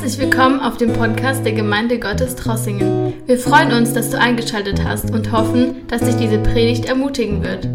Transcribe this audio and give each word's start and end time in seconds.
Herzlich 0.00 0.30
willkommen 0.30 0.60
auf 0.60 0.76
dem 0.76 0.92
Podcast 0.92 1.44
der 1.44 1.54
Gemeinde 1.54 1.98
Gottes 1.98 2.36
Trossingen. 2.36 3.14
Wir 3.26 3.36
freuen 3.36 3.72
uns, 3.72 3.94
dass 3.94 4.10
du 4.10 4.20
eingeschaltet 4.20 4.84
hast 4.84 5.10
und 5.10 5.32
hoffen, 5.32 5.88
dass 5.88 6.02
dich 6.02 6.14
diese 6.14 6.38
Predigt 6.38 6.86
ermutigen 6.86 7.42
wird. 7.42 7.68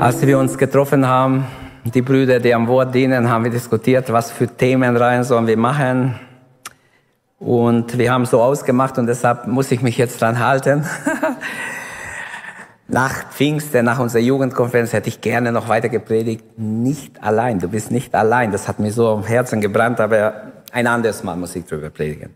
Als 0.00 0.24
wir 0.24 0.38
uns 0.38 0.56
getroffen 0.56 1.04
haben, 1.04 1.48
die 1.82 2.00
Brüder, 2.00 2.38
die 2.38 2.54
am 2.54 2.68
Wort 2.68 2.94
dienen, 2.94 3.28
haben 3.28 3.42
wir 3.42 3.50
diskutiert, 3.50 4.12
was 4.12 4.30
für 4.30 4.46
Themen 4.46 4.96
rein 4.96 5.24
sollen 5.24 5.48
wir 5.48 5.56
machen. 5.56 6.14
Und 7.40 7.98
wir 7.98 8.12
haben 8.12 8.24
so 8.24 8.40
ausgemacht 8.40 8.98
und 8.98 9.08
deshalb 9.08 9.48
muss 9.48 9.72
ich 9.72 9.82
mich 9.82 9.98
jetzt 9.98 10.22
dran 10.22 10.38
halten. 10.38 10.86
nach 12.86 13.30
Pfingsten, 13.32 13.84
nach 13.84 13.98
unserer 13.98 14.22
Jugendkonferenz 14.22 14.92
hätte 14.92 15.08
ich 15.08 15.20
gerne 15.20 15.50
noch 15.50 15.68
weiter 15.68 15.88
gepredigt. 15.88 16.44
Nicht 16.56 17.22
allein, 17.22 17.58
du 17.58 17.68
bist 17.68 17.90
nicht 17.90 18.14
allein. 18.14 18.52
Das 18.52 18.68
hat 18.68 18.78
mir 18.78 18.92
so 18.92 19.08
am 19.08 19.24
Herzen 19.24 19.60
gebrannt, 19.60 19.98
aber 20.00 20.47
ein 20.72 20.86
anderes 20.86 21.22
Mal 21.22 21.36
muss 21.36 21.56
ich 21.56 21.64
darüber 21.64 21.90
predigen. 21.90 22.34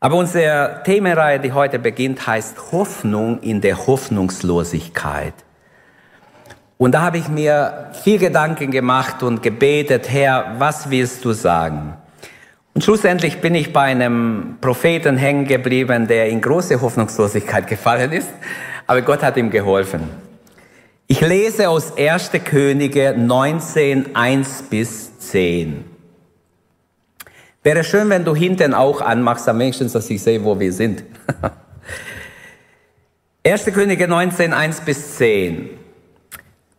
Aber 0.00 0.16
unsere 0.16 0.82
Themenreihe, 0.84 1.40
die 1.40 1.52
heute 1.52 1.78
beginnt, 1.78 2.26
heißt 2.26 2.72
Hoffnung 2.72 3.40
in 3.40 3.60
der 3.60 3.86
Hoffnungslosigkeit. 3.86 5.34
Und 6.76 6.92
da 6.92 7.00
habe 7.00 7.18
ich 7.18 7.28
mir 7.28 7.90
viel 8.04 8.18
Gedanken 8.18 8.70
gemacht 8.70 9.24
und 9.24 9.42
gebetet, 9.42 10.08
Herr, 10.08 10.54
was 10.58 10.88
willst 10.90 11.24
du 11.24 11.32
sagen? 11.32 11.94
Und 12.74 12.84
schlussendlich 12.84 13.40
bin 13.40 13.56
ich 13.56 13.72
bei 13.72 13.82
einem 13.82 14.58
Propheten 14.60 15.16
hängen 15.16 15.46
geblieben, 15.46 16.06
der 16.06 16.28
in 16.28 16.40
große 16.40 16.80
Hoffnungslosigkeit 16.80 17.66
gefallen 17.66 18.12
ist, 18.12 18.28
aber 18.86 19.02
Gott 19.02 19.24
hat 19.24 19.36
ihm 19.36 19.50
geholfen. 19.50 20.08
Ich 21.08 21.20
lese 21.20 21.68
aus 21.68 21.96
1. 21.96 22.30
Könige 22.44 23.14
19, 23.18 24.14
1 24.14 24.62
bis 24.70 25.18
10. 25.18 25.97
Wäre 27.68 27.84
schön, 27.84 28.08
wenn 28.08 28.24
du 28.24 28.34
hinten 28.34 28.72
auch 28.72 29.02
anmachst, 29.02 29.46
am 29.46 29.58
wenigstens, 29.58 29.92
dass 29.92 30.08
ich 30.08 30.22
sehe, 30.22 30.42
wo 30.42 30.58
wir 30.58 30.72
sind. 30.72 31.04
1. 33.46 33.64
Könige 33.74 34.08
19, 34.08 34.54
1 34.54 34.80
bis 34.80 35.16
10. 35.16 35.68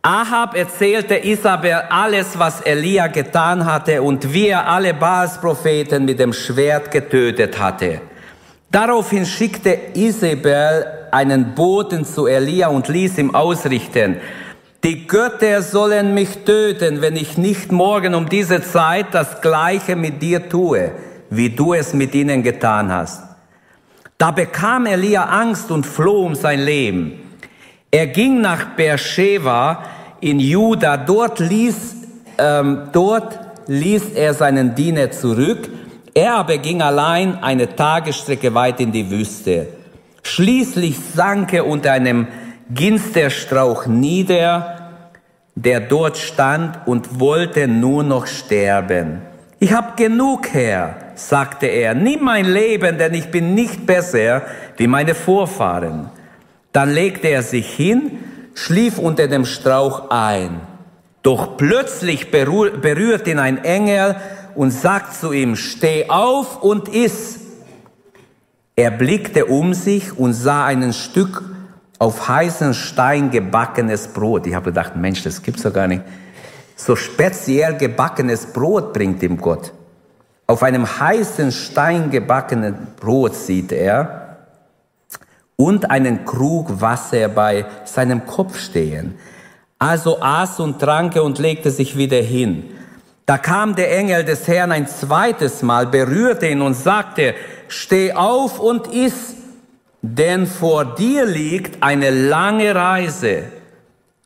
Ahab 0.02 0.56
erzählte 0.56 1.14
Isabel 1.14 1.74
alles, 1.90 2.36
was 2.40 2.60
Elia 2.62 3.06
getan 3.06 3.66
hatte 3.66 4.02
und 4.02 4.34
wie 4.34 4.48
er 4.48 4.66
alle 4.66 4.92
Baals-Propheten 4.92 6.06
mit 6.06 6.18
dem 6.18 6.32
Schwert 6.32 6.90
getötet 6.90 7.60
hatte. 7.60 8.00
Daraufhin 8.72 9.26
schickte 9.26 9.78
Isabel 9.94 10.86
einen 11.12 11.54
Boten 11.54 12.04
zu 12.04 12.26
Elia 12.26 12.66
und 12.66 12.88
ließ 12.88 13.16
ihm 13.18 13.32
ausrichten, 13.32 14.16
die 14.82 15.06
Götter 15.06 15.62
sollen 15.62 16.14
mich 16.14 16.38
töten, 16.44 17.02
wenn 17.02 17.16
ich 17.16 17.36
nicht 17.36 17.70
morgen 17.70 18.14
um 18.14 18.28
diese 18.28 18.62
Zeit 18.62 19.06
das 19.12 19.42
Gleiche 19.42 19.94
mit 19.94 20.22
dir 20.22 20.48
tue, 20.48 20.92
wie 21.28 21.50
du 21.50 21.74
es 21.74 21.92
mit 21.92 22.14
ihnen 22.14 22.42
getan 22.42 22.90
hast. 22.90 23.22
Da 24.16 24.30
bekam 24.30 24.86
Elia 24.86 25.24
Angst 25.24 25.70
und 25.70 25.84
floh 25.84 26.26
um 26.26 26.34
sein 26.34 26.60
Leben. 26.60 27.20
Er 27.90 28.06
ging 28.06 28.40
nach 28.40 28.76
Beersheba 28.76 29.82
in 30.20 30.40
Juda. 30.40 30.96
Dort 30.96 31.40
ließ, 31.40 31.96
ähm, 32.38 32.88
dort 32.92 33.38
ließ 33.66 34.10
er 34.14 34.34
seinen 34.34 34.74
Diener 34.74 35.10
zurück. 35.10 35.68
Er 36.14 36.34
aber 36.34 36.58
ging 36.58 36.82
allein 36.82 37.42
eine 37.42 37.74
Tagesstrecke 37.74 38.54
weit 38.54 38.80
in 38.80 38.92
die 38.92 39.10
Wüste. 39.10 39.68
Schließlich 40.22 40.96
sank 41.14 41.52
er 41.52 41.66
unter 41.66 41.92
einem 41.92 42.26
Ginsterstrauch 42.72 43.86
nieder, 43.86 44.90
der 45.56 45.80
dort 45.80 46.16
stand 46.16 46.86
und 46.86 47.18
wollte 47.18 47.66
nur 47.66 48.04
noch 48.04 48.26
sterben. 48.26 49.22
Ich 49.58 49.72
hab 49.72 49.96
genug, 49.96 50.48
Herr, 50.52 50.94
sagte 51.16 51.66
er, 51.66 51.94
nimm 51.94 52.22
mein 52.24 52.46
Leben, 52.46 52.96
denn 52.96 53.12
ich 53.14 53.30
bin 53.30 53.54
nicht 53.54 53.86
besser 53.86 54.42
wie 54.76 54.86
meine 54.86 55.14
Vorfahren. 55.14 56.10
Dann 56.72 56.90
legte 56.90 57.28
er 57.28 57.42
sich 57.42 57.68
hin, 57.68 58.18
schlief 58.54 58.98
unter 58.98 59.26
dem 59.26 59.44
Strauch 59.44 60.10
ein. 60.10 60.60
Doch 61.22 61.56
plötzlich 61.56 62.30
berührt 62.30 63.26
ihn 63.26 63.38
ein 63.38 63.64
Engel 63.64 64.16
und 64.54 64.70
sagt 64.70 65.14
zu 65.14 65.32
ihm, 65.32 65.56
steh 65.56 66.08
auf 66.08 66.62
und 66.62 66.88
iss. 66.88 67.40
Er 68.76 68.92
blickte 68.92 69.46
um 69.46 69.74
sich 69.74 70.16
und 70.18 70.32
sah 70.32 70.64
ein 70.64 70.92
Stück 70.92 71.42
auf 72.00 72.26
heißen 72.26 72.74
Stein 72.74 73.30
gebackenes 73.30 74.08
Brot. 74.08 74.48
Ich 74.48 74.54
habe 74.54 74.70
gedacht, 74.70 74.96
Mensch, 74.96 75.22
das 75.22 75.40
gibt's 75.40 75.62
doch 75.62 75.72
gar 75.72 75.86
nicht. 75.86 76.02
So 76.74 76.96
speziell 76.96 77.76
gebackenes 77.76 78.46
Brot 78.46 78.92
bringt 78.92 79.22
ihm 79.22 79.36
Gott. 79.36 79.72
Auf 80.48 80.64
einem 80.64 80.84
heißen 80.98 81.52
Stein 81.52 82.10
gebackenen 82.10 82.88
Brot 82.98 83.36
sieht 83.36 83.70
er, 83.70 84.20
und 85.60 85.90
einen 85.90 86.24
Krug 86.24 86.80
Wasser 86.80 87.28
bei 87.28 87.66
seinem 87.84 88.24
Kopf 88.24 88.58
stehen. 88.58 89.16
Also 89.78 90.22
aß 90.22 90.58
und 90.60 90.78
trank 90.78 91.16
und 91.16 91.38
legte 91.38 91.70
sich 91.70 91.98
wieder 91.98 92.16
hin. 92.16 92.70
Da 93.26 93.36
kam 93.36 93.76
der 93.76 93.94
Engel 93.94 94.24
des 94.24 94.48
Herrn 94.48 94.72
ein 94.72 94.88
zweites 94.88 95.60
Mal, 95.60 95.86
berührte 95.86 96.48
ihn 96.48 96.62
und 96.62 96.72
sagte, 96.72 97.34
steh 97.68 98.14
auf 98.14 98.58
und 98.58 98.86
iss, 98.86 99.34
denn 100.02 100.46
vor 100.46 100.84
dir 100.94 101.26
liegt 101.26 101.82
eine 101.82 102.10
lange 102.10 102.74
Reise. 102.74 103.44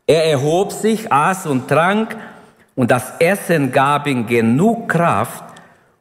Er 0.07 0.27
erhob 0.27 0.73
sich, 0.73 1.11
aß 1.11 1.47
und 1.47 1.69
trank, 1.69 2.17
und 2.77 2.91
das 2.91 3.13
Essen 3.21 3.73
gab 3.73 4.07
ihm 4.07 4.27
genug 4.27 4.89
Kraft, 4.89 5.45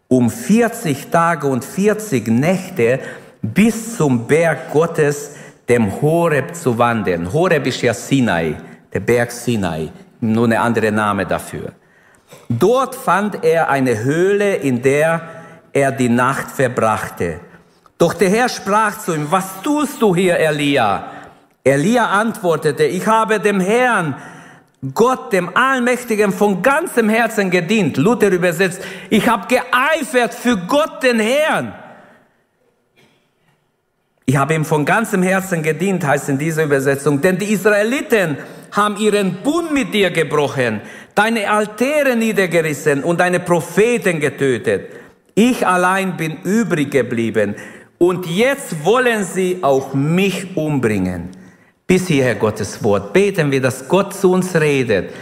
um 0.07 0.29
40 0.29 1.09
Tage 1.09 1.47
und 1.47 1.63
40 1.63 2.28
Nächte 2.28 3.00
bis 3.41 3.97
zum 3.97 4.28
Berg 4.28 4.72
Gottes, 4.72 5.35
dem 5.69 6.01
Horeb, 6.01 6.56
zu 6.56 6.78
wandern. 6.78 7.31
Horeb 7.31 7.67
ist 7.67 7.81
ja 7.81 7.94
Sinai, 7.94 8.56
der 8.91 9.00
Berg 9.00 9.31
Sinai, 9.31 9.91
nur 10.19 10.47
ein 10.47 10.53
anderer 10.53 10.91
Name 10.91 11.25
dafür. 11.25 11.72
Dort 12.50 12.95
fand 12.95 13.44
er 13.44 13.69
eine 13.69 14.03
Höhle, 14.03 14.56
in 14.56 14.81
der 14.81 15.22
er 15.72 15.91
die 15.91 16.09
Nacht 16.09 16.51
verbrachte. 16.51 17.39
Doch 17.97 18.13
der 18.13 18.29
Herr 18.29 18.49
sprach 18.49 18.99
zu 18.99 19.13
ihm, 19.13 19.27
was 19.29 19.61
tust 19.61 20.01
du 20.01 20.15
hier, 20.15 20.37
Elia? 20.37 21.11
Elia 21.63 22.07
antwortete, 22.07 22.83
ich 22.83 23.07
habe 23.07 23.39
dem 23.39 23.59
Herrn, 23.59 24.15
Gott, 24.93 25.31
dem 25.31 25.55
Allmächtigen, 25.55 26.33
von 26.33 26.61
ganzem 26.61 27.07
Herzen 27.07 27.49
gedient. 27.49 27.95
Luther 27.95 28.29
übersetzt, 28.29 28.81
ich 29.09 29.27
habe 29.29 29.47
geeifert 29.47 30.33
für 30.33 30.57
Gott, 30.57 31.03
den 31.03 31.19
Herrn. 31.19 31.73
Ich 34.25 34.35
habe 34.35 34.53
ihm 34.53 34.65
von 34.65 34.83
ganzem 34.83 35.23
Herzen 35.23 35.63
gedient, 35.63 36.05
heißt 36.05 36.29
in 36.29 36.37
dieser 36.37 36.63
Übersetzung, 36.63 37.21
denn 37.21 37.37
die 37.37 37.53
Israeliten 37.53 38.37
haben 38.71 38.97
ihren 38.97 39.35
Bund 39.43 39.71
mit 39.71 39.93
dir 39.93 40.11
gebrochen, 40.11 40.81
deine 41.15 41.49
Altäre 41.49 42.15
niedergerissen 42.15 43.03
und 43.03 43.19
deine 43.19 43.39
Propheten 43.39 44.19
getötet. 44.19 44.91
Ich 45.35 45.65
allein 45.65 46.17
bin 46.17 46.41
übrig 46.43 46.91
geblieben 46.91 47.55
und 48.07 48.25
jetzt 48.25 48.83
wollen 48.83 49.23
sie 49.23 49.59
auch 49.61 49.93
mich 49.93 50.57
umbringen. 50.57 51.29
Bis 51.87 52.07
hierher 52.07 52.35
Gottes 52.35 52.83
Wort. 52.83 53.13
Beten 53.13 53.49
wir, 53.49 53.61
dass 53.61 53.87
Gott 53.87 54.13
zu 54.13 54.33
uns 54.33 54.53
redet. 54.55 55.13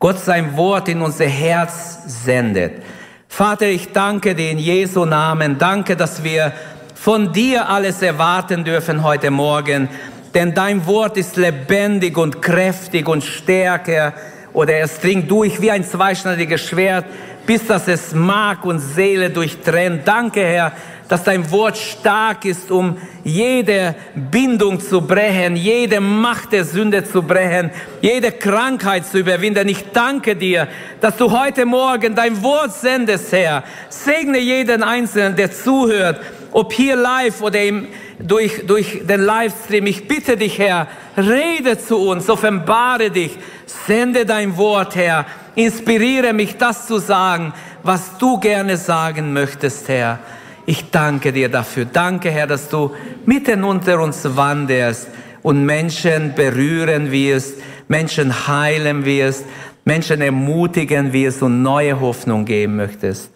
Gott 0.00 0.18
sein 0.18 0.56
Wort 0.56 0.88
in 0.88 1.02
unser 1.02 1.26
Herz 1.26 2.24
sendet. 2.24 2.82
Vater, 3.28 3.66
ich 3.66 3.92
danke 3.92 4.34
dir 4.34 4.50
in 4.50 4.58
Jesu 4.58 5.04
Namen. 5.04 5.56
Danke, 5.56 5.94
dass 5.94 6.24
wir 6.24 6.52
von 6.96 7.32
dir 7.32 7.68
alles 7.68 8.02
erwarten 8.02 8.64
dürfen 8.64 9.04
heute 9.04 9.30
Morgen, 9.30 9.88
denn 10.34 10.52
dein 10.52 10.84
Wort 10.84 11.16
ist 11.16 11.36
lebendig 11.36 12.18
und 12.18 12.42
kräftig 12.42 13.08
und 13.08 13.22
stärker 13.22 14.14
oder 14.52 14.74
es 14.80 14.98
dringt 14.98 15.30
durch 15.30 15.60
wie 15.60 15.70
ein 15.70 15.84
zweischneidiges 15.84 16.60
Schwert, 16.60 17.04
bis 17.46 17.68
dass 17.68 17.86
es 17.86 18.12
Mark 18.12 18.64
und 18.64 18.80
Seele 18.80 19.30
durchtrennt. 19.30 20.08
Danke, 20.08 20.44
Herr, 20.44 20.72
dass 21.08 21.24
dein 21.24 21.50
Wort 21.50 21.76
stark 21.76 22.44
ist, 22.44 22.70
um 22.70 22.96
jede 23.22 23.94
Bindung 24.14 24.80
zu 24.80 25.00
brechen, 25.00 25.56
jede 25.56 26.00
Macht 26.00 26.52
der 26.52 26.64
Sünde 26.64 27.04
zu 27.04 27.22
brechen, 27.22 27.70
jede 28.00 28.32
Krankheit 28.32 29.06
zu 29.06 29.18
überwinden. 29.18 29.68
Ich 29.68 29.84
danke 29.92 30.34
dir, 30.36 30.68
dass 31.00 31.16
du 31.16 31.30
heute 31.30 31.64
Morgen 31.64 32.14
dein 32.14 32.42
Wort 32.42 32.72
sendest, 32.72 33.32
Herr. 33.32 33.62
Segne 33.88 34.38
jeden 34.38 34.82
Einzelnen, 34.82 35.36
der 35.36 35.52
zuhört, 35.52 36.20
ob 36.52 36.72
hier 36.72 36.96
live 36.96 37.40
oder 37.42 37.62
im, 37.62 37.88
durch, 38.18 38.66
durch 38.66 39.02
den 39.06 39.20
Livestream. 39.20 39.86
Ich 39.86 40.08
bitte 40.08 40.36
dich, 40.36 40.58
Herr, 40.58 40.88
rede 41.16 41.78
zu 41.78 41.98
uns, 41.98 42.28
offenbare 42.28 43.10
dich, 43.10 43.36
sende 43.66 44.24
dein 44.24 44.56
Wort, 44.56 44.96
Herr, 44.96 45.26
inspiriere 45.54 46.32
mich, 46.32 46.56
das 46.56 46.86
zu 46.86 46.98
sagen, 46.98 47.52
was 47.82 48.18
du 48.18 48.38
gerne 48.38 48.76
sagen 48.76 49.32
möchtest, 49.32 49.88
Herr. 49.88 50.18
Ich 50.66 50.90
danke 50.90 51.32
dir 51.32 51.48
dafür. 51.48 51.84
Danke, 51.84 52.30
Herr, 52.30 52.48
dass 52.48 52.68
du 52.68 52.90
mitten 53.24 53.62
unter 53.62 54.00
uns 54.00 54.24
wanderst 54.36 55.08
und 55.42 55.64
Menschen 55.64 56.34
berühren 56.34 57.12
wirst, 57.12 57.54
Menschen 57.86 58.48
heilen 58.48 59.04
wirst, 59.04 59.44
Menschen 59.84 60.20
ermutigen 60.20 61.12
wirst 61.12 61.42
und 61.42 61.62
neue 61.62 62.00
Hoffnung 62.00 62.44
geben 62.44 62.76
möchtest. 62.76 63.30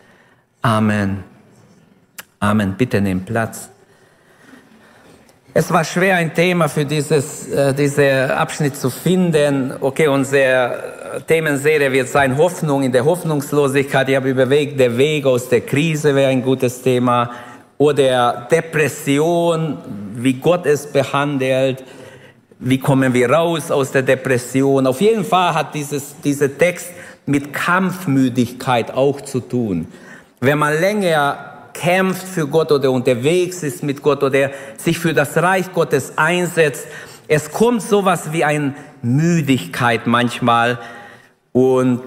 Amen. 0.61 1.23
Amen. 2.41 2.75
Bitte 2.77 3.01
nehmt 3.01 3.27
Platz. 3.27 3.71
Es 5.53 5.73
war 5.73 5.83
schwer, 5.83 6.15
ein 6.15 6.33
Thema 6.33 6.69
für 6.69 6.85
dieses, 6.85 7.49
äh, 7.49 7.75
diesen 7.75 8.31
Abschnitt 8.31 8.77
zu 8.77 8.89
finden. 8.89 9.73
Okay, 9.81 10.07
unsere 10.07 11.23
Themenserie 11.27 11.91
wird 11.91 12.07
sein 12.07 12.37
Hoffnung 12.37 12.85
in 12.85 12.93
der 12.93 13.05
Hoffnungslosigkeit. 13.05 14.09
Ich 14.09 14.15
habe 14.15 14.31
überlegt, 14.31 14.79
der 14.79 14.97
Weg 14.97 15.27
aus 15.27 15.49
der 15.49 15.63
Krise 15.63 16.15
wäre 16.15 16.31
ein 16.31 16.43
gutes 16.43 16.81
Thema. 16.81 17.33
Oder 17.79 18.47
Depression, 18.49 19.79
wie 20.15 20.35
Gott 20.35 20.67
es 20.67 20.87
behandelt. 20.87 21.83
Wie 22.61 22.79
kommen 22.79 23.13
wir 23.13 23.29
raus 23.29 23.73
aus 23.73 23.91
der 23.91 24.03
Depression? 24.03 24.87
Auf 24.87 25.01
jeden 25.01 25.25
Fall 25.25 25.53
hat 25.53 25.75
dieses, 25.75 26.15
dieser 26.23 26.57
Text 26.57 26.91
mit 27.27 27.53
Kampfmüdigkeit 27.53 28.95
auch 28.95 29.21
zu 29.23 29.41
tun. 29.41 29.89
Wenn 30.39 30.59
man 30.59 30.79
länger 30.79 31.50
kämpft 31.81 32.29
für 32.29 32.47
Gott 32.47 32.71
oder 32.73 32.91
unterwegs 32.91 33.63
ist 33.63 33.83
mit 33.83 34.03
Gott 34.03 34.23
oder 34.23 34.51
sich 34.77 34.99
für 34.99 35.15
das 35.15 35.37
Reich 35.37 35.73
Gottes 35.73 36.13
einsetzt, 36.17 36.87
es 37.27 37.51
kommt 37.51 37.81
sowas 37.81 38.33
wie 38.33 38.45
eine 38.45 38.75
Müdigkeit 39.03 40.07
manchmal 40.07 40.79
und 41.53 42.01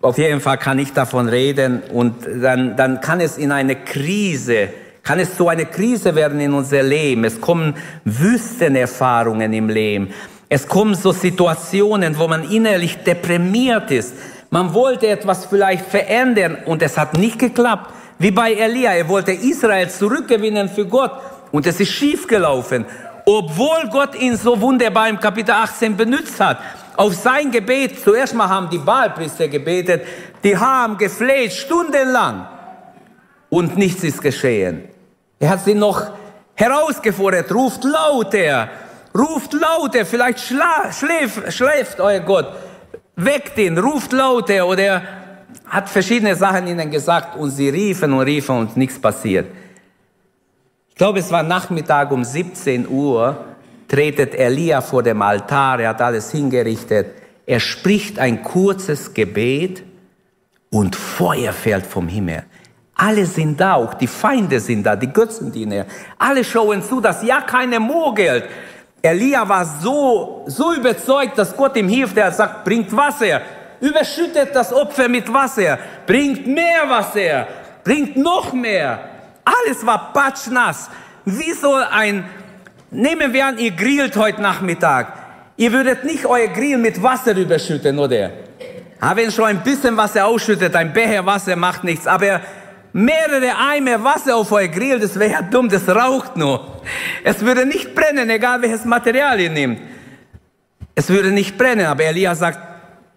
auf 0.00 0.16
jeden 0.16 0.40
Fall 0.40 0.56
kann 0.56 0.78
ich 0.78 0.92
davon 0.92 1.28
reden 1.28 1.82
und 1.92 2.14
dann, 2.40 2.76
dann 2.76 3.00
kann 3.00 3.20
es 3.20 3.36
in 3.36 3.52
eine 3.52 3.76
Krise, 3.76 4.68
kann 5.02 5.18
es 5.18 5.36
so 5.36 5.48
eine 5.48 5.66
Krise 5.66 6.14
werden 6.14 6.40
in 6.40 6.54
unser 6.54 6.82
Leben. 6.82 7.24
Es 7.24 7.40
kommen 7.40 7.74
Wüstenerfahrungen 8.04 9.52
im 9.52 9.68
Leben. 9.68 10.14
Es 10.48 10.66
kommen 10.66 10.94
so 10.94 11.12
Situationen, 11.12 12.18
wo 12.18 12.26
man 12.28 12.50
innerlich 12.50 12.96
deprimiert 12.98 13.90
ist. 13.90 14.14
Man 14.48 14.72
wollte 14.72 15.08
etwas 15.08 15.46
vielleicht 15.46 15.84
verändern 15.84 16.56
und 16.64 16.82
es 16.82 16.96
hat 16.96 17.18
nicht 17.18 17.38
geklappt. 17.38 17.92
Wie 18.20 18.30
bei 18.30 18.52
Elia, 18.52 18.92
er 18.92 19.08
wollte 19.08 19.32
Israel 19.32 19.88
zurückgewinnen 19.88 20.68
für 20.68 20.84
Gott 20.84 21.12
und 21.52 21.66
es 21.66 21.80
ist 21.80 21.90
schiefgelaufen. 21.90 22.84
Obwohl 23.24 23.88
Gott 23.90 24.14
ihn 24.14 24.36
so 24.36 24.60
wunderbar 24.60 25.08
im 25.08 25.18
Kapitel 25.18 25.52
18 25.52 25.96
benutzt 25.96 26.38
hat. 26.38 26.58
Auf 26.98 27.14
sein 27.14 27.50
Gebet, 27.50 27.98
zuerst 28.04 28.34
mal 28.34 28.46
haben 28.46 28.68
die 28.68 28.76
Baalpriester 28.76 29.48
gebetet, 29.48 30.02
die 30.44 30.54
haben 30.54 30.98
gefleht 30.98 31.54
stundenlang 31.54 32.46
und 33.48 33.78
nichts 33.78 34.04
ist 34.04 34.20
geschehen. 34.20 34.84
Er 35.38 35.48
hat 35.48 35.64
sie 35.64 35.74
noch 35.74 36.10
herausgefordert, 36.56 37.50
ruft 37.50 37.84
lauter, 37.84 38.68
ruft 39.16 39.54
lauter, 39.54 40.04
vielleicht 40.04 40.40
schläft, 40.40 41.50
schläft 41.54 41.98
euer 42.00 42.20
Gott, 42.20 42.52
weckt 43.16 43.56
ihn, 43.56 43.78
ruft 43.78 44.12
lauter 44.12 44.66
oder 44.66 45.19
hat 45.70 45.88
verschiedene 45.88 46.34
Sachen 46.34 46.66
ihnen 46.66 46.90
gesagt 46.90 47.36
und 47.36 47.50
sie 47.50 47.68
riefen 47.68 48.12
und 48.12 48.20
riefen 48.20 48.58
und 48.58 48.76
nichts 48.76 48.98
passiert. 48.98 49.46
Ich 50.88 50.96
glaube, 50.96 51.20
es 51.20 51.30
war 51.30 51.44
Nachmittag 51.44 52.10
um 52.10 52.24
17 52.24 52.88
Uhr, 52.88 53.44
tretet 53.88 54.34
Elia 54.34 54.80
vor 54.80 55.02
dem 55.02 55.22
Altar, 55.22 55.80
er 55.80 55.90
hat 55.90 56.02
alles 56.02 56.32
hingerichtet. 56.32 57.14
Er 57.46 57.60
spricht 57.60 58.18
ein 58.18 58.42
kurzes 58.42 59.14
Gebet 59.14 59.82
und 60.70 60.94
Feuer 60.94 61.52
fällt 61.52 61.86
vom 61.86 62.08
Himmel. 62.08 62.42
Alle 62.96 63.24
sind 63.24 63.58
da, 63.58 63.74
auch 63.74 63.94
die 63.94 64.06
Feinde 64.06 64.60
sind 64.60 64.82
da, 64.82 64.94
die 64.94 65.10
Götzendiener. 65.10 65.86
Alle 66.18 66.44
schauen 66.44 66.82
zu, 66.82 67.00
dass 67.00 67.22
ja 67.22 67.40
keine 67.40 67.80
mogelt. 67.80 68.44
Elia 69.00 69.48
war 69.48 69.64
so, 69.64 70.44
so 70.46 70.74
überzeugt, 70.74 71.38
dass 71.38 71.56
Gott 71.56 71.76
ihm 71.76 71.88
hilft. 71.88 72.16
Er 72.18 72.30
sagt, 72.30 72.64
bringt 72.64 72.94
Wasser 72.94 73.40
überschüttet 73.80 74.54
das 74.54 74.72
Opfer 74.72 75.08
mit 75.08 75.32
Wasser, 75.32 75.78
bringt 76.06 76.46
mehr 76.46 76.88
Wasser, 76.88 77.46
bringt 77.84 78.16
noch 78.16 78.52
mehr. 78.52 79.00
Alles 79.44 79.84
war 79.84 80.12
patschnass. 80.12 80.90
Wie 81.24 81.52
soll 81.52 81.84
ein, 81.90 82.28
nehmen 82.90 83.32
wir 83.32 83.46
an, 83.46 83.58
ihr 83.58 83.72
grillt 83.72 84.16
heute 84.16 84.42
Nachmittag. 84.42 85.12
Ihr 85.56 85.72
würdet 85.72 86.04
nicht 86.04 86.24
euer 86.24 86.48
Grill 86.48 86.78
mit 86.78 87.02
Wasser 87.02 87.36
überschütten, 87.36 87.98
oder? 87.98 88.30
Aber 89.00 89.16
wenn 89.16 89.30
schon 89.30 89.44
ein 89.44 89.62
bisschen 89.62 89.96
Wasser 89.96 90.26
ausschüttet, 90.26 90.74
ein 90.74 90.92
Becher 90.92 91.24
Wasser 91.24 91.56
macht 91.56 91.84
nichts, 91.84 92.06
aber 92.06 92.40
mehrere 92.92 93.56
Eimer 93.56 94.02
Wasser 94.02 94.36
auf 94.36 94.52
euer 94.52 94.68
Grill, 94.68 94.98
das 95.00 95.18
wäre 95.18 95.32
ja 95.32 95.42
dumm, 95.42 95.68
das 95.68 95.88
raucht 95.88 96.36
nur. 96.36 96.80
Es 97.24 97.40
würde 97.44 97.66
nicht 97.66 97.94
brennen, 97.94 98.28
egal 98.30 98.62
welches 98.62 98.84
Material 98.84 99.40
ihr 99.40 99.50
nehmt. 99.50 99.80
Es 100.94 101.08
würde 101.08 101.30
nicht 101.30 101.56
brennen, 101.56 101.86
aber 101.86 102.04
Elia 102.04 102.34
sagt, 102.34 102.58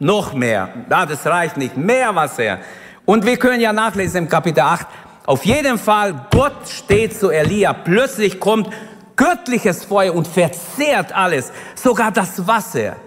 noch 0.03 0.33
mehr. 0.33 0.69
Ja, 0.89 1.05
das 1.05 1.25
reicht 1.25 1.57
nicht. 1.57 1.77
Mehr 1.77 2.13
Wasser. 2.13 2.59
Und 3.05 3.25
wir 3.25 3.37
können 3.37 3.59
ja 3.59 3.73
nachlesen 3.73 4.23
im 4.23 4.29
Kapitel 4.29 4.61
8. 4.61 4.85
Auf 5.25 5.45
jeden 5.45 5.77
Fall, 5.77 6.27
Gott 6.31 6.67
steht 6.67 7.17
zu 7.17 7.29
Elia. 7.29 7.73
Plötzlich 7.73 8.39
kommt 8.39 8.69
göttliches 9.15 9.85
Feuer 9.85 10.13
und 10.13 10.27
verzehrt 10.27 11.15
alles. 11.15 11.51
Sogar 11.75 12.11
das 12.11 12.45
Wasser. 12.45 12.97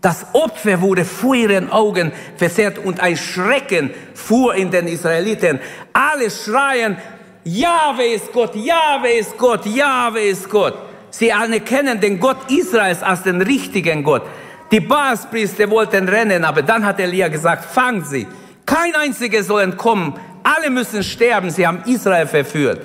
Das 0.00 0.26
Opfer 0.32 0.80
wurde 0.80 1.04
vor 1.04 1.34
ihren 1.34 1.70
Augen 1.70 2.10
verzehrt 2.36 2.78
und 2.78 2.98
ein 2.98 3.16
Schrecken 3.16 3.90
fuhr 4.14 4.54
in 4.54 4.70
den 4.70 4.88
Israeliten. 4.88 5.60
Alle 5.92 6.28
schreien, 6.30 6.96
Jahwe 7.44 8.04
ist 8.04 8.32
Gott, 8.32 8.56
Jahwe 8.56 9.10
ist 9.10 9.38
Gott, 9.38 9.64
Jahwe 9.66 10.20
ist 10.20 10.48
Gott. 10.48 10.74
Sie 11.10 11.32
alle 11.32 11.60
kennen 11.60 12.00
den 12.00 12.18
Gott 12.18 12.50
Israels 12.50 13.02
als 13.02 13.22
den 13.22 13.42
richtigen 13.42 14.02
Gott. 14.02 14.22
Die 14.72 14.80
Baalspriester 14.80 15.68
wollten 15.68 16.08
rennen, 16.08 16.44
aber 16.44 16.62
dann 16.62 16.84
hat 16.84 16.98
Elia 16.98 17.28
gesagt, 17.28 17.66
fangen 17.66 18.04
Sie. 18.04 18.26
Kein 18.64 18.94
einziger 18.94 19.42
soll 19.42 19.62
entkommen. 19.62 20.14
Alle 20.42 20.70
müssen 20.70 21.02
sterben. 21.02 21.50
Sie 21.50 21.66
haben 21.66 21.82
Israel 21.84 22.26
verführt. 22.26 22.80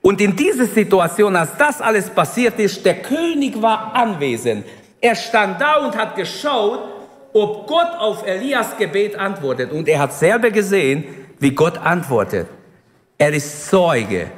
Und 0.00 0.20
in 0.20 0.36
dieser 0.36 0.66
Situation, 0.66 1.34
als 1.34 1.56
das 1.58 1.80
alles 1.80 2.08
passiert 2.08 2.58
ist, 2.60 2.84
der 2.86 3.02
König 3.02 3.60
war 3.60 3.94
anwesend. 3.94 4.64
Er 5.00 5.16
stand 5.16 5.60
da 5.60 5.78
und 5.78 5.96
hat 5.96 6.14
geschaut, 6.14 6.80
ob 7.32 7.66
Gott 7.66 7.90
auf 7.98 8.24
Elias 8.24 8.76
Gebet 8.78 9.16
antwortet. 9.16 9.72
Und 9.72 9.88
er 9.88 9.98
hat 9.98 10.12
selber 10.12 10.52
gesehen, 10.52 11.04
wie 11.40 11.50
Gott 11.50 11.78
antwortet. 11.78 12.46
Er 13.18 13.32
ist 13.32 13.68
Zeuge. 13.68 14.30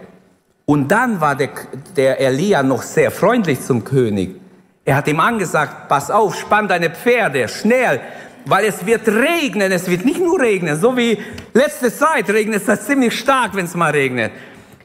Und 0.65 0.89
dann 0.89 1.21
war 1.21 1.35
der, 1.35 1.51
der 1.95 2.21
Elia 2.21 2.63
noch 2.63 2.81
sehr 2.81 3.11
freundlich 3.11 3.61
zum 3.61 3.85
König. 3.85 4.41
Er 4.85 4.97
hat 4.97 5.09
ihm 5.09 5.21
angesagt, 5.21 5.89
pass 5.89 6.11
auf, 6.11 6.35
spann 6.39 6.69
deine 6.69 6.91
Pferde, 6.91 7.49
schnell, 7.49 8.01
weil 8.45 8.67
es 8.67 8.85
wird 8.85 9.09
regnen, 9.09 9.73
es 9.73 9.89
wird 9.89 10.05
nicht 10.05 10.21
nur 10.21 10.39
regnen, 10.39 10.79
so 10.79 10.95
wie 10.97 11.19
letzte 11.55 11.95
Zeit 11.95 12.29
regnet 12.29 12.69
es 12.69 12.87
ziemlich 12.87 13.19
stark, 13.19 13.55
wenn 13.55 13.65
es 13.65 13.75
mal 13.75 13.93
regnet. 13.93 14.33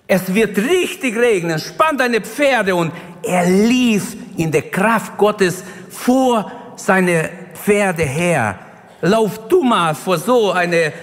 Es 0.08 0.34
wird 0.34 0.58
richtig 0.58 1.18
regnen, 1.18 1.60
spann 1.60 1.98
deine 1.98 2.22
Pferde 2.22 2.76
und 2.76 2.94
er 3.22 3.46
lief 3.46 4.16
in 4.38 4.52
der 4.52 4.64
Kraft 4.64 5.18
Gottes 5.18 5.64
vor 5.90 6.50
seine 6.78 7.30
Pferde 7.54 8.04
her. 8.04 8.58
Lauf 9.02 9.48
du 9.50 9.62
mal 9.62 9.94
vor 9.94 10.18
so 10.18 10.52
eine 10.52 10.94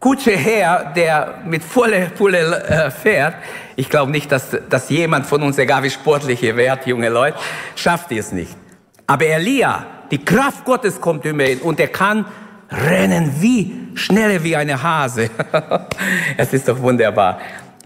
Kutsche 0.00 0.32
her, 0.32 0.92
der 0.96 1.42
mit 1.44 1.62
voller 1.62 2.06
Pulle 2.06 2.64
äh, 2.64 2.90
fährt. 2.90 3.34
Ich 3.76 3.90
glaube 3.90 4.10
nicht, 4.10 4.30
dass, 4.30 4.56
dass 4.70 4.90
jemand 4.90 5.26
von 5.26 5.42
uns, 5.42 5.58
egal 5.58 5.82
wie 5.82 5.90
sportlich 5.90 6.42
ihr 6.42 6.56
werdet, 6.56 6.86
junge 6.86 7.08
Leute, 7.08 7.38
schafft 7.74 8.12
es 8.12 8.32
nicht. 8.32 8.56
Aber 9.06 9.26
Elia, 9.26 9.86
die 10.10 10.24
Kraft 10.24 10.64
Gottes 10.64 11.00
kommt 11.00 11.24
über 11.24 11.48
ihn 11.48 11.58
und 11.58 11.80
er 11.80 11.88
kann 11.88 12.24
rennen 12.70 13.32
wie 13.40 13.88
schneller 13.94 14.42
wie 14.42 14.56
eine 14.56 14.82
Hase. 14.82 15.30
es 16.36 16.52
ist 16.52 16.68
doch 16.68 16.80
wunderbar. 16.80 17.38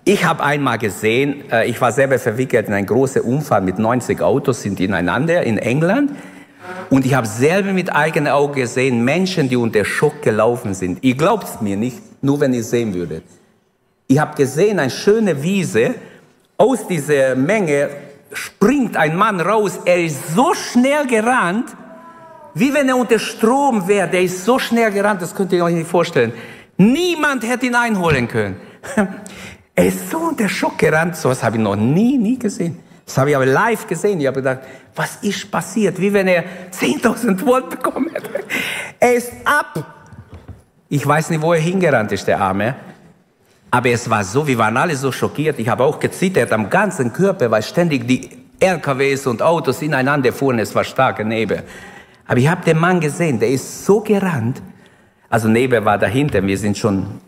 Ich 0.05 0.25
habe 0.25 0.43
einmal 0.43 0.79
gesehen, 0.79 1.51
äh, 1.51 1.69
ich 1.69 1.81
war 1.81 1.93
selber 1.93 2.19
verwickelt 2.19 2.69
in 2.69 2.75
einen 2.75 2.87
großen 2.87 3.23
Unfall 3.23 3.61
mit 3.61 3.79
90 3.79 4.21
Autos 4.23 4.63
sind 4.63 4.81
ineinander 4.81 5.43
in 5.43 5.59
England. 5.59 6.13
Und 6.91 7.05
ich 7.05 7.15
habe 7.15 7.27
selber 7.27 7.73
mit 7.73 7.95
eigenen 7.95 8.33
Augen 8.33 8.55
gesehen, 8.55 9.05
Menschen, 9.05 9.49
die 9.49 9.57
unter 9.57 9.85
Schock 9.85 10.23
gelaufen 10.23 10.75
sind. 10.75 11.03
Ihr 11.03 11.15
glaubt 11.15 11.45
es 11.45 11.61
mir 11.61 11.77
nicht, 11.77 12.01
nur 12.23 12.41
wenn 12.41 12.53
ihr 12.53 12.65
sehen 12.65 12.95
würdet. 12.95 13.25
Ich 14.11 14.19
habe 14.19 14.35
gesehen, 14.35 14.79
eine 14.79 14.91
schöne 14.91 15.43
Wiese, 15.43 15.95
aus 16.57 16.87
dieser 16.87 17.37
Menge 17.37 17.91
springt 18.33 18.97
ein 18.97 19.15
Mann 19.15 19.39
raus, 19.39 19.79
er 19.85 20.03
ist 20.03 20.35
so 20.35 20.55
schnell 20.55 21.07
gerannt, 21.07 21.77
wie 22.55 22.73
wenn 22.73 22.89
er 22.89 22.97
unter 22.97 23.19
Strom 23.19 23.87
wäre. 23.87 24.09
Der 24.09 24.23
ist 24.23 24.47
so 24.47 24.59
schnell 24.59 24.91
gerannt, 24.93 25.21
das 25.21 25.35
könnt 25.35 25.53
ihr 25.53 25.63
euch 25.63 25.75
nicht 25.75 25.91
vorstellen. 25.91 26.33
Niemand 26.79 27.47
hätte 27.47 27.67
ihn 27.67 27.75
einholen 27.75 28.27
können. 28.29 28.57
er 29.75 29.87
ist 29.87 30.11
so 30.11 30.17
unter 30.19 30.49
Schock 30.49 30.79
gerannt, 30.79 31.15
so 31.15 31.29
was 31.29 31.43
habe 31.43 31.57
ich 31.57 31.63
noch 31.63 31.77
nie, 31.77 32.17
nie 32.17 32.39
gesehen. 32.39 32.79
Das 33.05 33.19
habe 33.19 33.29
ich 33.29 33.37
aber 33.37 33.47
live 33.47 33.87
gesehen. 33.87 34.21
Ich 34.21 34.27
habe 34.27 34.37
gedacht, 34.37 34.61
was 34.97 35.17
ist 35.17 35.51
passiert? 35.51 36.01
Wie 36.01 36.15
wenn 36.15 36.29
er 36.29 36.45
10.000 36.73 37.45
Volt 37.45 37.69
bekommen 37.69 38.09
hätte. 38.11 38.31
Er 38.99 39.15
ist 39.15 39.33
ab. 39.45 39.85
Ich 40.89 41.07
weiß 41.07 41.29
nicht, 41.29 41.43
wo 41.43 41.53
er 41.53 41.61
hingerannt 41.61 42.11
ist, 42.13 42.27
der 42.27 42.41
Arme. 42.41 42.75
Aber 43.71 43.91
es 43.91 44.09
war 44.09 44.25
so, 44.25 44.47
wir 44.47 44.59
waren 44.59 44.77
alle 44.77 44.97
so 44.97 45.13
schockiert. 45.13 45.59
Ich 45.59 45.69
habe 45.69 45.85
auch 45.85 46.01
gezittert 46.01 46.53
am 46.53 46.71
ganzen 46.71 47.13
Körper, 47.13 47.51
weil 47.51 47.63
ständig 47.63 48.09
die 48.09 48.31
LKWs 48.61 49.27
und 49.27 49.43
Autos 49.43 49.83
ineinander 49.83 50.33
fuhren. 50.33 50.59
Es 50.59 50.75
war 50.75 50.85
starke 50.85 51.25
Nebel. 51.25 51.63
Aber 52.27 52.39
ich 52.39 52.49
habe 52.49 52.65
den 52.65 52.79
Mann 52.79 53.01
gesehen, 53.01 53.39
der 53.39 53.51
ist 53.51 53.85
so 53.85 54.01
gerannt. 54.01 54.63
Also 55.29 55.49
Nebel 55.49 55.85
war 55.85 55.99
dahinter. 55.99 56.43
Wir 56.43 56.57
sind 56.57 56.79
schon 56.79 57.21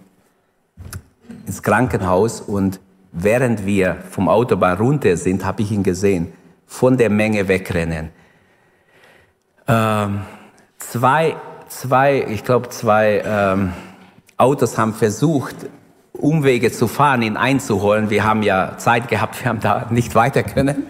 ins 1.46 1.62
Krankenhaus 1.62 2.40
und 2.40 2.80
während 3.12 3.66
wir 3.66 3.96
vom 4.10 4.28
Autobahn 4.28 4.78
runter 4.78 5.16
sind, 5.16 5.44
habe 5.44 5.62
ich 5.62 5.70
ihn 5.70 5.82
gesehen, 5.82 6.32
von 6.66 6.96
der 6.96 7.10
Menge 7.10 7.48
wegrennen. 7.48 8.10
Ähm, 9.66 10.20
zwei, 10.78 11.36
zwei, 11.68 12.24
ich 12.28 12.44
glaube, 12.44 12.68
zwei 12.70 13.22
ähm, 13.24 13.72
Autos 14.36 14.78
haben 14.78 14.94
versucht, 14.94 15.56
Umwege 16.20 16.70
zu 16.70 16.86
fahren, 16.86 17.22
ihn 17.22 17.36
einzuholen. 17.36 18.10
Wir 18.10 18.24
haben 18.24 18.42
ja 18.42 18.76
Zeit 18.78 19.08
gehabt, 19.08 19.42
wir 19.42 19.48
haben 19.48 19.60
da 19.60 19.86
nicht 19.90 20.14
weiter 20.14 20.42
können. 20.42 20.84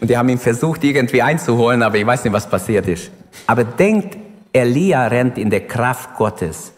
Und 0.00 0.08
die 0.08 0.16
haben 0.16 0.28
ihn 0.28 0.38
versucht, 0.38 0.82
irgendwie 0.84 1.22
einzuholen, 1.22 1.82
aber 1.82 1.96
ich 1.96 2.06
weiß 2.06 2.24
nicht, 2.24 2.32
was 2.32 2.48
passiert 2.48 2.88
ist. 2.88 3.10
Aber 3.46 3.64
denkt, 3.64 4.16
Elia 4.52 5.06
rennt 5.06 5.38
in 5.38 5.50
der 5.50 5.66
Kraft 5.66 6.16
Gottes. 6.16 6.72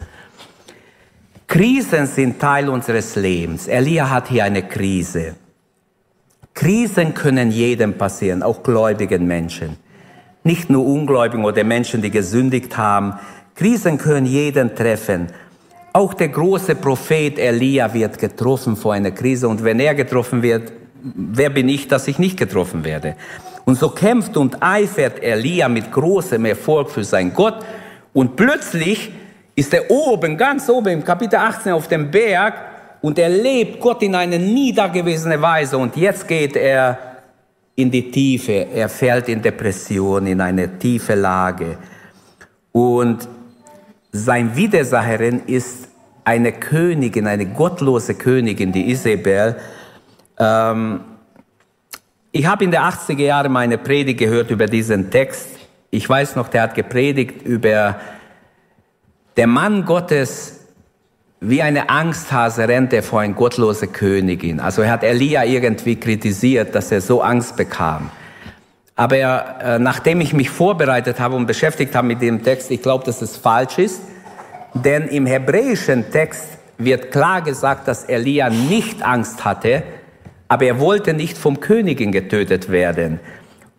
Krisen 1.47 2.07
sind 2.07 2.39
Teil 2.39 2.69
unseres 2.69 3.15
Lebens. 3.15 3.67
Elia 3.67 4.09
hat 4.09 4.27
hier 4.27 4.43
eine 4.43 4.63
Krise. 4.63 5.35
Krisen 6.53 7.13
können 7.13 7.51
jedem 7.51 7.97
passieren, 7.97 8.43
auch 8.43 8.63
gläubigen 8.63 9.25
Menschen. 9.25 9.77
Nicht 10.43 10.69
nur 10.69 10.85
Ungläubigen 10.85 11.45
oder 11.45 11.63
Menschen, 11.63 12.01
die 12.01 12.11
gesündigt 12.11 12.77
haben. 12.77 13.13
Krisen 13.55 13.97
können 13.97 14.25
jeden 14.25 14.75
treffen. 14.75 15.27
Auch 15.95 16.15
der 16.15 16.29
große 16.29 16.73
Prophet 16.73 17.37
Elia 17.37 17.93
wird 17.93 18.17
getroffen 18.17 18.75
vor 18.75 18.93
einer 18.93 19.11
Krise. 19.11 19.47
Und 19.47 19.63
wenn 19.63 19.79
er 19.79 19.93
getroffen 19.93 20.41
wird, 20.41 20.73
wer 21.03 21.51
bin 21.51 21.69
ich, 21.69 21.87
dass 21.87 22.07
ich 22.07 22.17
nicht 22.17 22.35
getroffen 22.35 22.83
werde? 22.83 23.15
Und 23.63 23.77
so 23.77 23.89
kämpft 23.89 24.35
und 24.35 24.57
eifert 24.61 25.21
Elia 25.21 25.69
mit 25.69 25.91
großem 25.91 26.43
Erfolg 26.45 26.89
für 26.89 27.03
sein 27.03 27.31
Gott. 27.31 27.59
Und 28.11 28.35
plötzlich 28.35 29.11
ist 29.55 29.71
er 29.71 29.91
oben, 29.91 30.35
ganz 30.35 30.67
oben 30.67 30.89
im 30.89 31.03
Kapitel 31.03 31.35
18 31.35 31.73
auf 31.73 31.87
dem 31.87 32.09
Berg 32.09 32.55
und 33.01 33.19
erlebt 33.19 33.79
Gott 33.79 34.01
in 34.01 34.15
eine 34.15 34.39
niedergewesene 34.39 35.39
Weise. 35.39 35.77
Und 35.77 35.95
jetzt 35.95 36.27
geht 36.27 36.55
er 36.55 36.97
in 37.75 37.91
die 37.91 38.09
Tiefe. 38.09 38.67
Er 38.73 38.89
fällt 38.89 39.29
in 39.29 39.43
Depression, 39.43 40.25
in 40.25 40.41
eine 40.41 40.79
tiefe 40.79 41.13
Lage. 41.13 41.77
Und 42.71 43.27
sein 44.13 44.55
Widersacherin 44.55 45.41
ist 45.47 45.89
eine 46.23 46.53
Königin, 46.53 47.27
eine 47.27 47.47
gottlose 47.47 48.13
Königin, 48.13 48.71
die 48.71 48.91
Isabel. 48.91 49.57
Ähm, 50.37 51.01
ich 52.31 52.45
habe 52.45 52.63
in 52.63 52.71
den 52.71 52.79
80er 52.79 53.21
Jahren 53.21 53.51
meine 53.51 53.77
Predigt 53.77 54.19
gehört 54.19 54.51
über 54.51 54.67
diesen 54.67 55.09
Text. 55.09 55.49
Ich 55.89 56.07
weiß 56.07 56.35
noch, 56.35 56.47
der 56.47 56.61
hat 56.61 56.75
gepredigt 56.75 57.41
über 57.41 57.99
der 59.35 59.47
Mann 59.47 59.83
Gottes, 59.83 60.59
wie 61.39 61.61
eine 61.61 61.89
Angsthase 61.89 62.67
rennt 62.67 62.93
er 62.93 63.03
vor 63.03 63.19
eine 63.19 63.33
gottlose 63.33 63.87
Königin. 63.87 64.59
Also 64.59 64.83
er 64.83 64.91
hat 64.91 65.03
Elia 65.03 65.43
irgendwie 65.43 65.95
kritisiert, 65.95 66.73
dass 66.75 66.91
er 66.91 67.01
so 67.01 67.21
Angst 67.21 67.57
bekam. 67.57 68.11
Aber 68.95 69.15
äh, 69.15 69.79
nachdem 69.79 70.21
ich 70.21 70.33
mich 70.33 70.49
vorbereitet 70.49 71.19
habe 71.19 71.35
und 71.35 71.47
beschäftigt 71.47 71.95
habe 71.95 72.07
mit 72.07 72.21
dem 72.21 72.43
Text, 72.43 72.69
ich 72.69 72.81
glaube, 72.81 73.05
dass 73.05 73.21
es 73.21 73.37
falsch 73.37 73.79
ist. 73.79 74.01
Denn 74.73 75.07
im 75.07 75.25
hebräischen 75.25 76.11
Text 76.11 76.45
wird 76.77 77.11
klar 77.11 77.41
gesagt, 77.41 77.87
dass 77.87 78.03
Elia 78.05 78.49
nicht 78.49 79.03
Angst 79.03 79.45
hatte, 79.45 79.83
aber 80.47 80.65
er 80.65 80.79
wollte 80.79 81.13
nicht 81.13 81.37
vom 81.37 81.59
Königin 81.59 82.11
getötet 82.11 82.69
werden. 82.69 83.19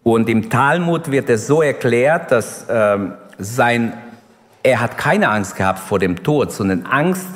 Und 0.03 0.29
im 0.29 0.51
Talmud 0.51 1.11
wird 1.11 1.31
es 1.31 1.47
so 1.47 1.63
erklärt, 1.63 2.31
dass 2.31 2.67
ähm, 2.69 3.15
sein, 3.39 3.95
er 4.63 4.81
hat 4.81 4.99
keine 4.99 5.29
Angst 5.31 5.57
gehabt 5.57 5.79
vor 5.79 5.99
dem 5.99 6.23
Tod, 6.23 6.53
sondern 6.53 6.87
Angst, 6.87 7.27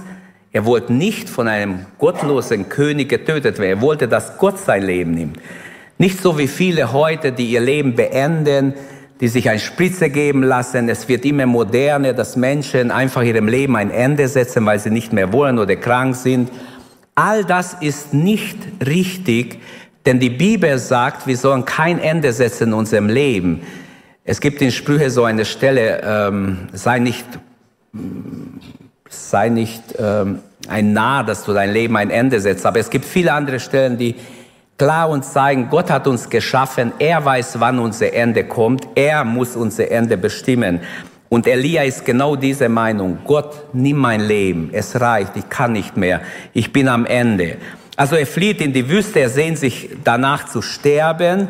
er 0.52 0.64
wollte 0.64 0.92
nicht 0.92 1.28
von 1.28 1.46
einem 1.46 1.86
gottlosen 1.98 2.68
König 2.68 3.08
getötet 3.08 3.58
werden. 3.58 3.78
Er 3.78 3.82
wollte, 3.82 4.08
dass 4.08 4.38
Gott 4.38 4.58
sein 4.58 4.82
Leben 4.82 5.12
nimmt. 5.12 5.38
Nicht 5.98 6.20
so 6.22 6.38
wie 6.38 6.48
viele 6.48 6.92
heute, 6.92 7.32
die 7.32 7.50
ihr 7.50 7.60
Leben 7.60 7.94
beenden, 7.94 8.74
die 9.20 9.28
sich 9.28 9.50
ein 9.50 9.58
Spritze 9.58 10.10
geben 10.10 10.42
lassen. 10.42 10.88
Es 10.88 11.08
wird 11.08 11.24
immer 11.24 11.46
moderner, 11.46 12.12
dass 12.12 12.36
Menschen 12.36 12.90
einfach 12.90 13.22
ihrem 13.22 13.48
Leben 13.48 13.76
ein 13.76 13.90
Ende 13.90 14.28
setzen, 14.28 14.64
weil 14.64 14.78
sie 14.78 14.90
nicht 14.90 15.12
mehr 15.12 15.32
wollen 15.32 15.58
oder 15.58 15.74
krank 15.76 16.14
sind 16.14 16.50
All 17.18 17.44
das 17.44 17.74
ist 17.80 18.14
nicht 18.14 18.56
richtig, 18.86 19.58
denn 20.06 20.20
die 20.20 20.30
Bibel 20.30 20.78
sagt, 20.78 21.26
wir 21.26 21.36
sollen 21.36 21.64
kein 21.64 21.98
Ende 21.98 22.32
setzen 22.32 22.68
in 22.68 22.74
unserem 22.74 23.08
Leben. 23.08 23.62
Es 24.22 24.40
gibt 24.40 24.62
in 24.62 24.70
Sprüche 24.70 25.10
so 25.10 25.24
eine 25.24 25.44
Stelle, 25.44 26.00
ähm, 26.04 26.68
sei 26.72 27.00
nicht, 27.00 27.26
sei 29.08 29.48
nicht 29.48 29.82
ähm, 29.98 30.38
ein 30.68 30.92
Narr, 30.92 31.24
dass 31.24 31.42
du 31.42 31.52
dein 31.52 31.72
Leben 31.72 31.96
ein 31.96 32.10
Ende 32.10 32.38
setzt. 32.38 32.64
Aber 32.64 32.78
es 32.78 32.88
gibt 32.88 33.04
viele 33.04 33.32
andere 33.32 33.58
Stellen, 33.58 33.98
die 33.98 34.14
klar 34.78 35.10
uns 35.10 35.32
zeigen, 35.32 35.68
Gott 35.68 35.90
hat 35.90 36.06
uns 36.06 36.30
geschaffen, 36.30 36.92
er 36.98 37.24
weiß, 37.24 37.60
wann 37.60 37.78
unser 37.78 38.12
Ende 38.14 38.44
kommt, 38.44 38.88
er 38.94 39.24
muss 39.24 39.56
unser 39.56 39.90
Ende 39.90 40.16
bestimmen. 40.16 40.80
Und 41.28 41.46
Elia 41.46 41.82
ist 41.82 42.06
genau 42.06 42.36
diese 42.36 42.68
Meinung. 42.68 43.18
Gott, 43.26 43.74
nimm 43.74 43.98
mein 43.98 44.20
Leben. 44.20 44.70
Es 44.72 44.98
reicht. 44.98 45.36
Ich 45.36 45.48
kann 45.50 45.72
nicht 45.72 45.94
mehr. 45.94 46.22
Ich 46.54 46.72
bin 46.72 46.88
am 46.88 47.04
Ende. 47.04 47.58
Also 47.96 48.16
er 48.16 48.26
flieht 48.26 48.62
in 48.62 48.72
die 48.72 48.88
Wüste. 48.88 49.20
Er 49.20 49.28
sehnt 49.28 49.58
sich 49.58 49.90
danach 50.04 50.46
zu 50.46 50.62
sterben. 50.62 51.48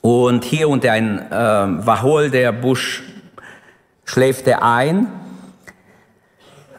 Und 0.00 0.44
hier 0.44 0.68
unter 0.68 0.90
ein 0.90 1.20
äh, 1.30 1.86
Wacholderbusch 1.86 3.04
schläft 4.04 4.48
er 4.48 4.64
ein. 4.64 5.06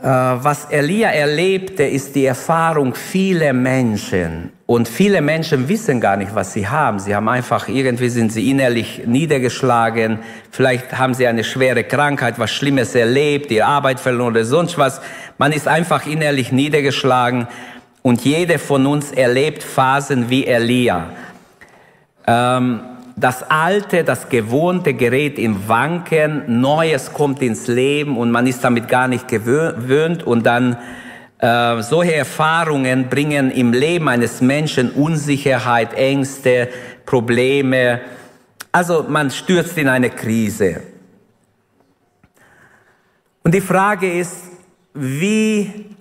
Äh, 0.02 0.06
was 0.06 0.66
Elia 0.66 1.10
erlebte, 1.10 1.84
ist 1.84 2.16
die 2.16 2.26
Erfahrung 2.26 2.96
vieler 2.96 3.52
Menschen. 3.52 4.54
Und 4.66 4.88
viele 4.88 5.22
Menschen 5.22 5.68
wissen 5.68 6.00
gar 6.00 6.16
nicht, 6.16 6.34
was 6.34 6.54
sie 6.54 6.68
haben. 6.68 7.00
Sie 7.00 7.14
haben 7.14 7.28
einfach, 7.28 7.68
irgendwie 7.68 8.08
sind 8.08 8.32
sie 8.32 8.50
innerlich 8.50 9.04
niedergeschlagen. 9.06 10.20
Vielleicht 10.52 10.98
haben 10.98 11.14
sie 11.14 11.28
eine 11.28 11.44
schwere 11.44 11.84
Krankheit, 11.84 12.40
was 12.40 12.52
Schlimmes 12.52 12.96
erlebt, 12.96 13.52
die 13.52 13.62
Arbeit 13.62 14.00
verloren 14.00 14.34
oder 14.34 14.46
sonst 14.46 14.78
was. 14.78 15.02
Man 15.38 15.52
ist 15.52 15.68
einfach 15.68 16.06
innerlich 16.06 16.54
niedergeschlagen. 16.54 17.48
Und 18.02 18.24
jeder 18.24 18.58
von 18.58 18.86
uns 18.86 19.12
erlebt 19.12 19.64
Phasen 19.64 20.30
wie 20.30 20.46
Elia. 20.46 21.10
Ähm, 22.26 22.80
das 23.20 23.44
Alte, 23.44 24.04
das 24.04 24.30
Gewohnte 24.30 24.94
gerät 24.94 25.38
im 25.38 25.68
Wanken, 25.68 26.62
Neues 26.62 27.14
kommt 27.14 27.42
ins 27.42 27.68
Leben 27.68 28.18
und 28.18 28.32
man 28.32 28.48
ist 28.48 28.64
damit 28.64 28.88
gar 28.88 29.08
nicht 29.08 29.28
gewöhnt 29.28 30.24
und 30.24 30.46
dann 30.46 30.78
äh, 31.40 31.82
solche 31.82 32.16
Erfahrungen 32.16 33.10
bringen 33.10 33.52
im 33.52 33.74
Leben 33.74 34.08
eines 34.08 34.42
Menschen 34.42 34.92
Unsicherheit, 34.92 35.94
Ängste, 35.94 36.70
Probleme. 37.06 38.02
Also 38.72 39.06
man 39.08 39.32
stürzt 39.32 39.78
in 39.78 39.90
eine 39.90 40.10
Krise. 40.10 40.82
Und 43.44 43.54
die 43.54 43.62
Frage 43.62 44.12
ist, 44.12 44.36
wie 44.94 45.96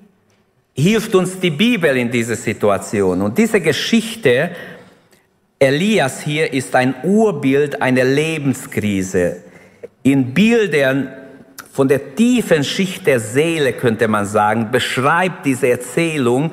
hilft 0.75 1.15
uns 1.15 1.41
die 1.41 1.51
Bibel 1.51 1.97
in 1.97 2.11
dieser 2.11 2.37
Situation? 2.37 3.23
Und 3.23 3.39
diese 3.39 3.61
Geschichte 3.61 4.51
Elias 5.61 6.21
hier 6.21 6.53
ist 6.53 6.77
ein 6.77 6.95
Urbild 7.03 7.83
einer 7.83 8.05
Lebenskrise. 8.05 9.38
In 10.05 10.33
Bildern 10.33 11.12
von 11.73 11.88
der 11.88 12.15
tiefen 12.15 12.62
Schicht 12.62 13.09
der 13.09 13.19
Seele, 13.19 13.73
könnte 13.73 14.07
man 14.07 14.25
sagen, 14.25 14.71
beschreibt 14.71 15.47
diese 15.47 15.69
Erzählung 15.69 16.53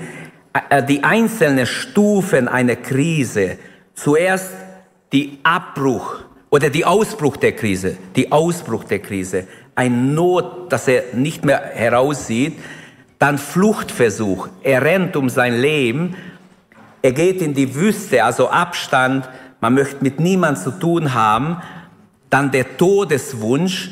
äh, 0.70 0.82
die 0.82 1.04
einzelnen 1.04 1.68
Stufen 1.68 2.48
einer 2.48 2.78
Krise. 2.78 3.60
Zuerst 3.94 4.50
die 5.14 5.38
Abbruch 5.44 6.22
oder 6.50 6.72
die 6.72 6.84
Ausbruch 6.86 7.38
der 7.38 7.52
Krise, 7.52 7.98
die 8.16 8.32
Ausbruch 8.32 8.86
der 8.86 9.00
Krise, 9.00 9.46
ein 9.76 10.16
Not, 10.16 10.72
dass 10.72 10.88
er 10.88 11.04
nicht 11.14 11.46
mehr 11.46 11.62
heraussieht, 11.76 12.58
dann 13.20 13.38
Fluchtversuch, 13.38 14.50
er 14.64 14.82
rennt 14.82 15.16
um 15.16 15.30
sein 15.30 15.62
Leben 15.62 16.16
er 17.06 17.12
geht 17.12 17.40
in 17.40 17.54
die 17.54 17.76
Wüste, 17.76 18.24
also 18.24 18.50
Abstand, 18.50 19.30
man 19.62 19.76
möchte 19.76 20.04
mit 20.04 20.20
niemand 20.20 20.58
zu 20.58 20.72
tun 20.72 21.14
haben. 21.14 21.62
Dann 22.32 22.50
der 22.50 22.78
Todeswunsch, 22.78 23.92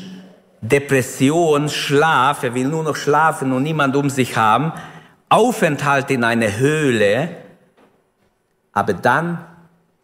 Depression, 0.60 1.68
Schlaf, 1.68 2.42
er 2.42 2.56
will 2.56 2.66
nur 2.66 2.82
noch 2.82 2.96
schlafen 2.96 3.52
und 3.52 3.62
niemand 3.62 3.94
um 3.94 4.10
sich 4.10 4.36
haben. 4.36 4.72
Aufenthalt 5.28 6.10
in 6.10 6.24
einer 6.24 6.58
Höhle. 6.58 7.28
Aber 8.72 8.94
dann, 8.94 9.38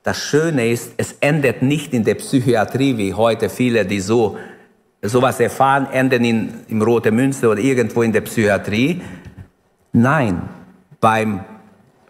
das 0.05 0.19
Schöne 0.19 0.71
ist, 0.71 0.93
es 0.97 1.15
endet 1.15 1.63
nicht 1.63 1.93
in 1.93 2.05
der 2.05 2.15
Psychiatrie, 2.15 2.97
wie 2.97 3.15
heute 3.15 3.49
viele, 3.49 3.85
die 3.87 3.99
so 3.99 4.39
sowas 5.03 5.41
erfahren, 5.41 5.89
enden 5.91 6.25
in, 6.25 6.61
im 6.69 6.81
Rote 6.81 7.11
Münze 7.11 7.49
oder 7.49 7.61
irgendwo 7.61 8.03
in 8.03 8.13
der 8.13 8.21
Psychiatrie. 8.21 9.03
Nein, 9.93 10.43
beim 11.01 11.41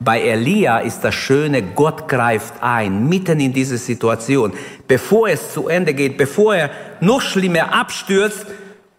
bei 0.03 0.23
Elia 0.23 0.79
ist 0.79 1.03
das 1.03 1.15
Schöne, 1.15 1.63
Gott 1.63 2.09
greift 2.09 2.55
ein, 2.63 3.07
mitten 3.07 3.39
in 3.39 3.53
diese 3.53 3.77
Situation. 3.77 4.53
Bevor 4.89 5.29
es 5.29 5.53
zu 5.53 5.69
Ende 5.69 5.93
geht, 5.93 6.17
bevor 6.17 6.55
er 6.55 6.71
noch 7.01 7.21
schlimmer 7.21 7.75
abstürzt, 7.75 8.47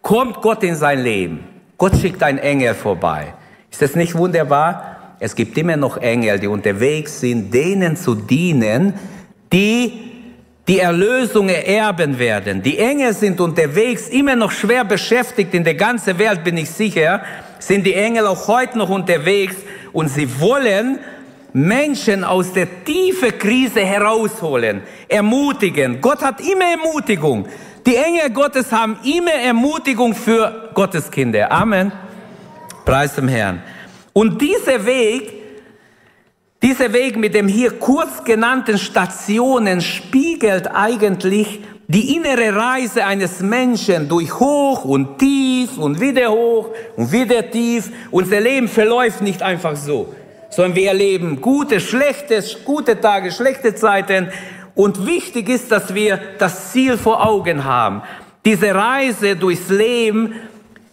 kommt 0.04 0.42
Gott 0.42 0.64
in 0.64 0.76
sein 0.76 1.02
Leben. 1.02 1.40
Gott 1.78 1.96
schickt 2.00 2.22
einen 2.22 2.38
Engel 2.38 2.76
vorbei. 2.76 3.34
Ist 3.72 3.82
das 3.82 3.96
nicht 3.96 4.16
wunderbar? 4.16 5.16
Es 5.20 5.36
gibt 5.36 5.58
immer 5.58 5.76
noch 5.76 5.98
Engel, 5.98 6.40
die 6.40 6.48
unterwegs 6.48 7.20
sind, 7.20 7.52
denen 7.52 7.98
zu 7.98 8.14
dienen, 8.14 8.94
die 9.52 10.12
die 10.68 10.80
Erlösung 10.80 11.50
erben 11.50 12.20
werden. 12.20 12.62
Die 12.62 12.78
Engel 12.78 13.14
sind 13.14 13.42
unterwegs, 13.42 14.08
immer 14.08 14.36
noch 14.36 14.52
schwer 14.52 14.86
beschäftigt. 14.86 15.56
In 15.56 15.64
der 15.64 15.74
ganzen 15.74 16.20
Welt 16.20 16.44
bin 16.44 16.58
ich 16.58 16.70
sicher, 16.70 17.24
sind 17.58 17.86
die 17.88 17.96
Engel 17.96 18.28
auch 18.28 18.48
heute 18.48 18.78
noch 18.78 18.90
unterwegs 18.90 19.56
und 19.94 20.10
sie 20.10 20.40
wollen 20.40 21.00
Menschen 21.54 22.24
aus 22.24 22.54
der 22.54 22.84
tiefen 22.86 23.38
Krise 23.38 23.82
herausholen, 23.82 24.82
ermutigen. 25.08 26.00
Gott 26.00 26.22
hat 26.22 26.40
immer 26.40 26.66
Ermutigung. 26.66 27.48
Die 27.86 27.96
Engel 27.96 28.30
Gottes 28.30 28.72
haben 28.72 28.98
immer 29.04 29.34
Ermutigung 29.34 30.14
für 30.14 30.70
Gottes 30.74 31.10
Kinder. 31.12 31.52
Amen. 31.52 31.92
Preis 32.86 33.16
dem 33.16 33.28
Herrn. 33.28 33.62
Und 34.14 34.42
dieser 34.42 34.86
Weg, 34.86 35.34
dieser 36.62 36.94
Weg 36.94 37.18
mit 37.18 37.34
dem 37.34 37.48
hier 37.48 37.72
kurz 37.80 38.24
genannten 38.24 38.78
Stationen 38.78 39.82
spiegelt 39.82 40.68
eigentlich 40.68 41.62
die 41.94 42.16
innere 42.16 42.56
Reise 42.56 43.06
eines 43.06 43.42
Menschen 43.42 44.08
durch 44.08 44.40
hoch 44.40 44.86
und 44.86 45.18
tief 45.18 45.78
und 45.78 46.00
wieder 46.00 46.32
hoch 46.32 46.70
und 46.96 47.12
wieder 47.12 47.50
tief. 47.50 47.92
Unser 48.12 48.40
Leben 48.40 48.68
verläuft 48.68 49.22
nicht 49.22 49.42
einfach 49.42 49.76
so 49.76 50.14
sondern 50.52 50.76
wir 50.76 50.90
erleben 50.90 51.42
gute, 51.42 51.80
schlechte, 51.80 52.44
gute 52.66 53.00
Tage, 53.00 53.32
schlechte 53.32 53.74
Zeiten. 53.74 54.28
Und 54.76 55.06
wichtig 55.08 55.50
ist, 55.50 55.72
dass 55.72 55.96
wir 55.96 56.20
das 56.38 56.72
Ziel 56.72 56.98
vor 56.98 57.26
Augen 57.26 57.64
haben. 57.64 58.04
Diese 58.46 58.74
Reise 58.76 59.36
durchs 59.36 59.70
Leben 59.70 60.36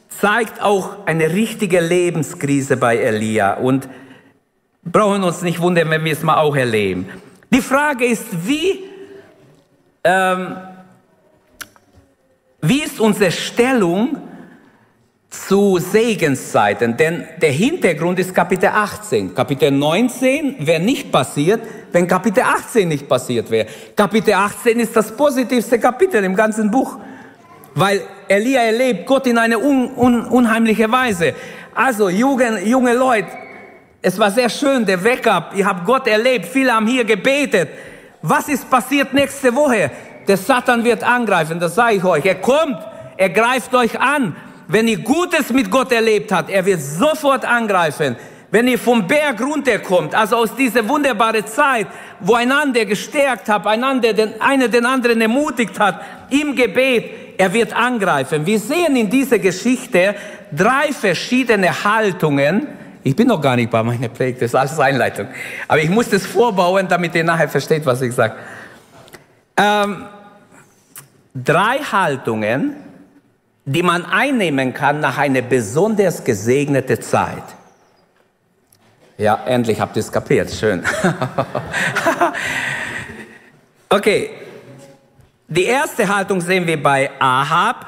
zeigt 0.09 0.63
auch 0.63 1.07
eine 1.07 1.33
richtige 1.33 1.81
Lebenskrise 1.81 2.77
bei 2.77 2.97
Elia 2.97 3.55
und 3.55 3.89
brauchen 4.85 5.23
uns 5.23 5.43
nicht 5.43 5.61
wundern, 5.61 5.91
wenn 5.91 6.05
wir 6.05 6.13
es 6.13 6.23
mal 6.23 6.39
auch 6.39 6.57
erleben. 6.57 7.09
Die 7.53 7.61
Frage 7.61 8.05
ist, 8.05 8.27
wie, 8.47 8.85
ähm, 10.05 10.57
ist 12.99 13.01
unsere 13.01 13.31
Stellung 13.31 14.17
zu 15.31 15.79
Segenszeiten, 15.79 16.97
denn 16.97 17.25
der 17.41 17.53
Hintergrund 17.53 18.19
ist 18.19 18.35
Kapitel 18.35 18.71
18. 18.71 19.37
Kapitel 19.37 19.71
19 19.71 20.67
wäre 20.67 20.81
nicht 20.81 21.13
passiert, 21.13 21.61
wenn 21.93 22.09
Kapitel 22.09 22.43
18 22.43 22.89
nicht 22.89 23.09
passiert 23.09 23.51
wäre. 23.51 23.69
Kapitel 23.95 24.35
18 24.35 24.81
ist 24.81 24.97
das 24.97 25.13
positivste 25.17 25.79
Kapitel 25.79 26.25
im 26.25 26.35
ganzen 26.35 26.71
Buch, 26.73 26.99
weil 27.75 28.01
Elia 28.27 28.63
erlebt 28.63 29.07
Gott 29.07 29.29
in 29.29 29.39
eine 29.39 29.59
un, 29.59 29.93
un, 29.95 30.25
unheimliche 30.27 30.91
Weise. 30.91 31.35
Also, 31.75 32.09
junge, 32.09 32.65
junge 32.65 32.95
Leute, 32.95 33.29
es 34.03 34.19
war 34.19 34.33
sehr 34.33 34.49
schön, 34.49 34.85
der 34.85 35.05
Wake-up, 35.05 35.53
ihr 35.55 35.67
habt 35.67 35.85
Gott 35.85 36.09
erlebt, 36.09 36.47
viele 36.47 36.73
haben 36.73 36.89
hier 36.89 37.05
gebetet. 37.05 37.69
Was 38.23 38.49
ist 38.49 38.69
passiert 38.69 39.15
nächste 39.15 39.55
Woche? 39.55 39.91
Der 40.29 40.37
Satan 40.37 40.85
wird 40.85 41.03
angreifen, 41.03 41.59
das 41.59 41.75
sage 41.75 41.97
ich 41.97 42.05
euch. 42.05 42.25
Er 42.25 42.37
kommt, 42.37 42.79
er 43.17 43.31
greift 43.31 43.75
euch 43.75 43.99
an 43.99 44.37
wenn 44.69 44.87
ihr 44.87 44.99
Gutes 44.99 45.51
mit 45.51 45.71
Gott 45.71 45.91
erlebt 45.93 46.31
habt, 46.31 46.51
er 46.51 46.65
wird 46.65 46.81
sofort 46.81 47.45
angreifen. 47.45 48.17
Wenn 48.51 48.69
ihr 48.69 48.79
vom 48.79 49.07
Berg 49.07 49.41
runterkommt, 49.41 50.15
also 50.15 50.37
aus 50.37 50.55
dieser 50.55 50.87
wunderbaren 50.89 51.47
Zeit, 51.47 51.87
wo 52.21 52.35
einander 52.35 52.85
gestärkt 52.85 53.49
habt, 53.49 53.67
einander 53.67 54.13
den, 54.13 54.41
einer 54.41 54.69
den 54.69 54.87
anderen 54.87 55.21
ermutigt 55.21 55.79
hat, 55.79 56.01
im 56.31 56.55
Gebet, 56.55 57.39
er 57.39 57.53
wird 57.53 57.75
angreifen. 57.75 58.47
Wir 58.47 58.59
sehen 58.59 58.97
in 58.97 59.11
dieser 59.11 59.39
Geschichte 59.39 60.15
drei 60.53 60.93
verschiedene 60.93 61.85
Haltungen. 61.85 62.69
Ich 63.03 63.17
bin 63.17 63.29
noch 63.29 63.41
gar 63.41 63.57
nicht 63.57 63.71
bei 63.71 63.83
meiner 63.83 64.09
Predigt, 64.09 64.43
das 64.43 64.51
ist 64.51 64.55
alles 64.55 64.79
Einleitung. 64.79 65.29
Aber 65.67 65.81
ich 65.81 65.89
muss 65.89 66.11
das 66.11 66.27
vorbauen, 66.27 66.89
damit 66.89 67.15
ihr 67.15 67.25
nachher 67.25 67.49
versteht, 67.49 67.85
was 67.87 68.03
ich 68.03 68.15
sage. 68.15 68.35
Ähm, 69.57 70.05
drei 71.45 71.79
Haltungen, 71.79 72.77
die 73.65 73.83
man 73.83 74.05
einnehmen 74.05 74.73
kann 74.73 75.01
nach 75.01 75.19
einer 75.19 75.43
besonders 75.43 76.25
gesegneten 76.25 77.03
Zeit. 77.03 77.43
Ja, 79.19 79.41
endlich 79.47 79.81
habt 79.81 79.97
ihr 79.97 80.01
es 80.01 80.13
kapiert. 80.13 80.51
Schön. 80.51 80.85
okay. 83.89 84.31
Die 85.49 85.65
erste 85.65 86.15
Haltung 86.15 86.41
sehen 86.41 86.67
wir 86.67 86.81
bei 86.81 87.11
Ahab. 87.19 87.87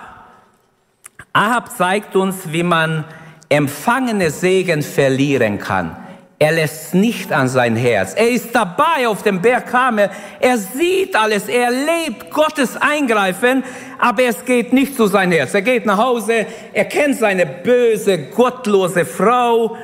Ahab 1.33 1.71
zeigt 1.77 2.17
uns, 2.17 2.53
wie 2.53 2.63
man 2.63 3.05
empfangene 3.49 4.31
Segen 4.31 4.83
verlieren 4.83 5.59
kann. 5.59 5.97
Er 6.43 6.53
lässt 6.53 6.95
nicht 6.95 7.33
an 7.33 7.49
sein 7.49 7.77
Herz. 7.77 8.15
Er 8.15 8.31
ist 8.31 8.55
dabei 8.55 9.07
auf 9.07 9.23
dem 9.23 9.43
Berg 9.43 9.67
Karmel. 9.67 10.09
Er 10.41 10.57
sieht 10.57 11.15
alles. 11.15 11.47
Er 11.49 11.65
erlebt 11.65 12.31
Gottes 12.31 12.79
Eingreifen, 12.81 13.63
aber 13.99 14.23
es 14.23 14.43
geht 14.47 14.73
nicht 14.73 14.97
zu 14.97 15.07
sein 15.07 15.31
Herz. 15.33 15.53
Er 15.53 15.61
geht 15.61 15.85
nach 15.85 15.99
Hause. 15.99 16.47
Er 16.73 16.87
kennt 16.87 17.19
seine 17.19 17.45
böse, 17.45 18.17
gottlose 18.35 19.05
Frau. 19.05 19.77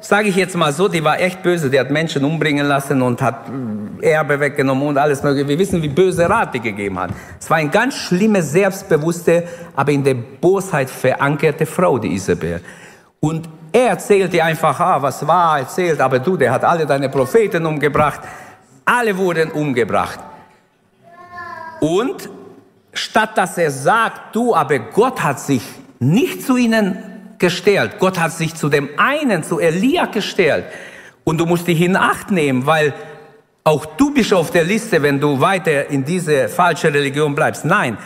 Sage 0.00 0.28
ich 0.28 0.36
jetzt 0.36 0.54
mal 0.54 0.70
so, 0.74 0.86
die 0.86 1.02
war 1.02 1.18
echt 1.18 1.42
böse. 1.42 1.70
Die 1.70 1.80
hat 1.80 1.90
Menschen 1.90 2.26
umbringen 2.26 2.66
lassen 2.66 3.00
und 3.00 3.22
hat 3.22 3.46
Erbe 4.02 4.38
weggenommen 4.38 4.88
und 4.88 4.98
alles 4.98 5.22
mögliche. 5.22 5.48
Wir 5.48 5.58
wissen, 5.58 5.80
wie 5.80 5.88
böse 5.88 6.28
Rat 6.28 6.52
die 6.52 6.60
gegeben 6.60 6.98
hat. 6.98 7.12
Es 7.40 7.48
war 7.48 7.56
eine 7.56 7.70
ganz 7.70 7.94
schlimme, 7.94 8.42
selbstbewusste, 8.42 9.44
aber 9.74 9.92
in 9.92 10.04
der 10.04 10.16
Bosheit 10.16 10.90
verankerte 10.90 11.64
Frau, 11.64 11.96
die 11.96 12.12
Isabel. 12.12 12.60
Und 13.18 13.48
er 13.72 13.88
erzählt 13.88 14.32
dir 14.32 14.44
einfach, 14.44 14.78
ah, 14.78 15.00
was 15.00 15.26
war 15.26 15.58
erzählt, 15.58 16.00
aber 16.00 16.18
du, 16.18 16.36
der 16.36 16.52
hat 16.52 16.64
alle 16.64 16.84
deine 16.84 17.08
Propheten 17.08 17.64
umgebracht. 17.64 18.20
Alle 18.84 19.16
wurden 19.16 19.50
umgebracht. 19.50 20.20
Und 21.80 22.28
statt 22.92 23.36
dass 23.36 23.56
er 23.56 23.70
sagt, 23.70 24.34
du, 24.34 24.54
aber 24.54 24.78
Gott 24.78 25.22
hat 25.22 25.40
sich 25.40 25.62
nicht 25.98 26.44
zu 26.44 26.56
ihnen 26.56 26.98
gestellt. 27.38 27.98
Gott 27.98 28.20
hat 28.20 28.32
sich 28.32 28.54
zu 28.54 28.68
dem 28.68 28.90
einen, 28.98 29.42
zu 29.42 29.58
Elia 29.58 30.06
gestellt. 30.06 30.66
Und 31.24 31.38
du 31.38 31.46
musst 31.46 31.66
dich 31.66 31.80
in 31.80 31.96
Acht 31.96 32.30
nehmen, 32.30 32.66
weil 32.66 32.92
auch 33.64 33.86
du 33.86 34.12
bist 34.12 34.34
auf 34.34 34.50
der 34.50 34.64
Liste, 34.64 35.02
wenn 35.02 35.20
du 35.20 35.40
weiter 35.40 35.88
in 35.88 36.04
diese 36.04 36.48
falsche 36.48 36.92
Religion 36.92 37.34
bleibst. 37.34 37.64
Nein, 37.64 37.96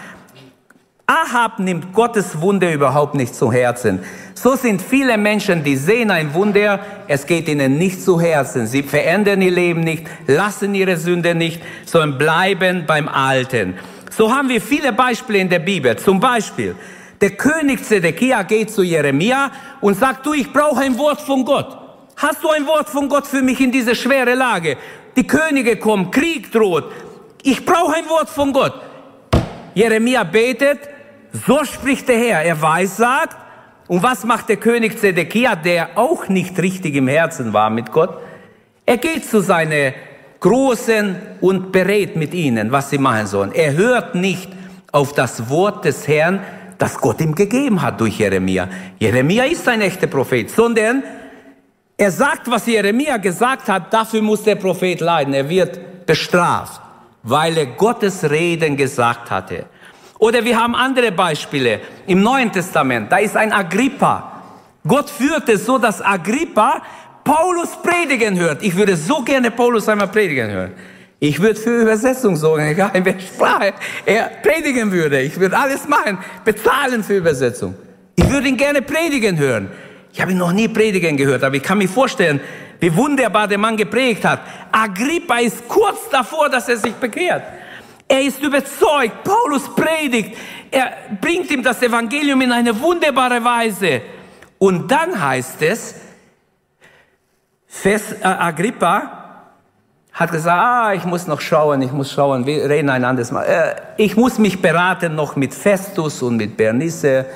Ahab 1.06 1.60
nimmt 1.60 1.92
Gottes 1.92 2.40
Wunder 2.40 2.72
überhaupt 2.72 3.14
nicht 3.14 3.34
zu 3.34 3.52
Herzen. 3.52 4.00
So 4.38 4.54
sind 4.54 4.82
viele 4.82 5.16
Menschen, 5.16 5.64
die 5.64 5.76
sehen 5.76 6.10
ein 6.10 6.34
Wunder, 6.34 6.80
es 7.08 7.26
geht 7.26 7.48
ihnen 7.48 7.78
nicht 7.78 8.02
zu 8.02 8.20
Herzen. 8.20 8.66
Sie 8.66 8.82
verändern 8.82 9.40
ihr 9.40 9.50
Leben 9.50 9.80
nicht, 9.80 10.06
lassen 10.26 10.74
ihre 10.74 10.98
Sünde 10.98 11.34
nicht, 11.34 11.62
sondern 11.86 12.18
bleiben 12.18 12.84
beim 12.86 13.08
Alten. 13.08 13.78
So 14.10 14.30
haben 14.30 14.50
wir 14.50 14.60
viele 14.60 14.92
Beispiele 14.92 15.38
in 15.38 15.48
der 15.48 15.60
Bibel. 15.60 15.96
Zum 15.96 16.20
Beispiel, 16.20 16.76
der 17.22 17.30
König 17.30 17.82
Zedekia 17.82 18.42
geht 18.42 18.70
zu 18.70 18.82
Jeremia 18.82 19.50
und 19.80 19.96
sagt, 19.96 20.26
du, 20.26 20.34
ich 20.34 20.52
brauche 20.52 20.82
ein 20.82 20.98
Wort 20.98 21.22
von 21.22 21.42
Gott. 21.42 21.78
Hast 22.16 22.44
du 22.44 22.50
ein 22.50 22.66
Wort 22.66 22.90
von 22.90 23.08
Gott 23.08 23.26
für 23.26 23.40
mich 23.40 23.58
in 23.58 23.72
diese 23.72 23.94
schwere 23.94 24.34
Lage? 24.34 24.76
Die 25.16 25.26
Könige 25.26 25.78
kommen, 25.78 26.10
Krieg 26.10 26.52
droht. 26.52 26.84
Ich 27.42 27.64
brauche 27.64 27.96
ein 27.96 28.08
Wort 28.10 28.28
von 28.28 28.52
Gott. 28.52 28.74
Jeremia 29.72 30.24
betet, 30.24 30.80
so 31.46 31.64
spricht 31.64 32.06
der 32.08 32.18
Herr. 32.18 32.42
Er 32.42 32.60
weissagt. 32.60 33.45
Und 33.88 34.02
was 34.02 34.24
macht 34.24 34.48
der 34.48 34.56
König 34.56 34.98
Zedekia, 34.98 35.54
der 35.54 35.90
auch 35.96 36.28
nicht 36.28 36.58
richtig 36.58 36.94
im 36.96 37.08
Herzen 37.08 37.52
war 37.52 37.70
mit 37.70 37.92
Gott? 37.92 38.18
Er 38.84 38.96
geht 38.98 39.24
zu 39.24 39.40
seinen 39.40 39.94
Großen 40.40 41.16
und 41.40 41.72
berät 41.72 42.16
mit 42.16 42.34
ihnen, 42.34 42.70
was 42.72 42.90
sie 42.90 42.98
machen 42.98 43.26
sollen. 43.26 43.52
Er 43.52 43.72
hört 43.72 44.14
nicht 44.14 44.50
auf 44.92 45.12
das 45.12 45.48
Wort 45.48 45.84
des 45.84 46.06
Herrn, 46.06 46.40
das 46.78 46.98
Gott 46.98 47.20
ihm 47.20 47.34
gegeben 47.34 47.80
hat 47.80 48.00
durch 48.00 48.18
Jeremia. 48.18 48.68
Jeremia 48.98 49.44
ist 49.44 49.66
ein 49.68 49.80
echter 49.80 50.06
Prophet, 50.06 50.50
sondern 50.50 51.02
er 51.96 52.10
sagt, 52.10 52.50
was 52.50 52.66
Jeremia 52.66 53.16
gesagt 53.16 53.68
hat, 53.68 53.92
dafür 53.92 54.20
muss 54.20 54.42
der 54.42 54.56
Prophet 54.56 55.00
leiden. 55.00 55.32
Er 55.32 55.48
wird 55.48 56.06
bestraft, 56.06 56.80
weil 57.22 57.56
er 57.56 57.66
Gottes 57.66 58.28
Reden 58.28 58.76
gesagt 58.76 59.30
hatte. 59.30 59.64
Oder 60.18 60.44
wir 60.44 60.60
haben 60.60 60.74
andere 60.74 61.12
Beispiele 61.12 61.80
im 62.06 62.22
Neuen 62.22 62.52
Testament. 62.52 63.12
Da 63.12 63.18
ist 63.18 63.36
ein 63.36 63.52
Agrippa. 63.52 64.32
Gott 64.86 65.10
führt 65.10 65.48
es 65.48 65.66
so, 65.66 65.78
dass 65.78 66.00
Agrippa 66.00 66.82
Paulus 67.24 67.70
predigen 67.82 68.38
hört. 68.38 68.62
Ich 68.62 68.76
würde 68.76 68.96
so 68.96 69.20
gerne 69.22 69.50
Paulus 69.50 69.88
einmal 69.88 70.08
predigen 70.08 70.48
hören. 70.48 70.72
Ich 71.18 71.40
würde 71.40 71.58
für 71.58 71.82
Übersetzung 71.82 72.36
sorgen, 72.36 72.66
egal 72.68 72.90
in 72.94 73.04
welcher 73.04 73.20
Sprache 73.20 73.74
er 74.04 74.30
predigen 74.42 74.92
würde. 74.92 75.20
Ich 75.20 75.38
würde 75.38 75.58
alles 75.58 75.88
machen, 75.88 76.18
bezahlen 76.44 77.02
für 77.02 77.16
Übersetzung. 77.16 77.74
Ich 78.14 78.30
würde 78.30 78.48
ihn 78.48 78.56
gerne 78.56 78.80
predigen 78.80 79.36
hören. 79.38 79.70
Ich 80.12 80.20
habe 80.20 80.32
ihn 80.32 80.38
noch 80.38 80.52
nie 80.52 80.68
predigen 80.68 81.16
gehört, 81.16 81.42
aber 81.44 81.56
ich 81.56 81.62
kann 81.62 81.78
mir 81.78 81.88
vorstellen, 81.88 82.40
wie 82.80 82.94
wunderbar 82.94 83.48
der 83.48 83.58
Mann 83.58 83.76
geprägt 83.76 84.24
hat. 84.24 84.40
Agrippa 84.72 85.38
ist 85.38 85.66
kurz 85.68 86.08
davor, 86.10 86.48
dass 86.48 86.68
er 86.68 86.76
sich 86.76 86.94
bekehrt. 86.94 87.42
Er 88.08 88.20
ist 88.22 88.40
überzeugt, 88.40 89.24
Paulus 89.24 89.74
predigt, 89.74 90.36
er 90.70 90.92
bringt 91.20 91.50
ihm 91.50 91.62
das 91.62 91.82
Evangelium 91.82 92.40
in 92.40 92.52
eine 92.52 92.78
wunderbare 92.80 93.42
Weise. 93.42 94.02
Und 94.58 94.90
dann 94.90 95.20
heißt 95.20 95.62
es, 95.62 95.94
Fest, 97.66 98.16
äh, 98.22 98.26
Agrippa 98.26 99.16
hat 100.12 100.32
gesagt, 100.32 100.58
ah, 100.58 100.94
ich 100.94 101.04
muss 101.04 101.26
noch 101.26 101.40
schauen, 101.40 101.82
ich 101.82 101.92
muss 101.92 102.10
schauen, 102.10 102.46
wir 102.46 102.70
reden 102.70 102.88
ein 102.88 103.04
anderes 103.04 103.32
Mal. 103.32 103.42
Äh, 103.42 103.74
ich 103.98 104.16
muss 104.16 104.38
mich 104.38 104.62
beraten 104.62 105.14
noch 105.14 105.36
mit 105.36 105.52
Festus 105.52 106.22
und 106.22 106.36
mit 106.36 106.56
Bernice 106.56 107.26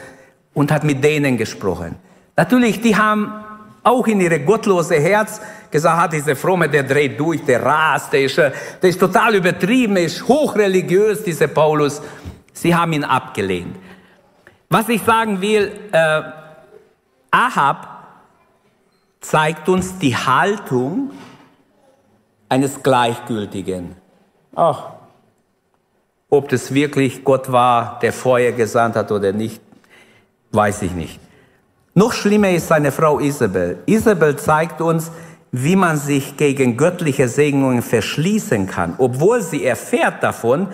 und 0.54 0.72
hat 0.72 0.84
mit 0.84 1.04
denen 1.04 1.36
gesprochen. 1.36 1.96
Natürlich, 2.36 2.80
die 2.80 2.96
haben 2.96 3.44
auch 3.82 4.06
in 4.06 4.20
ihre 4.20 4.40
gottlose 4.40 4.96
Herz 4.96 5.40
gesagt, 5.70 6.00
hat 6.00 6.12
dieser 6.12 6.36
Fromme, 6.36 6.68
der 6.68 6.82
dreht 6.82 7.18
durch, 7.18 7.44
der 7.44 7.64
rast, 7.64 8.12
der 8.12 8.24
ist, 8.24 8.38
äh, 8.38 8.52
der 8.82 8.90
ist 8.90 9.00
total 9.00 9.34
übertrieben, 9.34 9.96
ist 9.96 10.26
hochreligiös, 10.26 11.22
dieser 11.22 11.48
Paulus. 11.48 12.02
Sie 12.52 12.74
haben 12.74 12.92
ihn 12.92 13.04
abgelehnt. 13.04 13.76
Was 14.68 14.88
ich 14.88 15.02
sagen 15.02 15.40
will, 15.40 15.72
äh, 15.92 16.22
Ahab 17.30 17.88
zeigt 19.20 19.68
uns 19.68 19.98
die 19.98 20.16
Haltung 20.16 21.10
eines 22.48 22.82
Gleichgültigen. 22.82 23.96
Ach, 24.54 24.90
ob 26.28 26.48
das 26.48 26.72
wirklich 26.72 27.24
Gott 27.24 27.50
war, 27.50 27.98
der 28.00 28.12
Feuer 28.12 28.52
gesandt 28.52 28.96
hat 28.96 29.10
oder 29.10 29.32
nicht, 29.32 29.60
weiß 30.52 30.82
ich 30.82 30.92
nicht. 30.92 31.20
Noch 31.94 32.12
schlimmer 32.12 32.50
ist 32.50 32.68
seine 32.68 32.92
Frau 32.92 33.18
Isabel. 33.18 33.78
Isabel 33.86 34.36
zeigt 34.36 34.80
uns, 34.80 35.10
wie 35.52 35.74
man 35.74 35.96
sich 35.96 36.36
gegen 36.36 36.76
göttliche 36.76 37.26
Segnungen 37.26 37.82
verschließen 37.82 38.68
kann. 38.68 38.94
Obwohl 38.98 39.42
sie 39.42 39.64
erfährt 39.64 40.22
davon, 40.22 40.68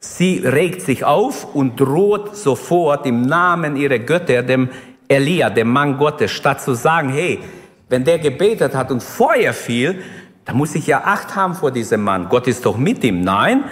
sie 0.00 0.38
regt 0.38 0.82
sich 0.82 1.04
auf 1.04 1.54
und 1.54 1.78
droht 1.78 2.36
sofort 2.36 3.06
im 3.06 3.22
Namen 3.22 3.76
ihrer 3.76 4.00
Götter, 4.00 4.42
dem 4.42 4.70
Elia, 5.06 5.50
dem 5.50 5.70
Mann 5.72 5.96
Gottes, 5.96 6.32
statt 6.32 6.60
zu 6.60 6.74
sagen, 6.74 7.10
hey, 7.10 7.38
wenn 7.88 8.04
der 8.04 8.18
gebetet 8.18 8.74
hat 8.74 8.90
und 8.90 9.02
Feuer 9.02 9.52
fiel, 9.52 10.02
da 10.44 10.52
muss 10.52 10.74
ich 10.74 10.86
ja 10.86 11.02
Acht 11.04 11.36
haben 11.36 11.54
vor 11.54 11.70
diesem 11.70 12.02
Mann. 12.02 12.28
Gott 12.28 12.48
ist 12.48 12.66
doch 12.66 12.76
mit 12.76 13.04
ihm. 13.04 13.20
Nein, 13.20 13.64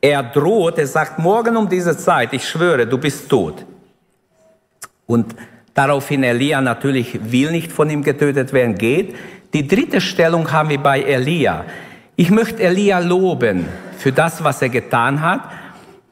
er 0.00 0.22
droht, 0.22 0.78
er 0.78 0.86
sagt, 0.86 1.18
morgen 1.18 1.56
um 1.56 1.68
diese 1.68 1.96
Zeit, 1.96 2.32
ich 2.32 2.48
schwöre, 2.48 2.86
du 2.86 2.96
bist 2.96 3.28
tot. 3.28 3.66
Und 5.06 5.34
daraufhin 5.76 6.24
Elia 6.24 6.60
natürlich 6.60 7.20
will 7.30 7.52
nicht 7.52 7.70
von 7.70 7.88
ihm 7.88 8.02
getötet 8.02 8.52
werden, 8.52 8.74
geht. 8.74 9.14
Die 9.54 9.68
dritte 9.68 10.00
Stellung 10.00 10.50
haben 10.50 10.70
wir 10.70 10.78
bei 10.78 11.00
Elia. 11.02 11.64
Ich 12.16 12.30
möchte 12.30 12.62
Elia 12.62 12.98
loben 12.98 13.66
für 13.98 14.10
das, 14.10 14.42
was 14.42 14.62
er 14.62 14.70
getan 14.70 15.20
hat. 15.20 15.42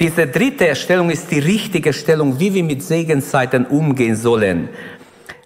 Diese 0.00 0.26
dritte 0.26 0.76
Stellung 0.76 1.10
ist 1.10 1.30
die 1.30 1.38
richtige 1.38 1.92
Stellung, 1.92 2.38
wie 2.38 2.52
wir 2.52 2.62
mit 2.62 2.82
Segenszeiten 2.82 3.64
umgehen 3.66 4.16
sollen. 4.16 4.68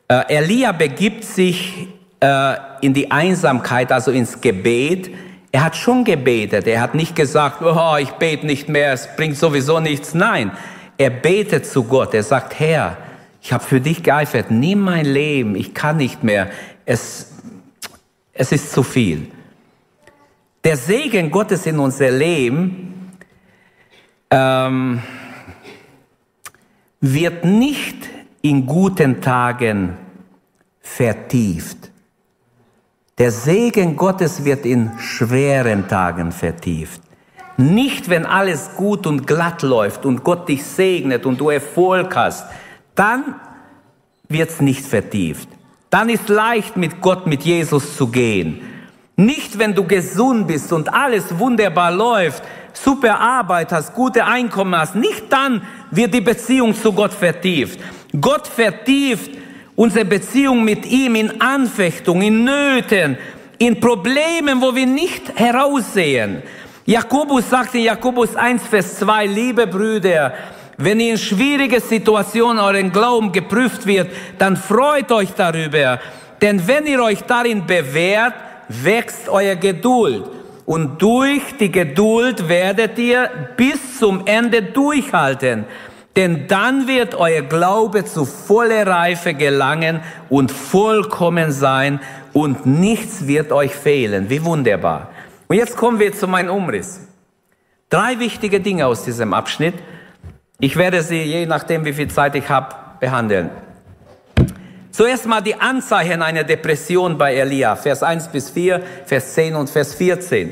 Äh, 0.09 0.37
Elia 0.37 0.73
begibt 0.73 1.25
sich 1.25 1.89
äh, 2.21 2.55
in 2.81 2.95
die 2.95 3.11
Einsamkeit, 3.11 3.93
also 3.93 4.11
ins 4.11 4.41
Gebet. 4.41 5.11
Er 5.53 5.65
hat 5.65 5.77
schon 5.77 6.05
gebetet. 6.05 6.67
Er 6.67 6.81
hat 6.81 6.95
nicht 6.95 7.15
gesagt, 7.15 7.63
oh, 7.63 7.97
ich 7.99 8.11
bete 8.13 8.47
nicht 8.47 8.69
mehr, 8.69 8.93
es 8.93 9.09
bringt 9.17 9.37
sowieso 9.37 9.81
nichts. 9.81 10.15
Nein, 10.15 10.51
er 10.97 11.11
betet 11.11 11.67
zu 11.67 11.85
Gott. 11.85 12.15
Er 12.15 12.23
sagt, 12.23 12.59
Herr, 12.59 12.97
ich 13.41 13.53
habe 13.53 13.65
für 13.65 13.81
dich 13.81 14.03
geeifert, 14.03 14.51
nimm 14.51 14.81
mein 14.81 15.07
Leben, 15.07 15.55
ich 15.55 15.75
kann 15.75 15.97
nicht 15.97 16.25
mehr. 16.25 16.51
Es, 16.85 17.33
es 18.33 18.53
ist 18.53 18.73
zu 18.73 18.83
viel. 18.83 19.31
Der 20.65 20.77
Segen 20.77 21.31
Gottes 21.31 21.67
in 21.67 21.79
unser 21.79 22.11
Leben 22.11 23.13
ähm, 24.31 25.03
wird 27.01 27.45
nicht 27.45 27.97
in 28.43 28.67
guten 28.67 29.21
Tagen 29.21 29.97
vertieft. 30.81 31.91
Der 33.19 33.31
Segen 33.31 33.97
Gottes 33.97 34.45
wird 34.45 34.65
in 34.65 34.91
schweren 34.99 35.89
Tagen 35.89 36.33
vertieft. 36.33 37.01
Nicht, 37.57 38.09
wenn 38.09 38.25
alles 38.25 38.71
gut 38.77 39.07
und 39.07 39.27
glatt 39.27 39.63
läuft 39.63 40.07
und 40.07 40.23
Gott 40.23 40.49
dich 40.49 40.65
segnet 40.65 41.27
und 41.27 41.41
du 41.41 41.51
Erfolg 41.51 42.15
hast, 42.15 42.47
dann 42.99 43.35
wird's 44.29 44.61
nicht 44.61 44.85
vertieft. 44.85 45.49
Dann 45.91 46.09
ist 46.09 46.29
leicht 46.29 46.77
mit 46.77 47.01
Gott, 47.01 47.27
mit 47.27 47.43
Jesus 47.43 47.97
zu 47.97 48.09
gehen. 48.09 48.61
Nicht, 49.17 49.59
wenn 49.59 49.75
du 49.75 49.85
gesund 49.85 50.47
bist 50.47 50.73
und 50.73 50.93
alles 50.93 51.39
wunderbar 51.39 51.91
läuft, 51.91 52.43
super 52.73 53.19
Arbeit 53.19 53.73
hast, 53.73 53.95
gute 53.95 54.25
Einkommen 54.25 54.79
hast. 54.79 54.95
Nicht 54.95 55.33
dann 55.33 55.63
wird 55.91 56.15
die 56.15 56.21
Beziehung 56.21 56.75
zu 56.75 56.93
Gott 56.93 57.13
vertieft. 57.13 57.81
Gott 58.21 58.47
vertieft 58.47 59.31
unsere 59.75 60.05
Beziehung 60.05 60.65
mit 60.65 60.87
ihm 60.87 61.15
in 61.15 61.41
Anfechtung, 61.41 62.21
in 62.23 62.45
Nöten, 62.45 63.17
in 63.59 63.81
Problemen, 63.81 64.61
wo 64.61 64.75
wir 64.75 64.87
nicht 64.87 65.39
heraussehen. 65.39 66.43
Jakobus 66.85 67.51
sagt 67.51 67.75
in 67.75 67.83
Jakobus 67.83 68.35
1, 68.37 68.63
Vers 68.65 68.99
2, 69.01 69.27
liebe 69.27 69.67
Brüder, 69.67 70.33
wenn 70.79 71.01
ihr 71.01 71.13
in 71.13 71.19
schwierige 71.19 71.81
Situationen 71.81 72.59
euren 72.59 72.93
Glauben 72.93 73.33
geprüft 73.33 73.85
wird, 73.85 74.11
dann 74.39 74.57
freut 74.57 75.11
euch 75.11 75.31
darüber. 75.33 75.99
Denn 76.41 76.67
wenn 76.69 76.87
ihr 76.87 77.03
euch 77.03 77.23
darin 77.23 77.67
bewährt, 77.67 78.35
wächst 78.69 79.29
euer 79.29 79.57
Geduld. 79.57 80.25
Und 80.67 81.03
durch 81.03 81.43
die 81.59 81.73
Geduld 81.73 82.49
werdet 82.49 82.97
ihr 82.99 83.29
bis 83.57 83.99
zum 83.99 84.27
Ende 84.27 84.63
durchhalten. 84.63 85.65
Denn 86.15 86.47
dann 86.47 86.87
wird 86.87 87.15
euer 87.15 87.43
Glaube 87.43 88.05
zu 88.05 88.25
voller 88.25 88.87
Reife 88.87 89.35
gelangen 89.35 90.01
und 90.29 90.53
vollkommen 90.53 91.51
sein 91.51 92.01
und 92.33 92.67
nichts 92.67 93.27
wird 93.27 93.51
euch 93.51 93.75
fehlen. 93.75 94.31
Wie 94.31 94.45
wunderbar. 94.45 95.11
Und 95.49 95.57
jetzt 95.57 95.77
kommen 95.77 95.99
wir 95.99 96.13
zu 96.13 96.29
meinem 96.29 96.51
Umriss. 96.51 97.01
Drei 97.91 98.19
wichtige 98.19 98.61
Dinge 98.61 98.87
aus 98.87 99.05
diesem 99.05 99.33
Abschnitt. 99.33 99.75
Ich 100.61 100.75
werde 100.75 101.05
sie, 101.05 101.23
je 101.23 101.47
nachdem 101.47 101.85
wie 101.85 101.93
viel 101.93 102.09
Zeit 102.09 102.35
ich 102.35 102.49
habe, 102.49 102.75
behandeln. 102.99 103.51
Zuerst 104.91 105.25
mal 105.27 105.41
die 105.41 105.55
Anzeichen 105.55 106.21
einer 106.21 106.43
Depression 106.43 107.17
bei 107.17 107.37
Elia, 107.37 107.77
Vers 107.77 108.03
1 108.03 108.27
bis 108.27 108.51
4, 108.51 108.83
Vers 109.05 109.35
10 109.35 109.55
und 109.55 109.71
Vers 109.71 109.95
14. 109.95 110.51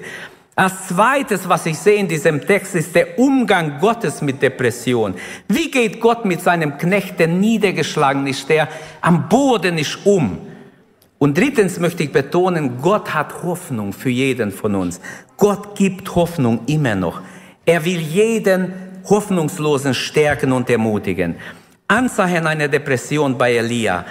Als 0.54 0.86
zweites, 0.86 1.48
was 1.48 1.66
ich 1.66 1.76
sehe 1.76 1.96
in 1.96 2.06
diesem 2.06 2.40
Text, 2.40 2.76
ist 2.76 2.94
der 2.94 3.18
Umgang 3.18 3.80
Gottes 3.80 4.22
mit 4.22 4.40
Depression. 4.40 5.16
Wie 5.48 5.72
geht 5.72 6.00
Gott 6.00 6.24
mit 6.24 6.40
seinem 6.40 6.78
Knecht, 6.78 7.18
der 7.18 7.26
niedergeschlagen 7.26 8.28
ist, 8.28 8.48
der 8.48 8.68
am 9.00 9.28
Boden 9.28 9.76
ist, 9.76 10.06
um? 10.06 10.38
Und 11.18 11.36
drittens 11.36 11.80
möchte 11.80 12.04
ich 12.04 12.12
betonen, 12.12 12.80
Gott 12.80 13.12
hat 13.12 13.42
Hoffnung 13.42 13.92
für 13.92 14.10
jeden 14.10 14.52
von 14.52 14.76
uns. 14.76 15.00
Gott 15.36 15.74
gibt 15.74 16.14
Hoffnung 16.14 16.60
immer 16.68 16.94
noch. 16.94 17.22
Er 17.64 17.84
will 17.84 17.98
jeden 17.98 18.85
Hoffnungslosen 19.08 19.94
stärken 19.94 20.52
und 20.52 20.68
ermutigen. 20.70 21.36
Anzeichen 21.88 22.46
einer 22.46 22.68
Depression 22.68 23.38
bei 23.38 23.56
Elia. 23.56 24.04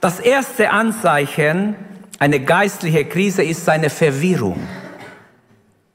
Das 0.00 0.20
erste 0.20 0.70
Anzeichen 0.70 1.74
einer 2.18 2.38
geistlichen 2.38 3.08
Krise 3.08 3.42
ist 3.42 3.64
seine 3.64 3.90
Verwirrung. 3.90 4.60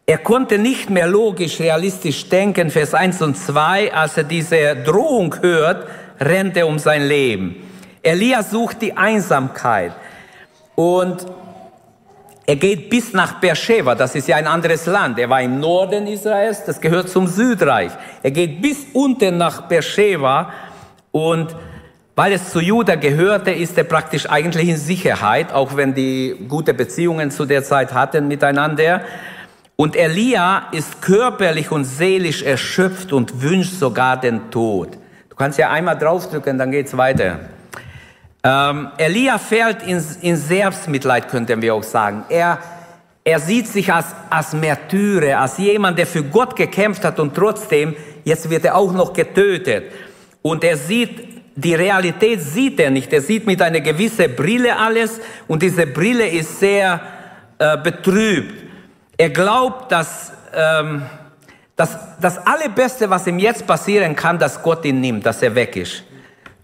Er 0.05 0.17
konnte 0.17 0.57
nicht 0.57 0.89
mehr 0.89 1.07
logisch, 1.07 1.59
realistisch 1.59 2.27
denken, 2.27 2.69
Vers 2.69 2.93
1 2.93 3.21
und 3.21 3.37
2, 3.37 3.93
als 3.93 4.17
er 4.17 4.25
diese 4.25 4.75
Drohung 4.75 5.35
hört, 5.41 5.87
rennt 6.19 6.57
er 6.57 6.67
um 6.67 6.77
sein 6.77 7.07
Leben. 7.07 7.55
Elia 8.01 8.43
sucht 8.43 8.81
die 8.81 8.97
Einsamkeit 8.97 9.93
und 10.75 11.25
er 12.45 12.55
geht 12.57 12.89
bis 12.89 13.13
nach 13.13 13.39
Beersheba, 13.39 13.95
das 13.95 14.15
ist 14.15 14.27
ja 14.27 14.35
ein 14.35 14.47
anderes 14.47 14.85
Land. 14.85 15.17
Er 15.17 15.29
war 15.29 15.41
im 15.41 15.59
Norden 15.59 16.07
Israels, 16.07 16.65
das 16.65 16.81
gehört 16.81 17.07
zum 17.09 17.27
Südreich. 17.27 17.91
Er 18.21 18.31
geht 18.31 18.61
bis 18.61 18.85
unten 18.93 19.37
nach 19.37 19.61
Beersheba 19.61 20.51
und 21.11 21.55
weil 22.15 22.33
es 22.33 22.51
zu 22.51 22.59
Juda 22.59 22.95
gehörte, 22.95 23.51
ist 23.51 23.77
er 23.77 23.85
praktisch 23.85 24.29
eigentlich 24.29 24.69
in 24.69 24.77
Sicherheit, 24.77 25.51
auch 25.51 25.75
wenn 25.75 25.95
die 25.95 26.35
gute 26.47 26.73
Beziehungen 26.73 27.31
zu 27.31 27.45
der 27.45 27.63
Zeit 27.63 27.93
hatten 27.93 28.27
miteinander. 28.27 29.01
Und 29.75 29.95
Elia 29.95 30.67
ist 30.71 31.01
körperlich 31.01 31.71
und 31.71 31.85
seelisch 31.85 32.43
erschöpft 32.43 33.13
und 33.13 33.41
wünscht 33.41 33.73
sogar 33.73 34.19
den 34.19 34.51
Tod. 34.51 34.89
Du 35.29 35.35
kannst 35.35 35.57
ja 35.57 35.71
einmal 35.71 35.97
draufdrücken, 35.97 36.59
dann 36.59 36.69
geht's 36.69 36.95
weiter. 36.95 37.39
Ähm, 38.45 38.89
Elia 38.97 39.37
fällt 39.37 39.83
in, 39.83 40.03
in 40.21 40.35
Selbstmitleid, 40.35 41.29
könnten 41.29 41.61
wir 41.61 41.73
auch 41.75 41.83
sagen. 41.83 42.25
Er, 42.27 42.59
er 43.23 43.39
sieht 43.39 43.67
sich 43.67 43.91
als, 43.93 44.07
als 44.29 44.51
Märtyrer, 44.51 45.39
als 45.39 45.57
jemand, 45.57 45.97
der 45.97 46.05
für 46.05 46.23
Gott 46.23 46.55
gekämpft 46.57 47.05
hat 47.05 47.21
und 47.21 47.33
trotzdem, 47.33 47.95
jetzt 48.25 48.49
wird 48.49 48.65
er 48.65 48.75
auch 48.75 48.91
noch 48.91 49.13
getötet. 49.13 49.85
Und 50.41 50.65
er 50.65 50.75
sieht, 50.75 51.33
die 51.55 51.73
Realität 51.73 52.41
sieht 52.41 52.81
er 52.81 52.89
nicht. 52.89 53.13
Er 53.13 53.21
sieht 53.21 53.45
mit 53.45 53.61
einer 53.61 53.79
gewissen 53.79 54.35
Brille 54.35 54.77
alles 54.77 55.21
und 55.47 55.63
diese 55.63 55.87
Brille 55.87 56.27
ist 56.27 56.59
sehr 56.59 56.99
äh, 57.59 57.77
betrübt. 57.77 58.61
Er 59.15 59.29
glaubt, 59.29 59.89
dass 59.89 60.33
ähm, 60.53 61.03
das, 61.77 61.97
das 62.19 62.45
Allerbeste, 62.45 63.09
was 63.09 63.25
ihm 63.25 63.39
jetzt 63.39 63.65
passieren 63.65 64.17
kann, 64.17 64.37
dass 64.37 64.61
Gott 64.61 64.83
ihn 64.83 64.99
nimmt, 64.99 65.25
dass 65.25 65.41
er 65.41 65.55
weg 65.55 65.77
ist. 65.77 66.03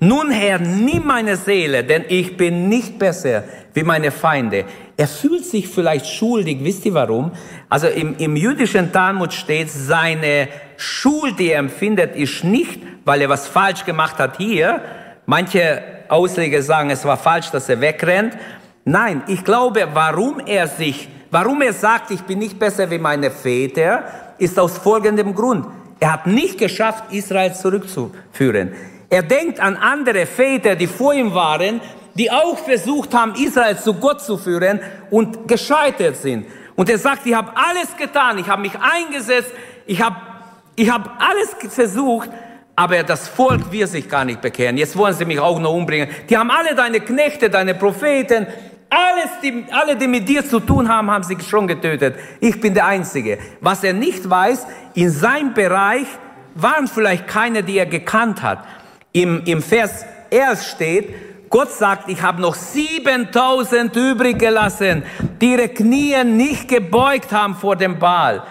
Nun 0.01 0.31
Herr, 0.31 0.59
nimm 0.59 1.05
meine 1.05 1.35
Seele, 1.35 1.83
denn 1.83 2.05
ich 2.07 2.37
bin 2.37 2.69
nicht 2.69 2.97
besser 2.97 3.43
wie 3.73 3.83
meine 3.83 4.11
Feinde. 4.11 4.63
Er 4.95 5.07
fühlt 5.09 5.43
sich 5.43 5.67
vielleicht 5.67 6.07
schuldig. 6.07 6.59
Wisst 6.61 6.85
ihr 6.85 6.93
warum? 6.93 7.31
Also 7.67 7.87
im, 7.87 8.15
im 8.17 8.37
jüdischen 8.37 8.93
Talmud 8.93 9.33
steht, 9.33 9.69
seine 9.69 10.47
Schuld, 10.77 11.37
die 11.37 11.51
er 11.51 11.59
empfindet, 11.59 12.15
ist 12.15 12.45
nicht, 12.45 12.79
weil 13.03 13.21
er 13.21 13.27
was 13.27 13.49
falsch 13.49 13.83
gemacht 13.83 14.19
hat 14.19 14.37
hier. 14.37 14.81
Manche 15.25 15.81
Ausleger 16.07 16.61
sagen, 16.61 16.91
es 16.91 17.03
war 17.03 17.17
falsch, 17.17 17.51
dass 17.51 17.67
er 17.67 17.81
wegrennt. 17.81 18.37
Nein, 18.85 19.21
ich 19.27 19.43
glaube, 19.43 19.85
warum 19.93 20.39
er 20.45 20.67
sich, 20.67 21.09
warum 21.29 21.61
er 21.61 21.73
sagt, 21.73 22.11
ich 22.11 22.21
bin 22.21 22.39
nicht 22.39 22.57
besser 22.57 22.89
wie 22.89 22.99
meine 22.99 23.31
Väter, 23.31 24.05
ist 24.37 24.57
aus 24.57 24.77
folgendem 24.77 25.35
Grund. 25.35 25.65
Er 25.99 26.13
hat 26.13 26.25
nicht 26.25 26.57
geschafft, 26.57 27.11
Israel 27.11 27.53
zurückzuführen. 27.53 28.71
Er 29.09 29.23
denkt 29.23 29.59
an 29.59 29.75
andere 29.75 30.25
Väter, 30.25 30.75
die 30.75 30.87
vor 30.87 31.13
ihm 31.13 31.33
waren, 31.33 31.81
die 32.15 32.29
auch 32.29 32.57
versucht 32.57 33.13
haben, 33.13 33.33
Israel 33.35 33.77
zu 33.77 33.93
Gott 33.93 34.21
zu 34.21 34.37
führen 34.37 34.79
und 35.09 35.47
gescheitert 35.47 36.17
sind. 36.17 36.45
Und 36.75 36.89
er 36.89 36.97
sagt, 36.97 37.25
ich 37.25 37.33
habe 37.33 37.51
alles 37.55 37.95
getan, 37.97 38.37
ich 38.37 38.47
habe 38.47 38.61
mich 38.61 38.73
eingesetzt, 38.79 39.51
ich 39.85 40.01
habe 40.01 40.15
ich 40.75 40.89
hab 40.89 41.21
alles 41.21 41.55
versucht, 41.73 42.29
aber 42.75 43.03
das 43.03 43.27
Volk 43.27 43.71
will 43.71 43.85
sich 43.85 44.07
gar 44.07 44.23
nicht 44.23 44.39
bekehren. 44.39 44.77
Jetzt 44.77 44.95
wollen 44.95 45.13
sie 45.13 45.25
mich 45.25 45.39
auch 45.39 45.59
noch 45.59 45.73
umbringen. 45.73 46.07
Die 46.29 46.37
haben 46.37 46.49
alle 46.49 46.75
deine 46.75 47.01
Knechte, 47.01 47.49
deine 47.49 47.75
Propheten, 47.75 48.47
alles, 48.89 49.29
die, 49.43 49.65
alle, 49.71 49.97
die 49.97 50.07
mit 50.07 50.29
dir 50.29 50.47
zu 50.47 50.61
tun 50.61 50.87
haben, 50.87 51.11
haben 51.11 51.23
sie 51.23 51.37
schon 51.41 51.67
getötet. 51.67 52.15
Ich 52.39 52.61
bin 52.61 52.73
der 52.73 52.85
Einzige. 52.85 53.39
Was 53.59 53.83
er 53.83 53.93
nicht 53.93 54.29
weiß, 54.29 54.65
in 54.93 55.11
seinem 55.11 55.53
Bereich 55.53 56.07
waren 56.55 56.87
vielleicht 56.87 57.27
keine, 57.27 57.61
die 57.63 57.77
er 57.77 57.85
gekannt 57.85 58.41
hat. 58.41 58.63
Im, 59.19 59.41
im 59.43 59.61
Vers 59.61 60.05
1 60.31 60.65
steht, 60.65 61.49
Gott 61.49 61.73
sagt, 61.73 62.07
ich 62.07 62.21
habe 62.21 62.41
noch 62.41 62.55
7000 62.55 63.93
übrig 63.93 64.39
gelassen, 64.39 65.03
die 65.41 65.51
ihre 65.51 65.67
Knie 65.67 66.23
nicht 66.23 66.69
gebeugt 66.69 67.33
haben 67.33 67.55
vor 67.55 67.75
dem 67.75 67.99
Baal. 67.99 68.43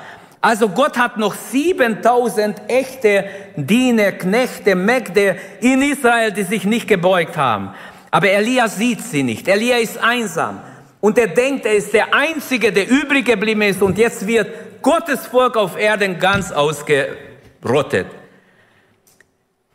Also 0.42 0.68
Gott 0.68 0.98
hat 0.98 1.16
noch 1.16 1.35
7000 1.35 2.61
echte 2.68 3.24
Diener, 3.57 4.12
Knechte, 4.12 4.74
Mägde 4.74 5.37
in 5.62 5.81
Israel, 5.81 6.33
die 6.33 6.42
sich 6.42 6.64
nicht 6.64 6.87
gebeugt 6.87 7.38
haben. 7.38 7.70
Aber 8.11 8.28
Elia 8.28 8.68
sieht 8.68 9.00
sie 9.00 9.22
nicht. 9.22 9.48
Elia 9.48 9.78
ist 9.78 9.96
einsam. 9.96 10.61
Und 11.00 11.16
er 11.16 11.28
denkt, 11.28 11.64
er 11.64 11.76
ist 11.76 11.94
der 11.94 12.12
Einzige, 12.12 12.72
der 12.72 12.90
übrig 12.90 13.24
geblieben 13.24 13.62
ist. 13.62 13.81
Und 13.81 13.96
jetzt 13.96 14.26
wird 14.26 14.83
Gottes 14.83 15.26
Volk 15.28 15.57
auf 15.57 15.78
Erden 15.78 16.18
ganz 16.18 16.52
ausgerottet. 16.52 18.07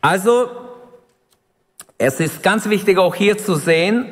Also 0.00 0.63
es 2.06 2.20
ist 2.20 2.42
ganz 2.42 2.68
wichtig 2.68 2.98
auch 2.98 3.14
hier 3.14 3.38
zu 3.38 3.54
sehen, 3.54 4.06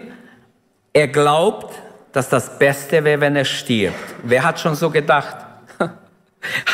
er 0.94 1.08
glaubt, 1.08 1.74
dass 2.12 2.28
das 2.28 2.58
Beste 2.58 3.04
wäre, 3.04 3.20
wenn 3.20 3.36
er 3.36 3.44
stirbt. 3.44 3.96
Wer 4.22 4.44
hat 4.44 4.60
schon 4.60 4.74
so 4.74 4.90
gedacht? 4.90 5.36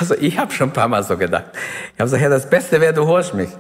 Also 0.01 0.15
ich 0.15 0.39
habe 0.39 0.51
schon 0.51 0.71
ein 0.71 0.73
paar 0.73 0.89
Mal 0.89 1.03
so 1.03 1.19
gedacht. 1.19 1.45
Ich 1.93 2.01
habe 2.01 2.05
gesagt, 2.05 2.23
ja, 2.23 2.31
das 2.31 2.49
Beste 2.49 2.81
wäre, 2.81 2.95
du 2.95 3.07
holst 3.07 3.35
mich. 3.35 3.51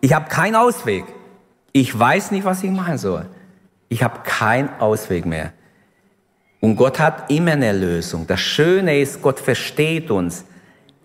Ich 0.00 0.14
habe 0.14 0.26
keinen 0.30 0.56
Ausweg. 0.56 1.04
Ich 1.72 1.96
weiß 1.98 2.30
nicht, 2.30 2.46
was 2.46 2.62
ich 2.62 2.70
machen 2.70 2.96
soll. 2.96 3.26
Ich 3.90 4.02
habe 4.02 4.20
keinen 4.24 4.70
Ausweg 4.80 5.26
mehr. 5.26 5.52
Und 6.60 6.76
Gott 6.76 6.98
hat 6.98 7.30
immer 7.30 7.52
eine 7.52 7.72
Lösung. 7.72 8.26
Das 8.26 8.40
Schöne 8.40 9.00
ist, 9.00 9.20
Gott 9.20 9.38
versteht 9.38 10.10
uns. 10.10 10.46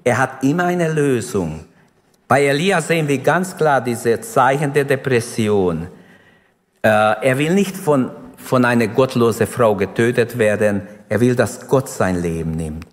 Er 0.06 0.20
hat 0.20 0.42
immer 0.42 0.66
eine 0.66 0.90
Lösung. 0.94 1.66
Bei 2.28 2.46
Elia 2.46 2.82
sehen 2.82 3.08
wir 3.08 3.20
ganz 3.20 3.56
klar 3.56 3.80
diese 3.80 4.20
Zeichen 4.20 4.74
der 4.74 4.84
Depression. 4.84 5.88
Äh, 6.82 6.90
er 6.90 7.38
will 7.38 7.54
nicht 7.54 7.78
von, 7.78 8.12
von 8.36 8.66
einer 8.66 8.88
gottlosen 8.88 9.48
Frau 9.48 9.76
getötet 9.76 10.38
werden. 10.38 10.82
Er 11.08 11.22
will, 11.22 11.36
dass 11.36 11.68
Gott 11.68 11.88
sein 11.88 12.22
Leben 12.22 12.52
nimmt. 12.52 12.86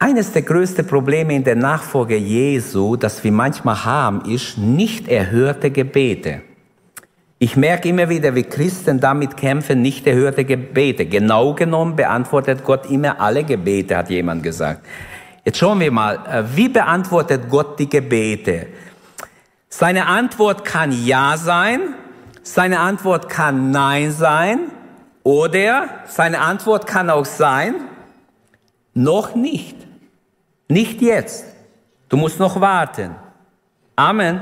Eines 0.00 0.32
der 0.32 0.42
größten 0.42 0.84
Probleme 0.84 1.32
in 1.32 1.44
der 1.44 1.54
Nachfolge 1.54 2.16
Jesu, 2.16 2.96
das 2.96 3.22
wir 3.22 3.30
manchmal 3.30 3.84
haben, 3.84 4.24
ist 4.28 4.58
nicht 4.58 5.06
erhörte 5.06 5.70
Gebete. 5.70 6.42
Ich 7.38 7.56
merke 7.56 7.88
immer 7.88 8.08
wieder, 8.08 8.34
wie 8.34 8.42
Christen 8.42 8.98
damit 8.98 9.36
kämpfen, 9.36 9.80
nicht 9.80 10.04
erhörte 10.08 10.44
Gebete. 10.44 11.06
Genau 11.06 11.54
genommen 11.54 11.94
beantwortet 11.94 12.64
Gott 12.64 12.90
immer 12.90 13.20
alle 13.20 13.44
Gebete, 13.44 13.96
hat 13.96 14.10
jemand 14.10 14.42
gesagt. 14.42 14.84
Jetzt 15.44 15.58
schauen 15.58 15.80
wir 15.80 15.90
mal, 15.90 16.16
äh, 16.26 16.44
wie 16.56 16.68
beantwortet 16.68 17.48
Gott 17.50 17.78
die 17.78 17.88
Gebete? 17.88 18.68
Seine 19.68 20.06
Antwort 20.06 20.64
kann 20.64 20.92
Ja 20.92 21.36
sein, 21.36 21.94
seine 22.42 22.78
Antwort 22.78 23.28
kann 23.28 23.70
Nein 23.70 24.12
sein 24.12 24.70
oder 25.24 25.88
seine 26.06 26.40
Antwort 26.40 26.86
kann 26.86 27.10
auch 27.10 27.24
sein, 27.24 27.74
noch 28.94 29.34
nicht. 29.34 29.76
Nicht 30.68 31.02
jetzt. 31.02 31.44
Du 32.08 32.16
musst 32.16 32.38
noch 32.38 32.60
warten. 32.60 33.16
Amen. 33.96 34.40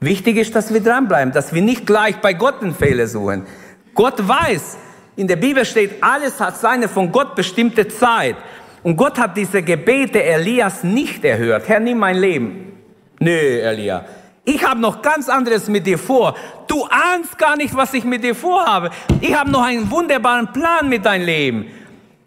Wichtig 0.00 0.38
ist, 0.38 0.56
dass 0.56 0.72
wir 0.72 0.82
dranbleiben, 0.82 1.32
dass 1.32 1.52
wir 1.52 1.62
nicht 1.62 1.86
gleich 1.86 2.16
bei 2.20 2.32
Gott 2.32 2.62
einen 2.62 2.74
Fehler 2.74 3.06
suchen. 3.06 3.46
Gott 3.94 4.26
weiß, 4.26 4.78
in 5.16 5.28
der 5.28 5.36
Bibel 5.36 5.64
steht, 5.64 6.02
alles 6.02 6.40
hat 6.40 6.56
seine 6.56 6.88
von 6.88 7.12
Gott 7.12 7.34
bestimmte 7.34 7.86
Zeit. 7.88 8.36
Und 8.82 8.96
Gott 8.96 9.18
hat 9.18 9.36
diese 9.36 9.62
Gebete 9.62 10.22
Elias 10.22 10.82
nicht 10.82 11.24
erhört. 11.24 11.68
Herr, 11.68 11.80
nimm 11.80 11.98
mein 11.98 12.16
Leben. 12.16 12.72
Nö, 13.18 13.30
Elia. 13.30 14.04
Ich 14.44 14.66
habe 14.66 14.80
noch 14.80 15.02
ganz 15.02 15.28
anderes 15.28 15.68
mit 15.68 15.86
dir 15.86 15.98
vor. 15.98 16.34
Du 16.66 16.84
ahnst 16.84 17.36
gar 17.36 17.56
nicht, 17.56 17.76
was 17.76 17.92
ich 17.92 18.04
mit 18.04 18.24
dir 18.24 18.34
vorhabe. 18.34 18.90
Ich 19.20 19.34
habe 19.34 19.50
noch 19.50 19.62
einen 19.62 19.90
wunderbaren 19.90 20.50
Plan 20.52 20.88
mit 20.88 21.04
deinem 21.04 21.26
Leben. 21.26 21.66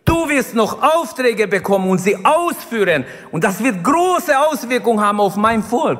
Du 0.05 0.29
wirst 0.29 0.53
noch 0.53 0.81
Aufträge 0.81 1.47
bekommen 1.47 1.89
und 1.89 1.97
sie 1.97 2.15
ausführen. 2.23 3.03
Und 3.31 3.43
das 3.43 3.63
wird 3.63 3.83
große 3.83 4.37
Auswirkungen 4.37 5.01
haben 5.01 5.19
auf 5.19 5.35
mein 5.35 5.63
Volk. 5.63 5.99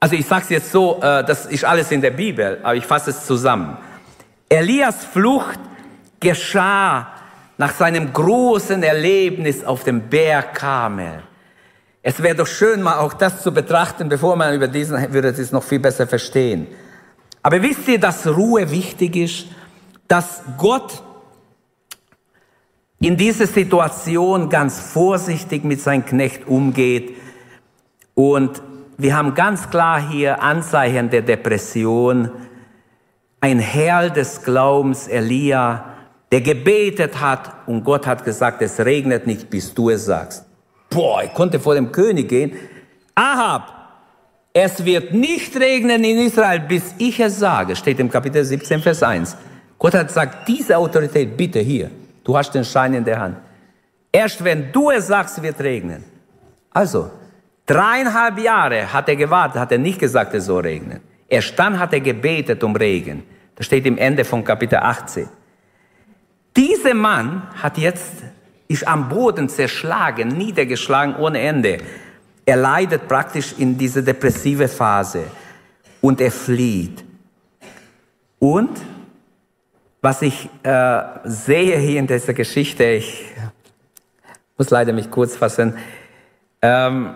Also 0.00 0.16
ich 0.16 0.26
sage 0.26 0.42
es 0.44 0.48
jetzt 0.50 0.72
so, 0.72 1.00
äh, 1.00 1.24
das 1.24 1.46
ist 1.46 1.64
alles 1.64 1.90
in 1.92 2.00
der 2.00 2.10
Bibel, 2.10 2.58
aber 2.62 2.74
ich 2.74 2.84
fasse 2.84 3.10
es 3.10 3.24
zusammen. 3.24 3.76
Elias 4.48 5.04
Flucht 5.04 5.60
geschah 6.20 7.15
nach 7.58 7.74
seinem 7.74 8.12
großen 8.12 8.82
Erlebnis 8.82 9.64
auf 9.64 9.84
dem 9.84 10.08
Berg 10.08 10.54
Karmel. 10.54 11.22
Es 12.02 12.22
wäre 12.22 12.36
doch 12.36 12.46
schön, 12.46 12.82
mal 12.82 12.98
auch 12.98 13.14
das 13.14 13.42
zu 13.42 13.52
betrachten, 13.52 14.08
bevor 14.08 14.36
man 14.36 14.54
über 14.54 14.68
diesen, 14.68 15.12
würde 15.12 15.28
es 15.28 15.52
noch 15.52 15.64
viel 15.64 15.80
besser 15.80 16.06
verstehen. 16.06 16.68
Aber 17.42 17.62
wisst 17.62 17.88
ihr, 17.88 17.98
dass 17.98 18.26
Ruhe 18.26 18.70
wichtig 18.70 19.16
ist? 19.16 19.46
Dass 20.06 20.42
Gott 20.56 21.02
in 23.00 23.16
dieser 23.16 23.46
Situation 23.46 24.48
ganz 24.48 24.80
vorsichtig 24.80 25.64
mit 25.64 25.80
seinem 25.80 26.04
Knecht 26.04 26.46
umgeht. 26.46 27.16
Und 28.14 28.62
wir 28.98 29.16
haben 29.16 29.34
ganz 29.34 29.68
klar 29.68 30.00
hier 30.00 30.42
Anzeichen 30.42 31.10
der 31.10 31.22
Depression. 31.22 32.30
Ein 33.40 33.58
Herr 33.58 34.10
des 34.10 34.42
Glaubens, 34.42 35.08
Elia, 35.08 35.95
der 36.32 36.40
gebetet 36.40 37.20
hat 37.20 37.52
und 37.66 37.84
Gott 37.84 38.06
hat 38.06 38.24
gesagt, 38.24 38.62
es 38.62 38.80
regnet 38.80 39.26
nicht, 39.26 39.48
bis 39.48 39.72
du 39.72 39.90
es 39.90 40.04
sagst. 40.06 40.44
Boah, 40.90 41.22
ich 41.22 41.32
konnte 41.34 41.60
vor 41.60 41.74
dem 41.74 41.92
König 41.92 42.28
gehen. 42.28 42.52
Ahab, 43.14 43.72
es 44.52 44.84
wird 44.84 45.12
nicht 45.12 45.54
regnen 45.56 46.02
in 46.02 46.18
Israel, 46.18 46.60
bis 46.60 46.94
ich 46.98 47.20
es 47.20 47.38
sage, 47.38 47.76
steht 47.76 48.00
im 48.00 48.10
Kapitel 48.10 48.44
17, 48.44 48.80
Vers 48.80 49.02
1. 49.02 49.36
Gott 49.78 49.94
hat 49.94 50.08
gesagt, 50.08 50.48
diese 50.48 50.76
Autorität 50.76 51.36
bitte 51.36 51.60
hier, 51.60 51.90
du 52.24 52.36
hast 52.36 52.54
den 52.54 52.64
Schein 52.64 52.94
in 52.94 53.04
der 53.04 53.20
Hand. 53.20 53.36
Erst 54.10 54.42
wenn 54.42 54.72
du 54.72 54.90
es 54.90 55.08
sagst, 55.08 55.42
wird 55.42 55.60
regnen. 55.60 56.04
Also, 56.70 57.10
dreieinhalb 57.66 58.38
Jahre 58.38 58.92
hat 58.92 59.08
er 59.08 59.16
gewartet, 59.16 59.60
hat 59.60 59.72
er 59.72 59.78
nicht 59.78 59.98
gesagt, 59.98 60.34
es 60.34 60.46
soll 60.46 60.62
regnen. 60.62 61.00
Erst 61.28 61.58
dann 61.58 61.78
hat 61.78 61.92
er 61.92 62.00
gebetet 62.00 62.62
um 62.64 62.74
Regen. 62.74 63.24
Das 63.56 63.66
steht 63.66 63.84
im 63.84 63.98
Ende 63.98 64.24
von 64.24 64.44
Kapitel 64.44 64.78
18. 64.78 65.28
Dieser 66.56 66.94
Mann 66.94 67.42
hat 67.54 67.76
jetzt, 67.76 68.12
ist 68.66 68.88
am 68.88 69.08
Boden 69.08 69.48
zerschlagen, 69.48 70.28
niedergeschlagen 70.28 71.16
ohne 71.16 71.40
Ende. 71.40 71.78
Er 72.46 72.56
leidet 72.56 73.06
praktisch 73.06 73.54
in 73.58 73.76
diese 73.76 74.02
depressive 74.02 74.68
Phase 74.68 75.24
und 76.00 76.20
er 76.20 76.30
flieht. 76.30 77.04
Und 78.38 78.80
was 80.00 80.22
ich 80.22 80.48
äh, 80.62 81.02
sehe 81.24 81.78
hier 81.78 81.98
in 81.98 82.06
dieser 82.06 82.32
Geschichte, 82.32 82.84
ich 82.84 83.24
muss 84.56 84.70
leider 84.70 84.92
mich 84.92 85.10
kurz 85.10 85.36
fassen, 85.36 85.76
ähm, 86.62 87.14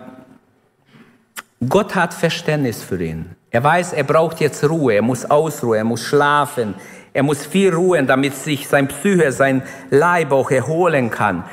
Gott 1.67 1.95
hat 1.95 2.13
Verständnis 2.13 2.83
für 2.83 3.01
ihn. 3.03 3.35
Er 3.49 3.63
weiß, 3.63 3.93
er 3.93 4.03
braucht 4.03 4.39
jetzt 4.39 4.63
Ruhe, 4.63 4.95
er 4.95 5.01
muss 5.01 5.25
ausruhen, 5.25 5.77
er 5.77 5.83
muss 5.83 6.03
schlafen, 6.03 6.75
er 7.13 7.23
muss 7.23 7.45
viel 7.45 7.73
ruhen, 7.73 8.07
damit 8.07 8.35
sich 8.35 8.67
sein 8.67 8.87
Psyche, 8.87 9.31
sein 9.31 9.63
Leib 9.89 10.31
auch 10.31 10.49
erholen 10.49 11.09
kann. 11.09 11.43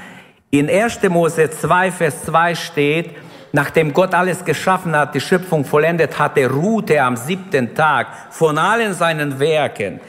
In 0.50 0.70
1. 0.70 1.02
Mose 1.08 1.50
2, 1.50 1.90
Vers 1.90 2.24
2 2.24 2.54
steht, 2.54 3.10
nachdem 3.52 3.92
Gott 3.92 4.14
alles 4.14 4.44
geschaffen 4.44 4.96
hat, 4.96 5.14
die 5.14 5.20
Schöpfung 5.20 5.64
vollendet 5.64 6.18
hatte, 6.18 6.48
ruhte 6.48 6.94
er 6.94 7.06
am 7.06 7.16
siebten 7.16 7.74
Tag 7.74 8.06
von 8.30 8.56
allen 8.56 8.94
seinen 8.94 9.40
Werken. 9.40 10.00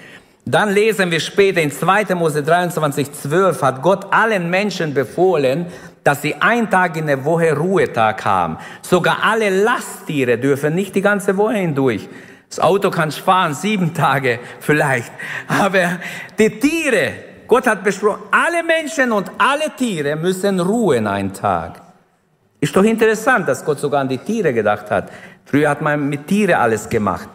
Dann 0.46 0.74
lesen 0.74 1.12
wir 1.12 1.20
später 1.20 1.62
in 1.62 1.72
2. 1.72 2.16
Mose 2.16 2.42
23, 2.42 3.12
12 3.12 3.62
hat 3.62 3.82
Gott 3.82 4.08
allen 4.12 4.50
Menschen 4.50 4.94
befohlen, 4.94 5.66
dass 6.04 6.22
sie 6.22 6.36
einen 6.36 6.70
Tag 6.70 6.96
in 6.98 7.08
der 7.08 7.24
Woche 7.26 7.56
Ruhetag 7.56 8.24
haben. 8.24 8.58
Sogar 8.82 9.18
alle 9.24 9.50
Lasttiere 9.64 10.38
dürfen 10.38 10.74
nicht 10.74 10.96
die 10.96 11.02
ganze 11.02 11.36
Woche 11.38 11.56
hindurch. 11.56 12.08
Das 12.50 12.60
Auto 12.60 12.90
kann 12.90 13.12
fahren, 13.12 13.54
sieben 13.54 13.94
Tage 13.94 14.40
vielleicht. 14.60 15.12
Aber 15.48 16.00
die 16.38 16.60
Tiere, 16.60 17.12
Gott 17.48 17.68
hat 17.68 17.84
besprochen, 17.84 18.24
alle 18.32 18.64
Menschen 18.64 19.12
und 19.12 19.32
alle 19.38 19.76
Tiere 19.76 20.16
müssen 20.16 20.60
ruhen 20.60 21.06
einen 21.06 21.32
Tag. 21.32 21.82
Ist 22.60 22.76
doch 22.76 22.84
interessant, 22.84 23.48
dass 23.48 23.64
Gott 23.64 23.80
sogar 23.80 24.02
an 24.02 24.10
die 24.10 24.18
Tiere 24.18 24.54
gedacht 24.54 24.90
hat. 24.92 25.12
Früher 25.46 25.70
hat 25.70 25.82
man 25.82 26.10
mit 26.10 26.28
Tiere 26.28 26.58
alles 26.58 26.90
gemacht. 26.90 27.30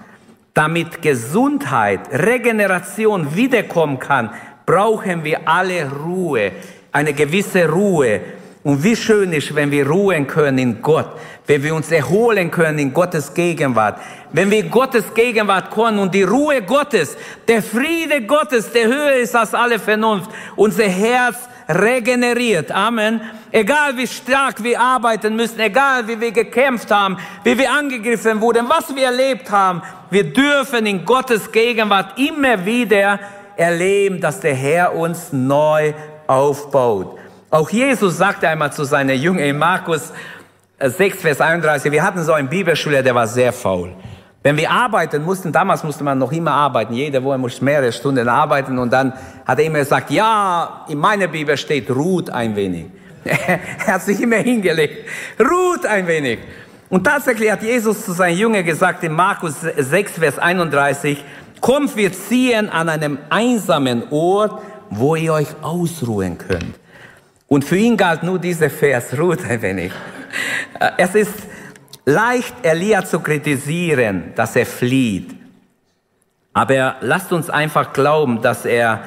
Damit 0.52 1.00
Gesundheit, 1.00 2.00
Regeneration 2.12 3.34
wiederkommen 3.34 3.98
kann, 3.98 4.30
brauchen 4.66 5.24
wir 5.24 5.48
alle 5.48 5.90
Ruhe, 5.90 6.52
eine 6.92 7.12
gewisse 7.12 7.68
Ruhe. 7.68 8.20
Und 8.64 8.82
wie 8.82 8.96
schön 8.96 9.30
ist, 9.34 9.54
wenn 9.54 9.70
wir 9.70 9.86
ruhen 9.86 10.26
können 10.26 10.56
in 10.56 10.80
Gott, 10.80 11.20
wenn 11.46 11.62
wir 11.62 11.74
uns 11.74 11.92
erholen 11.92 12.50
können 12.50 12.78
in 12.78 12.94
Gottes 12.94 13.34
Gegenwart, 13.34 14.00
wenn 14.32 14.50
wir 14.50 14.62
Gottes 14.62 15.12
Gegenwart 15.12 15.70
kommen 15.70 15.98
und 15.98 16.14
die 16.14 16.22
Ruhe 16.22 16.62
Gottes, 16.62 17.14
der 17.46 17.62
Friede 17.62 18.22
Gottes, 18.22 18.72
der 18.72 18.86
höher 18.86 19.16
ist 19.16 19.36
als 19.36 19.52
alle 19.52 19.78
Vernunft, 19.78 20.30
unser 20.56 20.88
Herz 20.88 21.36
regeneriert. 21.68 22.72
Amen. 22.72 23.20
Egal 23.52 23.98
wie 23.98 24.06
stark 24.06 24.64
wir 24.64 24.80
arbeiten 24.80 25.36
müssen, 25.36 25.60
egal 25.60 26.08
wie 26.08 26.18
wir 26.18 26.32
gekämpft 26.32 26.90
haben, 26.90 27.18
wie 27.44 27.58
wir 27.58 27.70
angegriffen 27.70 28.40
wurden, 28.40 28.66
was 28.66 28.96
wir 28.96 29.04
erlebt 29.04 29.50
haben, 29.50 29.82
wir 30.08 30.32
dürfen 30.32 30.86
in 30.86 31.04
Gottes 31.04 31.52
Gegenwart 31.52 32.18
immer 32.18 32.64
wieder 32.64 33.20
erleben, 33.56 34.22
dass 34.22 34.40
der 34.40 34.54
Herr 34.54 34.94
uns 34.94 35.34
neu 35.34 35.92
aufbaut. 36.26 37.18
Auch 37.54 37.70
Jesus 37.70 38.18
sagte 38.18 38.48
einmal 38.48 38.72
zu 38.72 38.82
seinen 38.82 39.16
Jüngern 39.16 39.44
in 39.44 39.56
Markus 39.56 40.12
6, 40.80 41.20
Vers 41.22 41.40
31, 41.40 41.92
wir 41.92 42.02
hatten 42.02 42.20
so 42.24 42.32
einen 42.32 42.48
Bibelschüler, 42.48 43.00
der 43.00 43.14
war 43.14 43.28
sehr 43.28 43.52
faul. 43.52 43.94
Wenn 44.42 44.56
wir 44.56 44.68
arbeiten 44.72 45.22
mussten, 45.22 45.52
damals 45.52 45.84
musste 45.84 46.02
man 46.02 46.18
noch 46.18 46.32
immer 46.32 46.50
arbeiten, 46.50 46.94
jede 46.94 47.22
Woche 47.22 47.38
musste 47.38 47.64
mehrere 47.64 47.92
Stunden 47.92 48.28
arbeiten 48.28 48.76
und 48.76 48.92
dann 48.92 49.12
hat 49.46 49.60
er 49.60 49.66
immer 49.66 49.78
gesagt, 49.78 50.10
ja, 50.10 50.84
in 50.88 50.98
meiner 50.98 51.28
Bibel 51.28 51.56
steht, 51.56 51.88
ruht 51.92 52.28
ein 52.28 52.56
wenig. 52.56 52.86
er 53.24 53.86
hat 53.86 54.02
sich 54.02 54.20
immer 54.20 54.38
hingelegt, 54.38 55.08
ruht 55.38 55.86
ein 55.86 56.08
wenig. 56.08 56.40
Und 56.90 57.04
tatsächlich 57.04 57.52
hat 57.52 57.62
Jesus 57.62 58.04
zu 58.04 58.14
seinen 58.14 58.36
Jüngern 58.36 58.64
gesagt 58.64 59.04
in 59.04 59.12
Markus 59.12 59.60
6, 59.60 60.18
Vers 60.18 60.40
31, 60.40 61.22
kommt, 61.60 61.94
wir 61.94 62.12
ziehen 62.12 62.68
an 62.68 62.88
einem 62.88 63.18
einsamen 63.30 64.10
Ort, 64.10 64.60
wo 64.90 65.14
ihr 65.14 65.34
euch 65.34 65.54
ausruhen 65.62 66.36
könnt. 66.36 66.83
Und 67.54 67.64
für 67.64 67.76
ihn 67.76 67.96
galt 67.96 68.24
nur 68.24 68.40
dieser 68.40 68.68
Vers, 68.68 69.16
ruht 69.16 69.48
ein 69.48 69.62
wenig. 69.62 69.92
Äh, 70.80 70.90
es 70.98 71.14
ist 71.14 71.34
leicht, 72.04 72.52
Elia 72.62 73.04
zu 73.04 73.20
kritisieren, 73.20 74.32
dass 74.34 74.56
er 74.56 74.66
flieht. 74.66 75.36
Aber 76.52 76.96
lasst 77.00 77.32
uns 77.32 77.50
einfach 77.50 77.92
glauben, 77.92 78.42
dass 78.42 78.64
er 78.64 79.04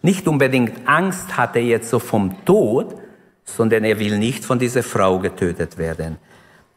nicht 0.00 0.26
unbedingt 0.26 0.88
Angst 0.88 1.36
hatte 1.36 1.58
jetzt 1.58 1.90
so 1.90 1.98
vom 1.98 2.42
Tod, 2.46 2.94
sondern 3.44 3.84
er 3.84 3.98
will 3.98 4.16
nicht 4.16 4.46
von 4.46 4.58
dieser 4.58 4.82
Frau 4.82 5.18
getötet 5.18 5.76
werden. 5.76 6.16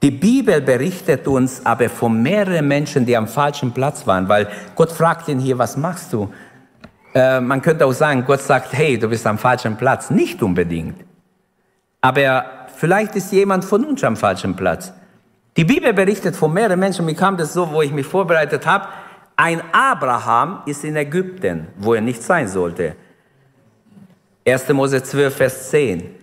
Die 0.01 0.11
Bibel 0.11 0.59
berichtet 0.59 1.25
uns 1.25 1.65
aber 1.65 1.87
von 1.87 2.21
mehreren 2.21 2.67
Menschen, 2.67 3.05
die 3.05 3.15
am 3.15 3.29
falschen 3.29 3.71
Platz 3.73 4.05
waren, 4.05 4.27
weil 4.27 4.49
Gott 4.75 4.91
fragt 4.91 5.29
ihn 5.29 5.39
hier, 5.39 5.57
was 5.57 5.77
machst 5.77 6.11
du? 6.11 6.33
Äh, 7.15 7.39
man 7.39 7.61
könnte 7.61 7.85
auch 7.85 7.93
sagen, 7.93 8.25
Gott 8.25 8.41
sagt, 8.41 8.73
hey, 8.73 8.99
du 8.99 9.07
bist 9.07 9.25
am 9.25 9.37
falschen 9.37 9.77
Platz. 9.77 10.09
Nicht 10.09 10.43
unbedingt. 10.43 11.12
Aber 12.03 12.67
vielleicht 12.75 13.15
ist 13.15 13.31
jemand 13.31 13.63
von 13.63 13.85
uns 13.85 14.03
am 14.03 14.17
falschen 14.17 14.57
Platz. 14.57 14.91
Die 15.55 15.63
Bibel 15.63 15.93
berichtet 15.93 16.35
von 16.35 16.51
mehreren 16.51 16.77
Menschen, 16.77 17.05
mir 17.05 17.15
kam 17.15 17.37
das 17.37 17.53
so, 17.53 17.71
wo 17.71 17.81
ich 17.81 17.93
mich 17.93 18.05
vorbereitet 18.05 18.65
habe, 18.65 18.89
ein 19.37 19.61
Abraham 19.71 20.63
ist 20.65 20.83
in 20.83 20.97
Ägypten, 20.97 21.67
wo 21.77 21.93
er 21.93 22.01
nicht 22.01 22.21
sein 22.21 22.49
sollte. 22.49 22.97
1. 24.45 24.67
Mose 24.73 25.01
12, 25.01 25.33
Vers 25.33 25.69
10. 25.69 26.15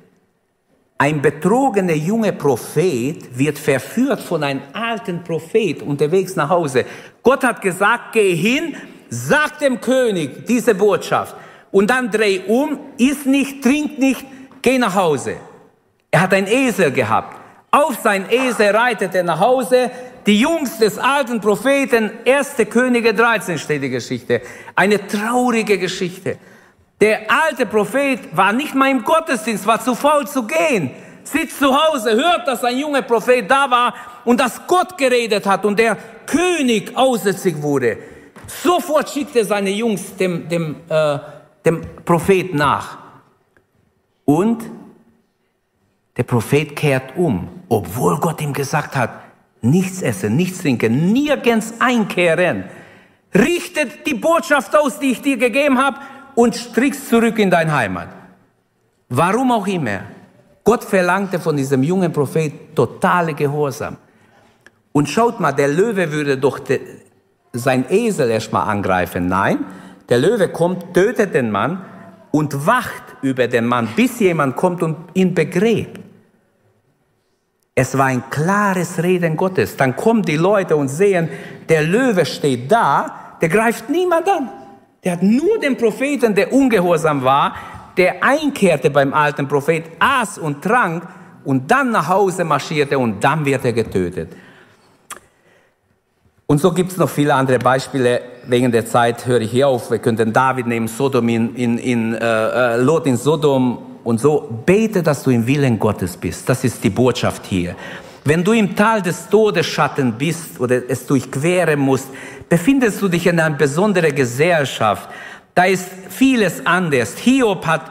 Ein 0.98 1.22
betrogener 1.22 1.94
junger 1.94 2.32
Prophet 2.32 3.38
wird 3.38 3.58
verführt 3.58 4.20
von 4.20 4.44
einem 4.44 4.60
alten 4.74 5.24
Prophet 5.24 5.80
unterwegs 5.80 6.36
nach 6.36 6.50
Hause. 6.50 6.84
Gott 7.22 7.42
hat 7.42 7.62
gesagt, 7.62 8.12
geh 8.12 8.34
hin, 8.34 8.76
sag 9.08 9.58
dem 9.60 9.80
König 9.80 10.44
diese 10.44 10.74
Botschaft 10.74 11.34
und 11.70 11.88
dann 11.88 12.10
dreh 12.10 12.40
um, 12.46 12.78
iss 12.98 13.24
nicht, 13.24 13.64
trink 13.64 13.98
nicht, 13.98 14.26
geh 14.60 14.76
nach 14.76 14.94
Hause. 14.94 15.36
Er 16.10 16.22
hat 16.22 16.34
einen 16.34 16.46
Esel 16.46 16.90
gehabt. 16.90 17.36
Auf 17.70 17.98
sein 18.02 18.26
Esel 18.30 18.74
reitet 18.74 19.14
er 19.14 19.22
nach 19.22 19.38
Hause. 19.38 19.90
Die 20.26 20.40
Jungs 20.40 20.78
des 20.78 20.98
alten 20.98 21.40
Propheten, 21.40 22.10
erste 22.24 22.66
Könige 22.66 23.14
13 23.14 23.58
steht 23.58 23.82
die 23.82 23.90
Geschichte. 23.90 24.42
Eine 24.74 25.06
traurige 25.06 25.78
Geschichte. 25.78 26.36
Der 27.00 27.30
alte 27.30 27.64
Prophet 27.64 28.36
war 28.36 28.52
nicht 28.52 28.74
mal 28.74 28.90
im 28.90 29.04
Gottesdienst, 29.04 29.66
war 29.66 29.80
zu 29.80 29.94
faul 29.94 30.26
zu 30.26 30.46
gehen. 30.46 30.90
Sitzt 31.22 31.58
zu 31.58 31.74
Hause, 31.74 32.12
hört, 32.12 32.46
dass 32.46 32.64
ein 32.64 32.78
junger 32.78 33.02
Prophet 33.02 33.48
da 33.48 33.70
war 33.70 33.94
und 34.24 34.40
dass 34.40 34.66
Gott 34.66 34.98
geredet 34.98 35.46
hat 35.46 35.64
und 35.64 35.78
der 35.78 35.96
König 36.26 36.94
aussätzig 36.96 37.62
wurde. 37.62 37.98
Sofort 38.46 39.08
schickt 39.08 39.36
er 39.36 39.44
seine 39.44 39.70
Jungs 39.70 40.16
dem, 40.16 40.48
dem, 40.48 40.76
äh, 40.88 41.18
dem 41.64 41.82
Prophet 42.04 42.52
nach. 42.52 42.98
Und 44.24 44.62
der 46.20 46.24
Prophet 46.24 46.76
kehrt 46.76 47.16
um, 47.16 47.48
obwohl 47.70 48.18
Gott 48.20 48.42
ihm 48.42 48.52
gesagt 48.52 48.94
hat, 48.94 49.08
nichts 49.62 50.02
essen, 50.02 50.36
nichts 50.36 50.60
trinken, 50.60 51.14
nirgends 51.14 51.72
einkehren. 51.78 52.64
Richtet 53.34 54.06
die 54.06 54.12
Botschaft 54.12 54.76
aus, 54.76 54.98
die 54.98 55.12
ich 55.12 55.22
dir 55.22 55.38
gegeben 55.38 55.78
habe, 55.78 55.98
und 56.34 56.54
strickst 56.54 57.08
zurück 57.08 57.38
in 57.38 57.50
dein 57.50 57.72
Heimat. 57.72 58.08
Warum 59.08 59.50
auch 59.50 59.66
immer. 59.66 60.00
Gott 60.62 60.84
verlangte 60.84 61.40
von 61.40 61.56
diesem 61.56 61.82
jungen 61.82 62.12
Prophet 62.12 62.76
totale 62.76 63.32
Gehorsam. 63.32 63.96
Und 64.92 65.08
schaut 65.08 65.40
mal, 65.40 65.52
der 65.52 65.68
Löwe 65.68 66.12
würde 66.12 66.36
doch 66.36 66.58
de, 66.58 66.82
sein 67.54 67.86
Esel 67.88 68.28
erstmal 68.28 68.68
angreifen. 68.68 69.26
Nein, 69.26 69.64
der 70.10 70.18
Löwe 70.18 70.50
kommt, 70.50 70.92
tötet 70.92 71.32
den 71.32 71.50
Mann 71.50 71.82
und 72.30 72.66
wacht 72.66 73.04
über 73.22 73.48
den 73.48 73.64
Mann, 73.64 73.88
bis 73.96 74.20
jemand 74.20 74.54
kommt 74.56 74.82
und 74.82 74.96
ihn 75.14 75.32
begräbt. 75.34 76.09
Es 77.74 77.96
war 77.96 78.06
ein 78.06 78.24
klares 78.30 79.02
Reden 79.02 79.36
Gottes. 79.36 79.76
Dann 79.76 79.96
kommen 79.96 80.22
die 80.22 80.36
Leute 80.36 80.76
und 80.76 80.88
sehen, 80.88 81.28
der 81.68 81.82
Löwe 81.82 82.26
steht 82.26 82.70
da, 82.70 83.36
der 83.40 83.48
greift 83.48 83.88
niemand 83.88 84.28
an. 84.28 84.50
Der 85.02 85.12
hat 85.12 85.22
nur 85.22 85.58
den 85.58 85.76
Propheten, 85.76 86.34
der 86.34 86.52
ungehorsam 86.52 87.22
war, 87.22 87.54
der 87.96 88.22
einkehrte 88.22 88.90
beim 88.90 89.14
alten 89.14 89.48
Prophet, 89.48 89.84
aß 89.98 90.38
und 90.38 90.62
trank 90.62 91.06
und 91.44 91.70
dann 91.70 91.90
nach 91.90 92.08
Hause 92.08 92.44
marschierte 92.44 92.98
und 92.98 93.22
dann 93.22 93.44
wird 93.44 93.64
er 93.64 93.72
getötet. 93.72 94.32
Und 96.46 96.60
so 96.60 96.72
gibt 96.72 96.90
es 96.90 96.98
noch 96.98 97.08
viele 97.08 97.34
andere 97.34 97.58
Beispiele. 97.58 98.20
Wegen 98.46 98.72
der 98.72 98.84
Zeit 98.84 99.24
höre 99.24 99.40
ich 99.40 99.52
hier 99.52 99.68
auf. 99.68 99.90
Wir 99.90 100.00
könnten 100.00 100.32
David 100.32 100.66
nehmen, 100.66 100.88
Sodom 100.88 101.28
in, 101.28 101.54
in, 101.54 101.78
in 101.78 102.14
äh, 102.14 102.18
äh, 102.74 102.76
Lot 102.76 103.06
in 103.06 103.16
Sodom 103.16 103.89
und 104.10 104.18
so. 104.18 104.48
Bete, 104.66 105.02
dass 105.02 105.22
du 105.22 105.30
im 105.30 105.46
Willen 105.46 105.78
Gottes 105.78 106.16
bist. 106.16 106.48
Das 106.48 106.64
ist 106.64 106.82
die 106.84 106.90
Botschaft 106.90 107.46
hier. 107.46 107.76
Wenn 108.24 108.44
du 108.44 108.52
im 108.52 108.76
Tal 108.76 109.00
des 109.00 109.28
Todesschatten 109.28 110.12
bist 110.12 110.60
oder 110.60 110.82
es 110.88 111.06
durchqueren 111.06 111.80
musst, 111.80 112.08
befindest 112.48 113.00
du 113.00 113.08
dich 113.08 113.26
in 113.26 113.40
einer 113.40 113.56
besonderen 113.56 114.14
Gesellschaft. 114.14 115.08
Da 115.54 115.64
ist 115.64 115.86
vieles 116.10 116.66
anders. 116.66 117.16
Hiob 117.16 117.66
hat 117.66 117.90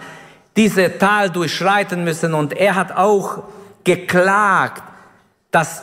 diese 0.56 0.98
Tal 0.98 1.30
durchschreiten 1.30 2.04
müssen 2.04 2.34
und 2.34 2.54
er 2.54 2.76
hat 2.76 2.96
auch 2.96 3.44
geklagt, 3.84 4.84
dass 5.52 5.82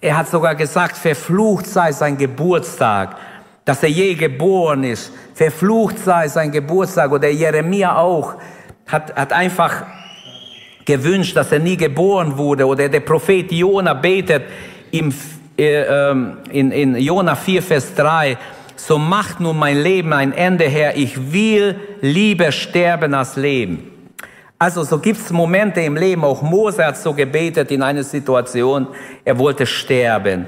er 0.00 0.16
hat 0.18 0.28
sogar 0.28 0.54
gesagt, 0.54 0.96
verflucht 0.96 1.66
sei 1.66 1.90
sein 1.90 2.18
Geburtstag, 2.18 3.16
dass 3.64 3.82
er 3.82 3.88
je 3.88 4.14
geboren 4.14 4.84
ist. 4.84 5.10
Verflucht 5.34 5.98
sei 5.98 6.28
sein 6.28 6.52
Geburtstag 6.52 7.10
oder 7.12 7.28
Jeremia 7.28 7.96
auch 7.96 8.34
hat, 8.86 9.14
hat 9.14 9.32
einfach 9.32 9.84
gewünscht, 10.84 11.36
dass 11.36 11.52
er 11.52 11.58
nie 11.58 11.76
geboren 11.76 12.36
wurde 12.36 12.66
oder 12.66 12.88
der 12.88 13.00
Prophet 13.00 13.50
Jona 13.50 13.94
betet 13.94 14.44
im, 14.92 15.12
äh, 15.58 15.82
ähm, 15.82 16.38
in, 16.50 16.70
in 16.70 16.96
Jona 16.96 17.34
4, 17.34 17.62
Vers 17.62 17.94
3, 17.94 18.38
so 18.76 18.98
macht 18.98 19.40
nun 19.40 19.58
mein 19.58 19.82
Leben 19.82 20.12
ein 20.12 20.32
Ende 20.32 20.64
her, 20.64 20.96
ich 20.96 21.32
will 21.32 21.74
lieber 22.00 22.52
sterben 22.52 23.14
als 23.14 23.36
leben. 23.36 23.90
Also 24.58 24.84
so 24.84 24.98
gibt 24.98 25.18
es 25.18 25.30
Momente 25.30 25.80
im 25.80 25.96
Leben, 25.96 26.24
auch 26.24 26.40
Mose 26.40 26.86
hat 26.86 26.96
so 26.96 27.12
gebetet 27.12 27.70
in 27.70 27.82
einer 27.82 28.04
Situation, 28.04 28.86
er 29.24 29.38
wollte 29.38 29.66
sterben. 29.66 30.46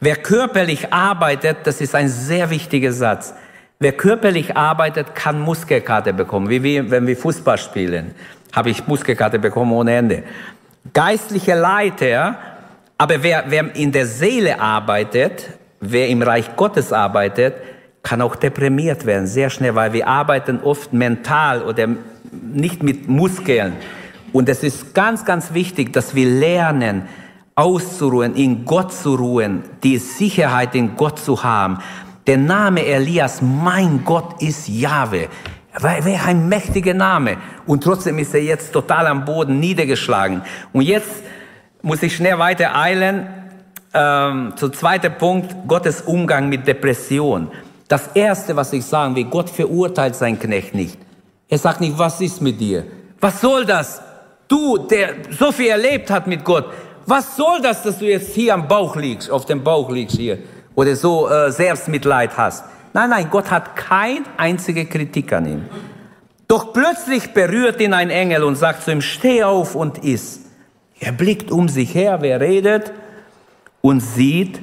Wer 0.00 0.16
körperlich 0.16 0.92
arbeitet, 0.92 1.58
das 1.64 1.80
ist 1.80 1.94
ein 1.94 2.08
sehr 2.08 2.50
wichtiger 2.50 2.92
Satz. 2.92 3.34
Wer 3.80 3.92
körperlich 3.92 4.56
arbeitet, 4.56 5.14
kann 5.14 5.40
Muskelkarte 5.40 6.12
bekommen, 6.12 6.50
wie 6.50 6.64
wir, 6.64 6.90
wenn 6.90 7.06
wir 7.06 7.16
Fußball 7.16 7.58
spielen. 7.58 8.12
Habe 8.52 8.70
ich 8.70 8.88
Muskelkarte 8.88 9.38
bekommen 9.38 9.70
ohne 9.70 9.94
Ende. 9.94 10.24
Geistliche 10.92 11.54
Leiter, 11.54 12.36
aber 12.96 13.22
wer, 13.22 13.44
wer 13.46 13.76
in 13.76 13.92
der 13.92 14.06
Seele 14.06 14.60
arbeitet, 14.60 15.50
wer 15.78 16.08
im 16.08 16.22
Reich 16.22 16.56
Gottes 16.56 16.92
arbeitet, 16.92 17.54
kann 18.02 18.20
auch 18.20 18.34
deprimiert 18.34 19.06
werden, 19.06 19.28
sehr 19.28 19.48
schnell, 19.48 19.76
weil 19.76 19.92
wir 19.92 20.08
arbeiten 20.08 20.58
oft 20.64 20.92
mental 20.92 21.62
oder 21.62 21.88
nicht 22.32 22.82
mit 22.82 23.06
Muskeln. 23.06 23.74
Und 24.32 24.48
es 24.48 24.64
ist 24.64 24.92
ganz, 24.92 25.24
ganz 25.24 25.54
wichtig, 25.54 25.92
dass 25.92 26.16
wir 26.16 26.28
lernen, 26.28 27.02
auszuruhen, 27.54 28.34
in 28.34 28.64
Gott 28.64 28.92
zu 28.92 29.14
ruhen, 29.14 29.62
die 29.84 29.98
Sicherheit 29.98 30.74
in 30.74 30.96
Gott 30.96 31.20
zu 31.20 31.44
haben. 31.44 31.78
Der 32.28 32.36
Name 32.36 32.84
Elias, 32.84 33.40
mein 33.40 34.04
Gott 34.04 34.42
ist 34.42 34.68
Jahwe. 34.68 35.28
Wäre 35.80 36.26
ein 36.26 36.46
mächtiger 36.46 36.92
Name. 36.92 37.38
Und 37.66 37.82
trotzdem 37.82 38.18
ist 38.18 38.34
er 38.34 38.42
jetzt 38.42 38.70
total 38.70 39.06
am 39.06 39.24
Boden 39.24 39.58
niedergeschlagen. 39.58 40.42
Und 40.74 40.82
jetzt 40.82 41.22
muss 41.80 42.02
ich 42.02 42.14
schnell 42.14 42.38
weiter 42.38 42.76
eilen. 42.76 43.28
Ähm, 43.94 44.52
zu 44.56 44.68
zweiter 44.68 45.08
Punkt, 45.08 45.54
Gottes 45.66 46.02
Umgang 46.02 46.50
mit 46.50 46.66
Depression. 46.66 47.50
Das 47.88 48.08
erste, 48.08 48.54
was 48.54 48.74
ich 48.74 48.84
sagen 48.84 49.16
will, 49.16 49.24
Gott 49.24 49.48
verurteilt 49.48 50.14
seinen 50.14 50.38
Knecht 50.38 50.74
nicht. 50.74 50.98
Er 51.48 51.56
sagt 51.56 51.80
nicht, 51.80 51.98
was 51.98 52.20
ist 52.20 52.42
mit 52.42 52.60
dir? 52.60 52.84
Was 53.22 53.40
soll 53.40 53.64
das? 53.64 54.02
Du, 54.48 54.76
der 54.76 55.14
so 55.30 55.50
viel 55.50 55.68
erlebt 55.68 56.10
hat 56.10 56.26
mit 56.26 56.44
Gott, 56.44 56.66
was 57.06 57.36
soll 57.36 57.62
das, 57.62 57.82
dass 57.84 57.98
du 57.98 58.04
jetzt 58.04 58.34
hier 58.34 58.52
am 58.52 58.68
Bauch 58.68 58.96
liegst, 58.96 59.30
auf 59.30 59.46
dem 59.46 59.64
Bauch 59.64 59.90
liegst 59.90 60.18
hier 60.18 60.38
oder 60.78 60.94
so 60.94 61.28
äh, 61.28 61.50
Selbstmitleid 61.50 62.36
hast? 62.36 62.64
Nein, 62.92 63.10
nein, 63.10 63.26
Gott 63.30 63.50
hat 63.50 63.74
kein 63.74 64.24
einzige 64.36 64.86
Kritik 64.86 65.32
an 65.32 65.46
ihm. 65.46 65.64
Doch 66.46 66.72
plötzlich 66.72 67.34
berührt 67.34 67.80
ihn 67.80 67.92
ein 67.92 68.10
Engel 68.10 68.44
und 68.44 68.54
sagt 68.54 68.84
zu 68.84 68.92
ihm, 68.92 69.00
steh 69.00 69.42
auf 69.42 69.74
und 69.74 70.04
iss. 70.04 70.42
Er 71.00 71.10
blickt 71.10 71.50
um 71.50 71.68
sich 71.68 71.96
her, 71.96 72.18
wer 72.20 72.40
redet, 72.40 72.92
und 73.80 73.98
sieht 73.98 74.60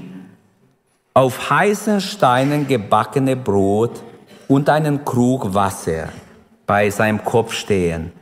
auf 1.14 1.50
heißen 1.50 2.00
Steinen 2.00 2.66
gebackene 2.66 3.36
Brot 3.36 4.02
und 4.48 4.70
einen 4.70 5.04
Krug 5.04 5.54
Wasser 5.54 6.08
bei 6.66 6.90
seinem 6.92 7.26
Kopf 7.26 7.52
stehen. 7.52 8.14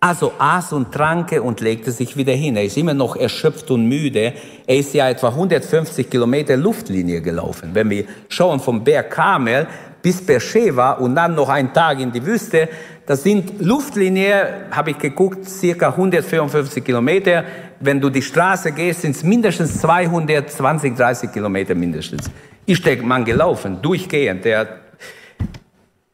Also 0.00 0.32
aß 0.38 0.74
und 0.74 0.92
tranke 0.92 1.42
und 1.42 1.60
legte 1.60 1.90
sich 1.90 2.16
wieder 2.16 2.32
hin. 2.32 2.56
Er 2.56 2.64
ist 2.64 2.76
immer 2.76 2.94
noch 2.94 3.16
erschöpft 3.16 3.68
und 3.72 3.88
müde. 3.88 4.32
Er 4.64 4.76
ist 4.76 4.94
ja 4.94 5.08
etwa 5.08 5.30
150 5.30 6.08
Kilometer 6.08 6.56
Luftlinie 6.56 7.20
gelaufen. 7.20 7.70
Wenn 7.72 7.90
wir 7.90 8.04
schauen 8.28 8.60
vom 8.60 8.84
Berg 8.84 9.10
Kamel 9.10 9.66
bis 10.00 10.24
Beersheba 10.24 10.92
und 10.92 11.16
dann 11.16 11.34
noch 11.34 11.48
einen 11.48 11.72
Tag 11.72 11.98
in 11.98 12.12
die 12.12 12.24
Wüste, 12.24 12.68
das 13.06 13.24
sind 13.24 13.60
Luftlinie, 13.60 14.66
habe 14.70 14.92
ich 14.92 14.98
geguckt, 14.98 15.48
circa 15.48 15.88
154 15.88 16.84
Kilometer. 16.84 17.42
Wenn 17.80 18.00
du 18.00 18.08
die 18.08 18.22
Straße 18.22 18.70
gehst, 18.70 19.02
sind 19.02 19.16
es 19.16 19.24
mindestens 19.24 19.80
220, 19.80 20.94
30 20.94 21.32
Kilometer 21.32 21.74
mindestens. 21.74 22.30
Ist 22.66 22.86
der 22.86 23.02
Mann 23.02 23.24
gelaufen, 23.24 23.82
durchgehend. 23.82 24.44
Der, 24.44 24.68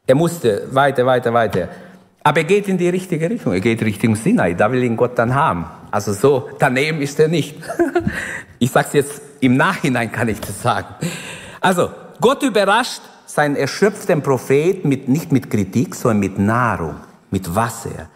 er 0.07 0.15
musste 0.15 0.69
weiter, 0.71 1.05
weiter, 1.05 1.35
weiter. 1.35 1.69
Aber 2.27 2.39
er 2.39 2.45
geht 2.45 2.69
in 2.69 2.79
die 2.79 2.89
richtige 2.89 3.29
Richtung. 3.29 3.53
Er 3.53 3.61
geht 3.61 3.83
Richtung 3.83 4.17
Sinai. 4.17 4.55
Da 4.55 4.73
will 4.73 4.83
ihn 4.83 4.97
Gott 4.97 5.19
dann 5.19 5.35
haben. 5.35 5.67
Also 5.91 6.15
so 6.15 6.49
daneben 6.59 7.03
ist 7.03 7.21
er 7.21 7.29
nicht. 7.29 7.57
ich 8.59 8.71
sage 8.71 8.87
es 8.89 8.93
jetzt 8.95 9.23
im 9.41 9.59
Nachhinein, 9.59 10.11
kann 10.11 10.29
ich 10.29 10.41
das 10.41 10.63
sagen. 10.63 10.89
Also 11.61 11.91
Gott 12.23 12.43
überrascht 12.43 13.03
seinen 13.27 13.57
erschöpften 13.57 14.23
Prophet 14.23 14.87
mit, 14.87 15.07
nicht 15.07 15.33
mit 15.33 15.51
Kritik, 15.51 15.95
sondern 15.95 16.21
mit 16.21 16.39
Nahrung, 16.39 16.97
mit 17.31 17.55
Wasser, 17.55 18.09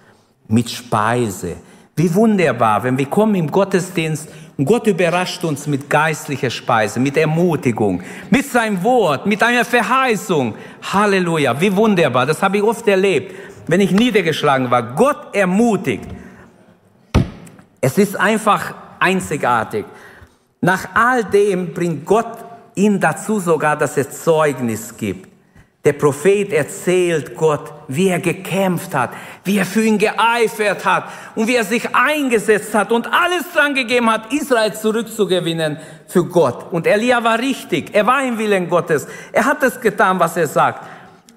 mit 0.49 0.71
Speise. 0.71 1.57
Wie 1.95 2.15
wunderbar, 2.15 2.83
wenn 2.85 2.97
wir 2.97 3.07
kommen 3.07 3.35
im 3.35 3.51
Gottesdienst 3.51 4.29
und 4.57 4.65
Gott 4.65 4.87
überrascht 4.87 5.45
uns 5.45 5.67
mit 5.67 5.91
geistlicher 5.91 6.51
Speise, 6.51 6.99
mit 6.99 7.17
Ermutigung, 7.17 8.03
mit 8.31 8.47
seinem 8.47 8.83
Wort, 8.83 9.27
mit 9.27 9.43
einer 9.43 9.65
Verheißung. 9.65 10.55
Halleluja, 10.93 11.61
wie 11.61 11.75
wunderbar, 11.77 12.25
das 12.25 12.43
habe 12.43 12.57
ich 12.57 12.63
oft 12.63 12.89
erlebt 12.89 13.35
wenn 13.69 13.81
ich 13.81 13.93
niedergeschlagen 13.93 14.71
war. 14.71 14.83
Gott 14.95 15.35
ermutigt. 15.35 16.09
Es 17.81 17.97
ist 17.97 18.17
einfach 18.17 18.75
einzigartig. 18.99 19.85
Nach 20.61 20.89
all 20.95 21.23
dem 21.23 21.73
bringt 21.73 22.05
Gott 22.05 22.39
ihn 22.75 22.99
dazu 22.99 23.39
sogar, 23.39 23.77
dass 23.77 23.97
er 23.97 24.11
Zeugnis 24.11 24.97
gibt. 24.97 25.29
Der 25.85 25.93
Prophet 25.93 26.53
erzählt 26.53 27.37
Gott, 27.37 27.73
wie 27.87 28.09
er 28.09 28.19
gekämpft 28.19 28.95
hat, 28.95 29.11
wie 29.45 29.59
er 29.59 29.65
für 29.65 29.83
ihn 29.83 29.97
geeifert 29.97 30.85
hat 30.85 31.05
und 31.37 31.47
wie 31.47 31.55
er 31.55 31.65
sich 31.65 31.95
eingesetzt 31.95 32.75
hat 32.75 32.91
und 32.91 33.07
alles 33.07 33.45
dran 33.55 33.75
gegeben 33.75 34.11
hat, 34.11 34.33
Israel 34.33 34.75
zurückzugewinnen 34.75 35.79
für 36.09 36.25
Gott. 36.25 36.73
Und 36.73 36.87
Elia 36.87 37.23
war 37.23 37.39
richtig, 37.39 37.95
er 37.95 38.07
war 38.07 38.25
im 38.25 38.39
Willen 38.39 38.69
Gottes, 38.69 39.07
er 39.33 39.45
hat 39.45 39.63
es 39.63 39.81
getan, 39.81 40.19
was 40.19 40.37
er 40.37 40.49
sagt. 40.49 40.85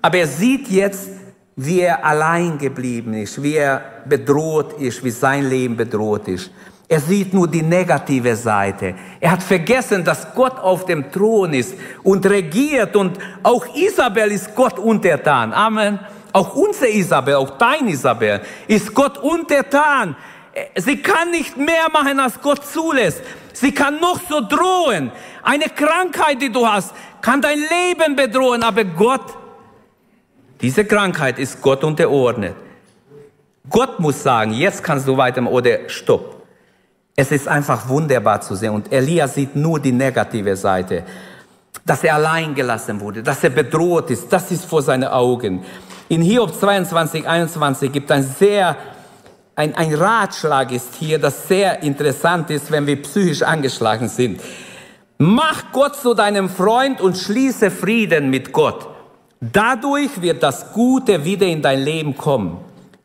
Aber 0.02 0.18
er 0.18 0.28
sieht 0.28 0.68
jetzt, 0.68 1.21
wie 1.56 1.82
er 1.82 2.04
allein 2.06 2.58
geblieben 2.58 3.14
ist, 3.14 3.42
wie 3.42 3.56
er 3.56 3.82
bedroht 4.06 4.80
ist, 4.80 5.04
wie 5.04 5.12
sein 5.12 5.50
Leben 5.50 5.76
bedroht 5.76 6.28
ist. 6.28 6.52
Er 6.88 7.00
sieht 7.00 7.34
nur 7.34 7.48
die 7.48 7.62
negative 7.62 8.36
Seite. 8.36 8.96
Er 9.20 9.32
hat 9.32 9.44
vergessen, 9.44 10.04
dass 10.04 10.34
Gott 10.36 10.60
auf 10.60 10.86
dem 10.86 11.10
Thron 11.10 11.54
ist 11.54 11.74
und 12.04 12.26
regiert 12.26 12.96
und 12.96 13.18
auch 13.44 13.66
Isabel 13.74 14.32
ist 14.32 14.54
Gott 14.56 14.78
untertan. 14.78 15.54
Amen. 15.54 16.00
Auch 16.34 16.54
unsere 16.56 16.90
Isabel, 16.90 17.36
auch 17.36 17.58
dein 17.58 17.88
Isabel 17.88 18.42
ist 18.68 18.94
Gott 18.94 19.18
untertan. 19.18 20.16
Sie 20.76 20.98
kann 20.98 21.32
nicht 21.32 21.56
mehr 21.56 21.90
machen, 21.94 22.20
als 22.20 22.42
Gott 22.42 22.66
zulässt. 22.66 23.22
Sie 23.54 23.74
kann 23.74 24.00
noch 24.02 24.20
so 24.30 24.42
drohen. 24.42 25.12
Eine 25.44 25.70
Krankheit, 25.70 26.42
die 26.42 26.52
du 26.52 26.68
hast, 26.68 26.94
kann 27.22 27.42
dein 27.42 27.60
Leben 27.60 28.16
bedrohen, 28.16 28.64
aber 28.64 28.84
Gott 28.84 29.41
diese 30.62 30.86
Krankheit 30.86 31.40
ist 31.40 31.62
Gott 31.62 31.84
unterordnet. 31.84 32.56
Gott 33.70 34.00
muss 34.00 34.22
sagen, 34.22 34.54
jetzt 34.54 34.84
kannst 34.84 35.08
du 35.08 35.18
weitermachen 35.18 35.54
oder 35.54 35.90
stopp. 35.90 36.44
Es 37.16 37.32
ist 37.32 37.48
einfach 37.48 37.88
wunderbar 37.88 38.42
zu 38.42 38.56
sehen. 38.56 38.72
Und 38.72 38.92
Elia 38.92 39.28
sieht 39.28 39.56
nur 39.56 39.80
die 39.80 39.92
negative 39.92 40.56
Seite. 40.56 41.04
Dass 41.86 42.04
er 42.04 42.16
allein 42.16 42.54
gelassen 42.54 43.00
wurde, 43.00 43.24
dass 43.24 43.44
er 43.44 43.50
bedroht 43.50 44.12
ist, 44.12 44.32
das 44.32 44.52
ist 44.52 44.66
vor 44.66 44.82
seinen 44.82 45.06
Augen. 45.06 45.64
In 46.10 46.22
Hiob 46.22 46.54
22, 46.54 47.28
21 47.28 47.92
gibt 47.92 48.12
ein 48.12 48.24
sehr, 48.24 48.76
ein, 49.56 49.74
ein 49.76 49.94
Ratschlag 49.94 50.72
ist 50.72 50.96
hier, 50.96 51.18
das 51.18 51.48
sehr 51.48 51.82
interessant 51.82 52.50
ist, 52.50 52.70
wenn 52.72 52.86
wir 52.86 53.02
psychisch 53.02 53.42
angeschlagen 53.42 54.10
sind. 54.10 54.42
Mach 55.18 55.72
Gott 55.72 55.96
zu 55.96 56.14
deinem 56.14 56.50
Freund 56.50 57.00
und 57.00 57.18
schließe 57.18 57.72
Frieden 57.72 58.30
mit 58.30 58.52
Gott. 58.52 58.88
Dadurch 59.42 60.22
wird 60.22 60.44
das 60.44 60.72
Gute 60.72 61.26
wieder 61.26 61.48
in 61.48 61.64
dein 61.64 61.80
Leben 61.80 62.16
kommen. 62.16 62.60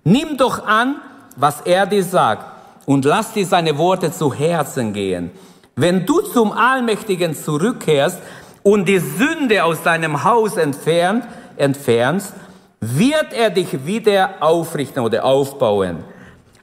Nimm 0.05 0.37
doch 0.37 0.66
an, 0.66 0.97
was 1.34 1.62
er 1.62 1.87
dir 1.87 2.05
sagt 2.05 2.45
und 2.84 3.07
lass 3.07 3.32
dir 3.32 3.47
seine 3.47 3.78
Worte 3.78 4.12
zu 4.12 4.34
Herzen 4.34 4.93
gehen. 4.93 5.30
Wenn 5.76 6.05
du 6.05 6.20
zum 6.20 6.53
Allmächtigen 6.53 7.34
zurückkehrst 7.34 8.18
und 8.62 8.87
die 8.87 8.99
Sünde 8.99 9.64
aus 9.64 9.82
deinem 9.82 10.24
Haus 10.24 10.59
entfernt, 10.59 11.24
entfernst, 11.57 12.34
wird 12.80 13.32
er 13.32 13.49
dich 13.49 13.87
wieder 13.87 14.34
aufrichten 14.41 15.03
oder 15.03 15.24
aufbauen. 15.24 16.05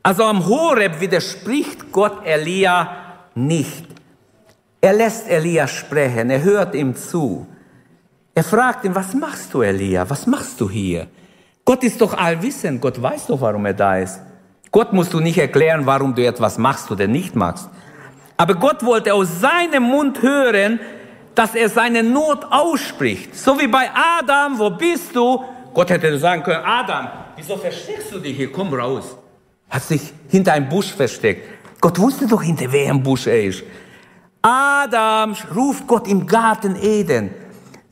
Also 0.03 0.23
am 0.23 0.45
Horeb 0.45 0.99
widerspricht 0.99 1.91
Gott 1.91 2.25
Elia 2.25 2.89
nicht. 3.33 3.85
Er 4.81 4.93
lässt 4.93 5.27
Elia 5.27 5.67
sprechen, 5.67 6.29
er 6.29 6.43
hört 6.43 6.75
ihm 6.75 6.95
zu. 6.95 7.47
Er 8.35 8.43
fragt 8.43 8.83
ihn, 8.83 8.95
was 8.95 9.13
machst 9.13 9.53
du, 9.53 9.61
Elia? 9.61 10.09
Was 10.09 10.25
machst 10.25 10.59
du 10.59 10.69
hier? 10.69 11.07
Gott 11.63 11.83
ist 11.83 12.01
doch 12.01 12.17
allwissend. 12.17 12.81
Gott 12.81 13.01
weiß 13.01 13.27
doch, 13.27 13.39
warum 13.39 13.65
er 13.65 13.73
da 13.73 13.97
ist. 13.97 14.19
Gott 14.71 14.91
musst 14.91 15.13
du 15.13 15.19
nicht 15.19 15.37
erklären, 15.37 15.85
warum 15.85 16.15
du 16.15 16.25
etwas 16.25 16.57
machst 16.57 16.89
oder 16.89 17.05
nicht 17.05 17.35
machst. 17.35 17.69
Aber 18.35 18.55
Gott 18.55 18.83
wollte 18.83 19.13
aus 19.13 19.39
seinem 19.39 19.83
Mund 19.83 20.21
hören, 20.23 20.79
dass 21.35 21.53
er 21.53 21.69
seine 21.69 22.01
Not 22.01 22.45
ausspricht. 22.49 23.35
So 23.35 23.59
wie 23.59 23.67
bei 23.67 23.89
Adam, 23.93 24.57
wo 24.57 24.71
bist 24.71 25.15
du? 25.15 25.43
Gott 25.73 25.91
hätte 25.91 26.17
sagen 26.17 26.41
können, 26.41 26.63
Adam, 26.65 27.07
wieso 27.35 27.55
versteckst 27.57 28.11
du 28.11 28.19
dich 28.19 28.35
hier? 28.35 28.51
Komm 28.51 28.73
raus. 28.73 29.15
Hat 29.69 29.83
sich 29.83 30.11
hinter 30.29 30.53
einem 30.53 30.69
Busch 30.69 30.91
versteckt. 30.91 31.47
Gott 31.79 31.99
wusste 31.99 32.27
doch, 32.27 32.41
hinter 32.41 32.71
welchem 32.71 33.01
Busch 33.01 33.27
er 33.27 33.43
ist. 33.43 33.63
Adam 34.41 35.35
ruft 35.55 35.87
Gott 35.87 36.07
im 36.07 36.25
Garten 36.25 36.75
Eden. 36.75 37.42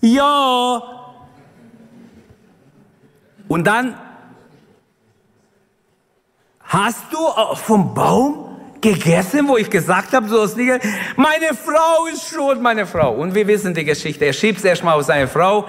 Ja. 0.02 0.82
Und 3.48 3.66
dann 3.66 3.96
hast 6.62 7.04
du 7.12 7.18
vom 7.56 7.94
Baum 7.94 8.60
gegessen, 8.82 9.48
wo 9.48 9.58
ich 9.58 9.70
gesagt 9.70 10.14
habe, 10.14 10.28
so 10.28 10.48
meine 11.16 11.54
Frau 11.54 12.06
ist 12.12 12.28
schuld, 12.28 12.62
meine 12.62 12.88
Frau. 12.88 13.14
Und 13.14 13.36
wir 13.36 13.48
wissen 13.48 13.74
die 13.74 13.86
Geschichte. 13.86 14.26
Er 14.26 14.34
schiebt 14.34 14.60
es 14.60 14.66
erstmal 14.66 14.98
auf 14.98 15.04
seine 15.04 15.28
Frau, 15.28 15.68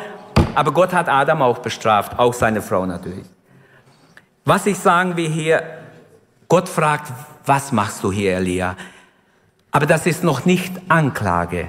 aber 0.54 0.72
Gott 0.72 0.92
hat 0.92 1.08
Adam 1.08 1.42
auch 1.42 1.58
bestraft, 1.58 2.18
auch 2.18 2.32
seine 2.32 2.62
Frau 2.62 2.86
natürlich. 2.86 3.26
Was 4.44 4.66
ich 4.66 4.78
sagen 4.78 5.16
will 5.16 5.28
hier, 5.28 5.62
Gott 6.48 6.68
fragt, 6.68 7.12
was 7.44 7.72
machst 7.72 8.02
du 8.02 8.10
hier, 8.10 8.36
Elia? 8.36 8.76
Aber 9.70 9.86
das 9.86 10.06
ist 10.06 10.24
noch 10.24 10.44
nicht 10.44 10.72
Anklage. 10.88 11.68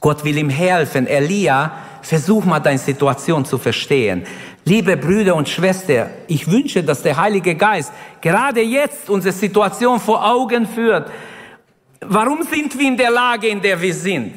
Gott 0.00 0.24
will 0.24 0.36
ihm 0.38 0.50
helfen. 0.50 1.06
Elia, 1.06 1.72
versuch 2.02 2.44
mal 2.44 2.60
deine 2.60 2.78
Situation 2.78 3.44
zu 3.44 3.58
verstehen. 3.58 4.24
Liebe 4.64 4.96
Brüder 4.96 5.34
und 5.34 5.48
Schwestern, 5.48 6.10
ich 6.26 6.50
wünsche, 6.50 6.82
dass 6.82 7.02
der 7.02 7.16
Heilige 7.16 7.54
Geist 7.54 7.92
gerade 8.20 8.60
jetzt 8.60 9.08
unsere 9.08 9.32
Situation 9.32 9.98
vor 9.98 10.24
Augen 10.24 10.66
führt. 10.66 11.10
Warum 12.00 12.42
sind 12.42 12.78
wir 12.78 12.86
in 12.86 12.96
der 12.96 13.10
Lage, 13.10 13.48
in 13.48 13.60
der 13.60 13.80
wir 13.80 13.94
sind? 13.94 14.34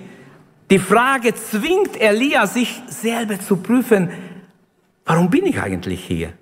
Die 0.69 0.79
Frage 0.79 1.35
zwingt 1.35 1.99
Elia, 1.99 2.47
sich 2.47 2.81
selber 2.87 3.39
zu 3.39 3.57
prüfen, 3.57 4.09
warum 5.05 5.29
bin 5.29 5.45
ich 5.45 5.59
eigentlich 5.59 6.05
hier? 6.05 6.33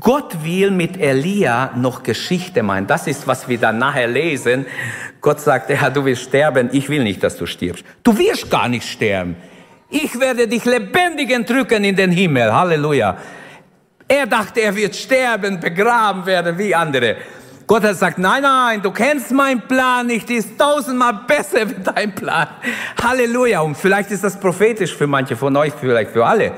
Gott 0.00 0.42
will 0.42 0.70
mit 0.70 0.98
Elia 0.98 1.72
noch 1.76 2.02
Geschichte 2.02 2.62
meinen. 2.62 2.86
Das 2.86 3.06
ist, 3.06 3.26
was 3.26 3.46
wir 3.46 3.58
dann 3.58 3.76
nachher 3.76 4.08
lesen. 4.08 4.64
Gott 5.20 5.40
sagt, 5.40 5.68
ja, 5.68 5.90
du 5.90 6.04
wirst 6.06 6.22
sterben. 6.22 6.70
Ich 6.72 6.88
will 6.88 7.02
nicht, 7.02 7.22
dass 7.22 7.36
du 7.36 7.44
stirbst. 7.44 7.84
Du 8.02 8.16
wirst 8.16 8.50
gar 8.50 8.68
nicht 8.68 8.88
sterben. 8.88 9.36
Ich 9.90 10.18
werde 10.18 10.48
dich 10.48 10.64
lebendig 10.64 11.30
entrücken 11.30 11.84
in 11.84 11.94
den 11.94 12.10
Himmel. 12.10 12.54
Halleluja. 12.54 13.18
Er 14.08 14.26
dachte, 14.26 14.60
er 14.60 14.74
wird 14.74 14.96
sterben, 14.96 15.60
begraben 15.60 16.24
werden 16.24 16.56
wie 16.56 16.74
andere. 16.74 17.16
Gott 17.66 17.82
hat 17.82 17.90
gesagt, 17.90 18.18
nein, 18.18 18.42
nein, 18.42 18.82
du 18.82 18.90
kennst 18.90 19.30
meinen 19.30 19.60
Plan 19.60 20.06
nicht, 20.06 20.28
ist 20.30 20.58
tausendmal 20.58 21.20
besser 21.26 21.68
wie 21.68 21.82
dein 21.82 22.14
Plan. 22.14 22.48
Halleluja. 23.02 23.60
Und 23.60 23.76
vielleicht 23.76 24.10
ist 24.10 24.24
das 24.24 24.40
prophetisch 24.40 24.96
für 24.96 25.06
manche 25.06 25.36
von 25.36 25.54
euch, 25.54 25.74
vielleicht 25.78 26.12
für 26.12 26.24
alle. 26.24 26.52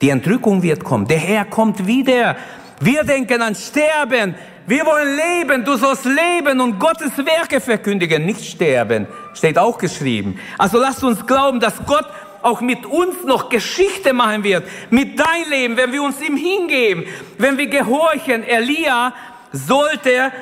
Die 0.00 0.08
Entrückung 0.08 0.62
wird 0.62 0.82
kommen. 0.82 1.06
Der 1.06 1.18
Herr 1.18 1.44
kommt 1.44 1.86
wieder. 1.86 2.36
Wir 2.82 3.04
denken 3.04 3.42
an 3.42 3.54
Sterben. 3.54 4.34
Wir 4.66 4.86
wollen 4.86 5.16
leben. 5.16 5.64
Du 5.66 5.76
sollst 5.76 6.06
leben 6.06 6.60
und 6.60 6.78
Gottes 6.78 7.12
Werke 7.18 7.60
verkündigen, 7.60 8.24
nicht 8.24 8.42
sterben. 8.42 9.06
Steht 9.34 9.58
auch 9.58 9.76
geschrieben. 9.76 10.40
Also 10.56 10.78
lasst 10.78 11.04
uns 11.04 11.26
glauben, 11.26 11.60
dass 11.60 11.74
Gott 11.86 12.06
auch 12.40 12.62
mit 12.62 12.86
uns 12.86 13.22
noch 13.24 13.50
Geschichte 13.50 14.14
machen 14.14 14.44
wird. 14.44 14.64
Mit 14.88 15.18
dein 15.18 15.50
Leben, 15.50 15.76
wenn 15.76 15.92
wir 15.92 16.02
uns 16.02 16.22
ihm 16.22 16.36
hingeben, 16.36 17.04
wenn 17.36 17.58
wir 17.58 17.66
gehorchen. 17.66 18.44
Elia 18.44 19.12
sollte 19.52 20.32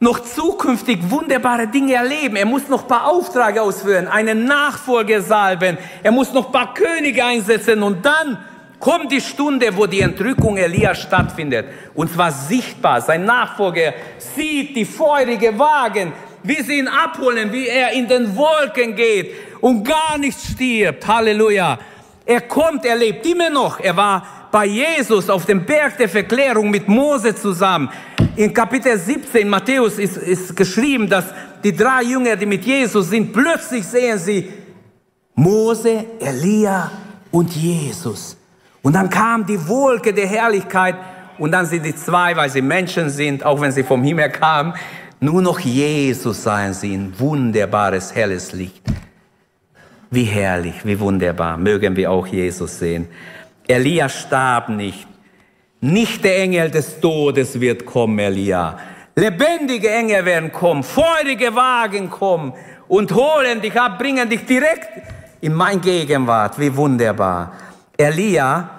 noch 0.00 0.18
zukünftig 0.18 0.98
wunderbare 1.08 1.68
Dinge 1.68 1.94
erleben. 1.94 2.34
Er 2.34 2.46
muss 2.46 2.68
noch 2.68 2.88
paar 2.88 3.06
Aufträge 3.06 3.62
ausführen, 3.62 4.08
einen 4.08 4.44
Nachfolger 4.44 5.22
salben. 5.22 5.78
Er 6.02 6.10
muss 6.10 6.32
noch 6.32 6.50
paar 6.50 6.74
Könige 6.74 7.24
einsetzen 7.24 7.80
und 7.82 8.04
dann 8.04 8.38
kommt 8.84 9.10
die 9.10 9.20
Stunde, 9.22 9.74
wo 9.74 9.86
die 9.86 10.02
Entrückung 10.02 10.58
Elia 10.58 10.94
stattfindet. 10.94 11.64
Und 11.94 12.12
zwar 12.12 12.30
sichtbar. 12.30 13.00
Sein 13.00 13.24
Nachfolger 13.24 13.94
sieht 14.18 14.76
die 14.76 14.84
feurige 14.84 15.58
Wagen, 15.58 16.12
wie 16.42 16.60
sie 16.60 16.80
ihn 16.80 16.88
abholen, 16.88 17.50
wie 17.50 17.66
er 17.66 17.92
in 17.92 18.06
den 18.06 18.36
Wolken 18.36 18.94
geht 18.94 19.32
und 19.62 19.84
gar 19.84 20.18
nicht 20.18 20.38
stirbt. 20.38 21.06
Halleluja. 21.06 21.78
Er 22.26 22.42
kommt, 22.42 22.84
er 22.84 22.96
lebt 22.96 23.24
immer 23.24 23.48
noch. 23.48 23.80
Er 23.80 23.96
war 23.96 24.48
bei 24.52 24.66
Jesus 24.66 25.30
auf 25.30 25.46
dem 25.46 25.64
Berg 25.64 25.96
der 25.96 26.10
Verklärung 26.10 26.68
mit 26.68 26.86
Mose 26.86 27.34
zusammen. 27.34 27.88
In 28.36 28.52
Kapitel 28.52 28.98
17 28.98 29.48
Matthäus 29.48 29.98
ist, 29.98 30.18
ist 30.18 30.54
geschrieben, 30.54 31.08
dass 31.08 31.24
die 31.62 31.74
drei 31.74 32.02
Jünger, 32.02 32.36
die 32.36 32.44
mit 32.44 32.66
Jesus 32.66 33.08
sind, 33.08 33.32
plötzlich 33.32 33.86
sehen 33.86 34.18
sie 34.18 34.52
Mose, 35.34 36.04
Elia 36.20 36.90
und 37.30 37.50
Jesus. 37.56 38.36
Und 38.84 38.92
dann 38.92 39.08
kam 39.08 39.46
die 39.46 39.66
Wolke 39.66 40.12
der 40.12 40.26
Herrlichkeit 40.26 40.94
und 41.38 41.52
dann 41.52 41.64
sind 41.64 41.86
die 41.86 41.96
zwei, 41.96 42.36
weil 42.36 42.50
sie 42.50 42.60
Menschen 42.60 43.08
sind, 43.08 43.42
auch 43.42 43.58
wenn 43.62 43.72
sie 43.72 43.82
vom 43.82 44.04
Himmel 44.04 44.28
kamen, 44.28 44.74
nur 45.20 45.40
noch 45.40 45.58
Jesus 45.58 46.42
seien 46.42 46.74
sie 46.74 46.92
in 46.92 47.18
wunderbares, 47.18 48.14
helles 48.14 48.52
Licht. 48.52 48.82
Wie 50.10 50.24
herrlich, 50.24 50.84
wie 50.84 51.00
wunderbar. 51.00 51.56
Mögen 51.56 51.96
wir 51.96 52.10
auch 52.10 52.26
Jesus 52.26 52.78
sehen. 52.78 53.08
Elia 53.66 54.06
starb 54.10 54.68
nicht. 54.68 55.08
Nicht 55.80 56.22
der 56.22 56.42
Engel 56.42 56.70
des 56.70 57.00
Todes 57.00 57.58
wird 57.58 57.86
kommen, 57.86 58.18
Elia. 58.18 58.78
Lebendige 59.16 59.90
Engel 59.90 60.26
werden 60.26 60.52
kommen, 60.52 60.82
feurige 60.82 61.54
Wagen 61.54 62.10
kommen 62.10 62.52
und 62.86 63.14
holen 63.14 63.62
dich 63.62 63.80
ab, 63.80 63.98
bringen 63.98 64.28
dich 64.28 64.44
direkt 64.44 64.90
in 65.40 65.54
mein 65.54 65.80
Gegenwart. 65.80 66.58
Wie 66.58 66.76
wunderbar. 66.76 67.52
Elia 67.96 68.70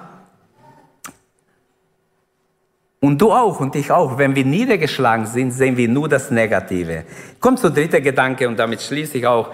und 3.00 3.22
du 3.22 3.32
auch 3.32 3.60
und 3.60 3.76
ich 3.76 3.92
auch, 3.92 4.18
wenn 4.18 4.36
wir 4.36 4.44
niedergeschlagen 4.44 5.28
sind, 5.28 5.52
sehen 5.52 5.78
wir 5.78 5.88
nur 5.88 6.10
das 6.10 6.32
Negative. 6.32 7.04
Kommt 7.40 7.60
zum 7.60 7.74
dritten 7.74 8.04
Gedanke 8.04 8.48
und 8.48 8.58
damit 8.58 8.82
schließe 8.82 9.20
ich 9.20 9.28
auch. 9.28 9.50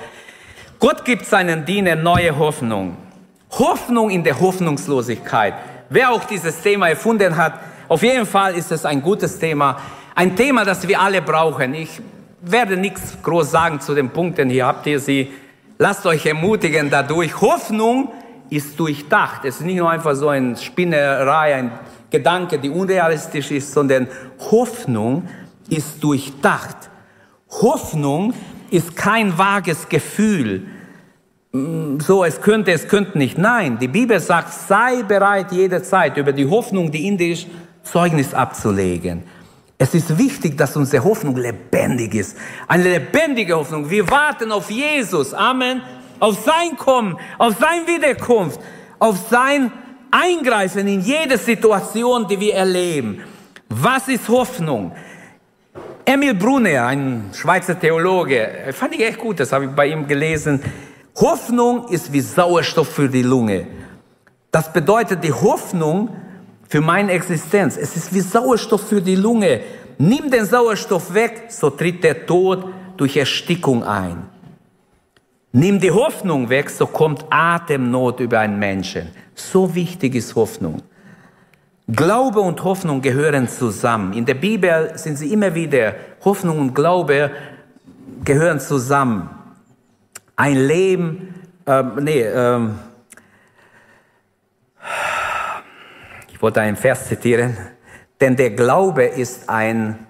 Gott 0.80 1.03
gibt 1.03 1.26
seinen 1.26 1.66
Dienern 1.66 2.01
neue 2.01 2.38
Hoffnung. 2.38 2.97
Hoffnung 3.51 4.09
in 4.09 4.24
der 4.24 4.39
Hoffnungslosigkeit. 4.39 5.53
Wer 5.89 6.12
auch 6.12 6.24
dieses 6.24 6.62
Thema 6.62 6.88
erfunden 6.88 7.36
hat, 7.36 7.59
auf 7.89 8.01
jeden 8.03 8.26
Fall 8.26 8.55
ist 8.55 8.72
es 8.72 8.86
ein 8.86 9.01
gutes 9.01 9.38
Thema. 9.38 9.78
Ein 10.16 10.36
Thema, 10.36 10.64
das 10.64 10.88
wir 10.88 11.01
alle 11.01 11.22
brauchen. 11.22 11.74
Ich 11.74 12.01
werde 12.39 12.78
nichts 12.78 13.18
groß 13.22 13.51
sagen 13.51 13.82
zu 13.82 13.93
den 13.93 14.09
Punkten. 14.09 14.49
Hier 14.49 14.66
habt 14.66 14.88
ihr 14.88 14.99
sie. 14.99 15.30
Lasst 15.78 16.05
euch 16.05 16.26
ermutigen 16.26 16.89
dadurch. 16.89 17.41
Hoffnung 17.41 18.14
ist 18.52 18.78
durchdacht. 18.78 19.45
Es 19.45 19.56
ist 19.56 19.66
nicht 19.66 19.78
nur 19.78 19.89
einfach 19.89 20.14
so 20.14 20.28
eine 20.28 20.58
Spinnerei, 20.58 21.56
ein 21.56 21.72
Gedanke, 22.12 22.60
die 22.60 22.70
unrealistisch 22.70 23.49
ist, 23.49 23.72
sondern 23.72 24.08
Hoffnung 24.52 25.28
ist 25.70 26.04
durchdacht. 26.04 26.89
Hoffnung 27.49 28.34
ist 28.70 28.95
kein 28.95 29.38
vages 29.38 29.88
Gefühl. 29.88 30.68
Mm, 31.54 31.99
so, 31.99 32.26
es 32.26 32.41
könnte, 32.41 32.74
es 32.74 32.89
könnte 32.89 33.18
nicht. 33.18 33.38
Nein, 33.38 33.80
die 33.80 33.88
Bibel 33.88 34.20
sagt, 34.20 34.54
sei 34.54 35.02
bereit 35.04 35.54
jederzeit 35.54 36.18
über 36.18 36.34
die 36.34 36.47
Hoffnung, 36.47 36.91
die 36.91 37.08
in 37.08 37.18
dir 37.18 37.32
ist, 37.32 37.47
Zeugnis 37.84 38.34
abzulegen. 38.34 39.24
Es 39.78 39.93
ist 39.93 40.18
wichtig, 40.18 40.58
dass 40.58 40.76
unsere 40.76 41.06
Hoffnung 41.06 41.38
lebendig 41.38 42.14
ist. 42.16 42.38
Eine 42.68 42.84
lebendige 42.84 43.56
Hoffnung. 43.56 43.89
Wir 43.89 44.08
warten 44.10 44.52
auf 44.52 44.70
Jesus. 44.70 45.34
Amen 45.34 45.82
auf 46.22 46.39
sein 46.45 46.78
Kommen, 46.78 47.17
auf 47.38 47.55
sein 47.59 47.86
Wiederkunft, 47.88 48.61
auf 48.99 49.17
sein 49.30 49.72
Eingreifen 50.11 50.88
in 50.88 51.01
jede 51.01 51.38
Situation, 51.38 52.28
die 52.28 52.39
wir 52.39 52.53
erleben. 52.53 53.24
Was 53.69 54.07
ist 54.07 54.30
Hoffnung? 54.30 54.93
Emil 56.05 56.36
Brunner, 56.36 56.86
ein 56.86 57.32
Schweizer 57.34 57.80
Theologe, 57.80 58.72
fand 58.72 58.93
ich 58.95 59.01
echt 59.01 59.17
gut, 59.17 59.39
das 59.39 59.51
habe 59.51 59.65
ich 59.65 59.72
bei 59.72 59.88
ihm 59.88 60.07
gelesen. 60.07 60.61
Hoffnung 61.15 61.88
ist 61.88 62.13
wie 62.13 62.22
Sauerstoff 62.22 62.89
für 62.89 63.09
die 63.09 63.24
Lunge. 63.24 63.67
Das 64.51 64.72
bedeutet 64.72 65.24
die 65.24 65.34
Hoffnung 65.34 66.09
für 66.67 66.82
meine 66.82 67.13
Existenz. 67.13 67.78
Es 67.78 67.95
ist 67.95 68.13
wie 68.13 68.22
Sauerstoff 68.22 68.88
für 68.88 69.01
die 69.01 69.15
Lunge. 69.15 69.61
Nimm 69.97 70.30
den 70.30 70.45
Sauerstoff 70.45 71.13
weg, 71.13 71.45
so 71.49 71.69
tritt 71.72 72.03
der 72.03 72.26
Tod 72.26 72.65
durch 72.97 73.17
Erstickung 73.17 73.84
ein. 73.84 74.30
Nimm 75.54 75.80
die 75.80 75.91
Hoffnung 75.91 76.49
weg, 76.49 76.70
so 76.70 76.88
kommt 76.88 77.26
Atemnot 77.30 78.22
über 78.22 78.39
einen 78.39 78.58
Menschen. 78.58 79.10
So 79.36 79.76
wichtig 79.76 80.16
ist 80.16 80.36
Hoffnung. 80.36 80.82
Glaube 81.88 82.39
und 82.39 82.64
Hoffnung 82.64 83.02
gehören 83.02 83.49
zusammen. 83.49 84.14
In 84.14 84.26
der 84.26 84.36
Bibel 84.36 84.93
sind 84.95 85.18
sie 85.18 85.34
immer 85.34 85.54
wieder, 85.54 85.95
Hoffnung 86.24 86.60
und 86.60 86.74
Glaube 86.74 87.32
gehören 88.24 88.62
zusammen. 88.62 89.30
Ein 90.38 90.56
Leben, 90.56 91.36
ähm, 91.66 91.91
nee, 91.99 92.22
ähm, 92.22 92.80
ich 96.32 96.41
wollte 96.41 96.62
einen 96.62 96.78
Vers 96.78 97.08
zitieren, 97.08 97.58
denn 98.22 98.38
der 98.38 98.52
Glaube 98.52 99.04
ist 99.04 99.49
ein, 99.49 100.08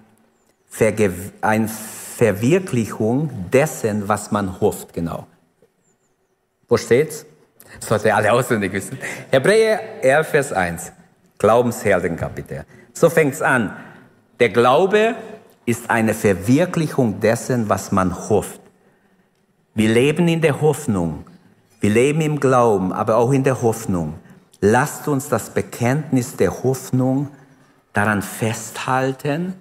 Verge 0.69 1.11
ein 1.41 1.67
Verwirklichung 1.67 3.49
dessen, 3.51 4.07
was 4.07 4.31
man 4.31 4.61
hofft, 4.61 4.93
genau. 4.93 5.25
Wo 6.71 6.77
steht's? 6.77 7.25
Das 7.81 7.89
sollte 7.89 8.07
ihr 8.07 8.15
alle 8.15 8.31
auswendig 8.31 8.71
wissen. 8.71 8.97
Hebräer 9.29 10.01
11, 10.01 10.27
Vers 10.29 10.53
1. 10.53 10.93
Glaubensheldenkapitel. 11.37 12.63
So 12.93 13.09
fängt's 13.09 13.41
an. 13.41 13.75
Der 14.39 14.47
Glaube 14.47 15.15
ist 15.65 15.89
eine 15.89 16.13
Verwirklichung 16.13 17.19
dessen, 17.19 17.67
was 17.67 17.91
man 17.91 18.29
hofft. 18.29 18.61
Wir 19.75 19.89
leben 19.89 20.29
in 20.29 20.39
der 20.39 20.61
Hoffnung. 20.61 21.25
Wir 21.81 21.89
leben 21.89 22.21
im 22.21 22.39
Glauben, 22.39 22.93
aber 22.93 23.17
auch 23.17 23.33
in 23.33 23.43
der 23.43 23.61
Hoffnung. 23.61 24.13
Lasst 24.61 25.09
uns 25.09 25.27
das 25.27 25.49
Bekenntnis 25.49 26.37
der 26.37 26.63
Hoffnung 26.63 27.27
daran 27.91 28.21
festhalten, 28.21 29.55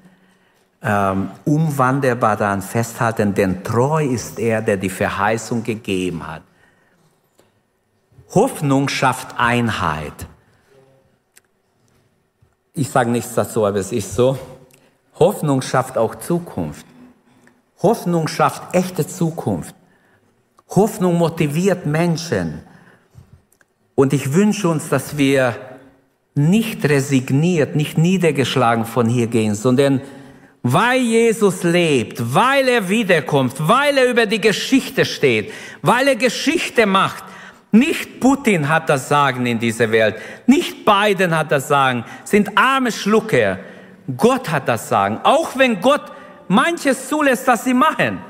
ähm, 0.80 1.32
unwandelbar 1.44 2.36
daran 2.36 2.62
festhalten, 2.62 3.34
denn 3.34 3.64
treu 3.64 4.04
ist 4.04 4.38
er, 4.38 4.62
der 4.62 4.76
die 4.76 4.90
Verheißung 4.90 5.64
gegeben 5.64 6.24
hat. 6.24 6.42
Hoffnung 8.34 8.88
schafft 8.88 9.38
Einheit. 9.38 10.14
Ich 12.74 12.88
sage 12.88 13.10
nichts 13.10 13.34
dazu, 13.34 13.66
aber 13.66 13.78
es 13.78 13.90
ist 13.90 14.14
so. 14.14 14.38
Hoffnung 15.18 15.62
schafft 15.62 15.98
auch 15.98 16.14
Zukunft. 16.14 16.86
Hoffnung 17.82 18.28
schafft 18.28 18.74
echte 18.74 19.06
Zukunft. 19.06 19.74
Hoffnung 20.68 21.18
motiviert 21.18 21.86
Menschen. 21.86 22.62
Und 23.96 24.12
ich 24.12 24.32
wünsche 24.32 24.68
uns, 24.68 24.88
dass 24.88 25.18
wir 25.18 25.56
nicht 26.34 26.88
resigniert, 26.88 27.74
nicht 27.74 27.98
niedergeschlagen 27.98 28.84
von 28.84 29.08
hier 29.08 29.26
gehen, 29.26 29.56
sondern 29.56 30.00
weil 30.62 31.00
Jesus 31.00 31.62
lebt, 31.62 32.34
weil 32.34 32.68
er 32.68 32.88
wiederkommt, 32.88 33.54
weil 33.58 33.98
er 33.98 34.08
über 34.08 34.26
die 34.26 34.40
Geschichte 34.40 35.04
steht, 35.04 35.52
weil 35.82 36.08
er 36.08 36.16
Geschichte 36.16 36.86
macht. 36.86 37.24
Nicht 37.72 38.18
Putin 38.18 38.68
hat 38.68 38.88
das 38.88 39.08
Sagen 39.08 39.46
in 39.46 39.58
dieser 39.58 39.92
Welt, 39.92 40.16
nicht 40.46 40.84
Biden 40.84 41.36
hat 41.36 41.52
das 41.52 41.68
Sagen, 41.68 42.04
sind 42.24 42.58
arme 42.58 42.90
Schlucker. 42.90 43.58
Gott 44.16 44.50
hat 44.50 44.68
das 44.68 44.88
Sagen, 44.88 45.20
auch 45.22 45.56
wenn 45.56 45.80
Gott 45.80 46.02
manches 46.48 47.08
zulässt, 47.08 47.46
dass 47.46 47.64
sie 47.64 47.74
machen. 47.74 48.20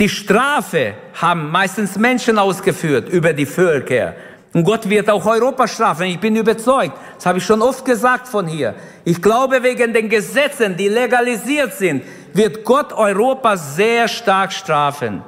Die 0.00 0.08
Strafe 0.08 0.94
haben 1.20 1.50
meistens 1.50 1.96
Menschen 1.96 2.38
ausgeführt 2.38 3.08
über 3.08 3.32
die 3.32 3.46
Völker. 3.46 4.14
Und 4.52 4.64
Gott 4.64 4.88
wird 4.88 5.10
auch 5.10 5.26
Europa 5.26 5.68
strafen. 5.68 6.06
Ich 6.06 6.20
bin 6.20 6.34
überzeugt. 6.34 6.96
Das 7.16 7.26
habe 7.26 7.38
ich 7.38 7.44
schon 7.44 7.60
oft 7.62 7.84
gesagt 7.84 8.26
von 8.26 8.46
hier. 8.46 8.74
Ich 9.04 9.20
glaube, 9.20 9.62
wegen 9.62 9.92
den 9.92 10.08
Gesetzen, 10.08 10.76
die 10.76 10.88
legalisiert 10.88 11.74
sind, 11.74 12.02
wird 12.32 12.64
Gott 12.64 12.92
Europa 12.92 13.56
sehr 13.56 14.08
stark 14.08 14.52
strafen. 14.52 15.22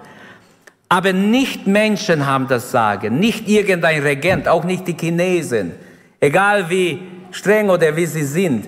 Aber 0.92 1.12
nicht 1.12 1.68
Menschen 1.68 2.26
haben 2.26 2.48
das 2.48 2.72
Sagen, 2.72 3.20
nicht 3.20 3.48
irgendein 3.48 4.02
Regent, 4.02 4.48
auch 4.48 4.64
nicht 4.64 4.88
die 4.88 4.96
Chinesen, 4.98 5.72
egal 6.18 6.68
wie 6.68 7.00
streng 7.30 7.70
oder 7.70 7.94
wie 7.94 8.06
sie 8.06 8.24
sind. 8.24 8.66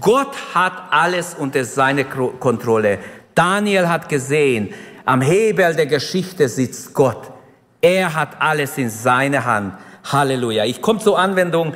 Gott 0.00 0.32
hat 0.54 0.72
alles 0.90 1.34
unter 1.34 1.64
seine 1.64 2.04
Kontrolle. 2.04 2.98
Daniel 3.34 3.88
hat 3.88 4.08
gesehen, 4.08 4.68
am 5.04 5.20
Hebel 5.20 5.74
der 5.74 5.86
Geschichte 5.86 6.48
sitzt 6.48 6.94
Gott. 6.94 7.32
Er 7.80 8.14
hat 8.14 8.40
alles 8.40 8.78
in 8.78 8.88
seiner 8.88 9.44
Hand. 9.44 9.74
Halleluja. 10.04 10.64
Ich 10.64 10.80
komme 10.80 11.00
zur 11.00 11.18
Anwendung. 11.18 11.74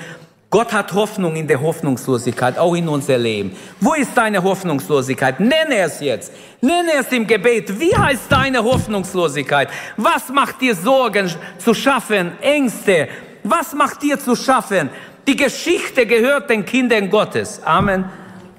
Gott 0.51 0.73
hat 0.73 0.93
Hoffnung 0.93 1.37
in 1.37 1.47
der 1.47 1.61
Hoffnungslosigkeit, 1.61 2.59
auch 2.59 2.75
in 2.75 2.89
unser 2.89 3.17
Leben. 3.17 3.57
Wo 3.79 3.95
ist 3.95 4.11
deine 4.17 4.43
Hoffnungslosigkeit? 4.43 5.39
Nenne 5.39 5.77
es 5.77 6.01
jetzt. 6.01 6.33
Nenne 6.61 6.91
es 6.99 7.07
im 7.13 7.25
Gebet. 7.25 7.79
Wie 7.79 7.97
heißt 7.97 8.25
deine 8.29 8.65
Hoffnungslosigkeit? 8.65 9.69
Was 9.97 10.29
macht 10.29 10.61
dir 10.61 10.75
Sorgen 10.75 11.33
zu 11.57 11.73
schaffen? 11.73 12.33
Ängste? 12.41 13.07
Was 13.45 13.75
macht 13.75 14.03
dir 14.03 14.19
zu 14.19 14.35
schaffen? 14.35 14.91
Die 15.29 15.37
Geschichte 15.37 16.05
gehört 16.05 16.51
den 16.51 16.65
Kindern 16.65 17.09
Gottes. 17.09 17.61
Amen. 17.65 18.07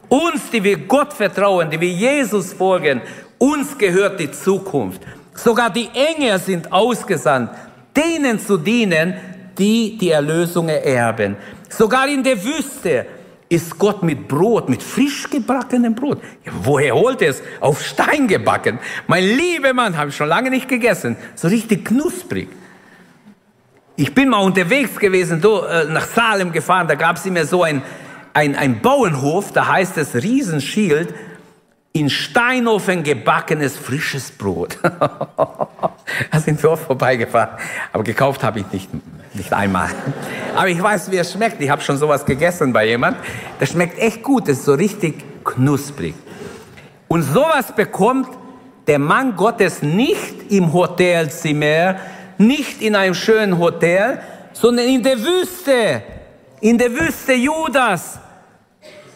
Uns, 0.07 0.49
die 0.49 0.63
wir 0.63 0.77
Gott 0.77 1.11
vertrauen, 1.11 1.69
die 1.69 1.81
wir 1.81 1.91
Jesus 1.91 2.53
folgen, 2.53 3.01
uns 3.37 3.77
gehört 3.77 4.17
die 4.17 4.31
Zukunft. 4.31 5.01
Sogar 5.33 5.69
die 5.69 5.89
Engel 5.93 6.39
sind 6.39 6.71
ausgesandt, 6.71 7.51
denen 7.93 8.39
zu 8.39 8.57
dienen, 8.57 9.15
die 9.57 9.97
die 9.97 10.11
Erlösung 10.11 10.69
ererben. 10.69 11.35
Sogar 11.71 12.07
in 12.07 12.23
der 12.23 12.43
Wüste 12.43 13.05
ist 13.47 13.77
Gott 13.77 14.03
mit 14.03 14.27
Brot, 14.27 14.69
mit 14.69 14.83
frisch 14.83 15.29
gebackenem 15.29 15.95
Brot. 15.95 16.21
Woher 16.63 16.95
holt 16.95 17.21
er 17.21 17.31
es? 17.31 17.41
Auf 17.59 17.83
Stein 17.83 18.27
gebacken. 18.27 18.79
Mein 19.07 19.23
lieber 19.23 19.73
Mann, 19.73 19.97
habe 19.97 20.09
ich 20.09 20.15
schon 20.15 20.29
lange 20.29 20.49
nicht 20.49 20.67
gegessen. 20.67 21.17
So 21.35 21.47
richtig 21.47 21.85
knusprig. 21.85 22.49
Ich 23.95 24.13
bin 24.13 24.29
mal 24.29 24.39
unterwegs 24.39 24.97
gewesen, 24.97 25.41
do, 25.41 25.65
äh, 25.65 25.85
nach 25.85 26.07
Salem 26.07 26.51
gefahren, 26.51 26.87
da 26.87 26.95
gab 26.95 27.17
es 27.17 27.25
immer 27.25 27.45
so 27.45 27.63
ein, 27.63 27.81
ein, 28.33 28.55
ein 28.55 28.81
Bauernhof, 28.81 29.51
da 29.51 29.67
heißt 29.67 29.97
es 29.97 30.15
Riesenschild, 30.15 31.13
in 31.93 32.09
Steinofen 32.09 33.03
gebackenes 33.03 33.77
frisches 33.77 34.31
Brot. 34.31 34.77
da 34.83 36.39
sind 36.39 36.61
wir 36.63 36.71
oft 36.71 36.85
vorbeigefahren, 36.85 37.57
aber 37.91 38.03
gekauft 38.03 38.43
habe 38.43 38.59
ich 38.59 38.71
nicht, 38.71 38.89
nicht 39.33 39.51
einmal. 39.51 39.89
Aber 40.55 40.69
ich 40.69 40.81
weiß, 40.81 41.11
wie 41.11 41.17
es 41.17 41.33
schmeckt. 41.33 41.61
Ich 41.61 41.69
habe 41.69 41.81
schon 41.81 41.97
sowas 41.97 42.25
gegessen 42.25 42.71
bei 42.71 42.87
jemand. 42.87 43.17
Das 43.59 43.71
schmeckt 43.71 43.99
echt 43.99 44.23
gut, 44.23 44.47
das 44.47 44.59
ist 44.59 44.65
so 44.65 44.73
richtig 44.73 45.23
knusprig. 45.43 46.15
Und 47.07 47.23
sowas 47.23 47.75
bekommt 47.75 48.29
der 48.87 48.99
Mann 48.99 49.35
Gottes 49.35 49.81
nicht 49.81 50.49
im 50.49 50.71
Hotelzimmer, 50.71 51.97
nicht 52.37 52.81
in 52.81 52.95
einem 52.95 53.13
schönen 53.13 53.59
Hotel, 53.59 54.21
sondern 54.53 54.87
in 54.87 55.03
der 55.03 55.19
Wüste, 55.19 56.03
in 56.61 56.77
der 56.77 56.91
Wüste 56.91 57.33
Judas. 57.33 58.17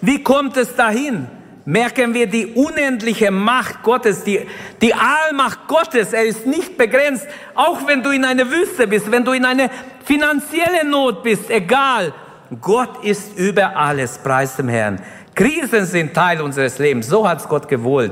Wie 0.01 0.21
kommt 0.21 0.57
es 0.57 0.75
dahin? 0.75 1.27
Merken 1.65 2.13
wir 2.13 2.27
die 2.27 2.45
unendliche 2.45 3.31
Macht 3.31 3.81
Gottes, 3.81 4.23
die, 4.23 4.39
die 4.81 4.93
Allmacht 4.93 5.67
Gottes. 5.67 6.13
Er 6.13 6.23
ist 6.23 6.45
nicht 6.45 6.77
begrenzt, 6.77 7.27
auch 7.55 7.87
wenn 7.87 8.03
du 8.03 8.11
in 8.11 8.23
einer 8.23 8.51
Wüste 8.51 8.87
bist, 8.87 9.11
wenn 9.11 9.25
du 9.25 9.31
in 9.31 9.45
einer 9.45 9.71
finanziellen 10.03 10.91
Not 10.91 11.23
bist, 11.23 11.49
egal. 11.49 12.13
Gott 12.61 13.03
ist 13.03 13.37
über 13.39 13.75
alles, 13.75 14.19
preis 14.19 14.55
dem 14.55 14.69
Herrn. 14.69 15.01
Krisen 15.33 15.85
sind 15.85 16.13
Teil 16.13 16.39
unseres 16.39 16.77
Lebens, 16.77 17.07
so 17.07 17.27
hat 17.27 17.39
es 17.39 17.47
Gott 17.47 17.67
gewollt. 17.67 18.11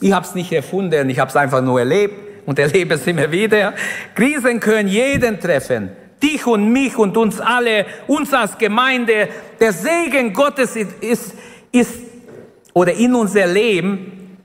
Ich 0.00 0.12
habe 0.12 0.24
es 0.24 0.34
nicht 0.34 0.50
erfunden, 0.50 1.10
ich 1.10 1.18
habe 1.18 1.28
es 1.28 1.36
einfach 1.36 1.60
nur 1.60 1.80
erlebt 1.80 2.14
und 2.46 2.58
erlebe 2.58 2.94
es 2.94 3.06
immer 3.06 3.30
wieder. 3.30 3.74
Krisen 4.14 4.60
können 4.60 4.88
jeden 4.88 5.38
treffen. 5.38 5.90
Dich 6.22 6.46
und 6.46 6.72
mich 6.72 6.96
und 6.96 7.18
uns 7.18 7.38
alle, 7.38 7.84
uns 8.06 8.32
als 8.32 8.56
Gemeinde. 8.56 9.28
Der 9.60 9.74
Segen 9.74 10.32
Gottes 10.32 10.74
ist, 10.74 10.92
ist, 11.02 11.34
ist 11.70 12.13
oder 12.74 12.92
in 12.92 13.14
unser 13.14 13.46
Leben 13.46 14.38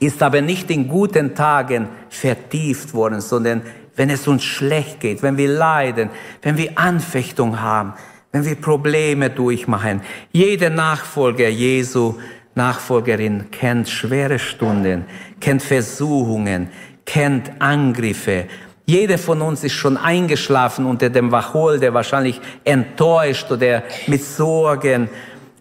ist 0.00 0.22
aber 0.22 0.40
nicht 0.40 0.70
in 0.70 0.88
guten 0.88 1.34
Tagen 1.34 1.88
vertieft 2.08 2.92
worden, 2.92 3.20
sondern 3.20 3.62
wenn 3.94 4.10
es 4.10 4.26
uns 4.26 4.44
schlecht 4.44 5.00
geht, 5.00 5.22
wenn 5.22 5.36
wir 5.36 5.48
leiden, 5.48 6.10
wenn 6.42 6.56
wir 6.56 6.72
Anfechtung 6.76 7.60
haben, 7.60 7.94
wenn 8.32 8.44
wir 8.44 8.56
Probleme 8.56 9.30
durchmachen. 9.30 10.02
Jeder 10.32 10.68
Nachfolger 10.68 11.48
Jesu, 11.48 12.16
Nachfolgerin 12.54 13.50
kennt 13.50 13.88
schwere 13.88 14.38
Stunden, 14.38 15.04
kennt 15.40 15.62
Versuchungen, 15.62 16.68
kennt 17.04 17.50
Angriffe. 17.60 18.46
Jeder 18.86 19.18
von 19.18 19.42
uns 19.42 19.64
ist 19.64 19.72
schon 19.72 19.96
eingeschlafen 19.96 20.86
unter 20.86 21.10
dem 21.10 21.32
Wachol, 21.32 21.80
der 21.80 21.92
wahrscheinlich 21.92 22.40
enttäuscht 22.64 23.50
oder 23.50 23.82
mit 24.06 24.22
Sorgen. 24.22 25.08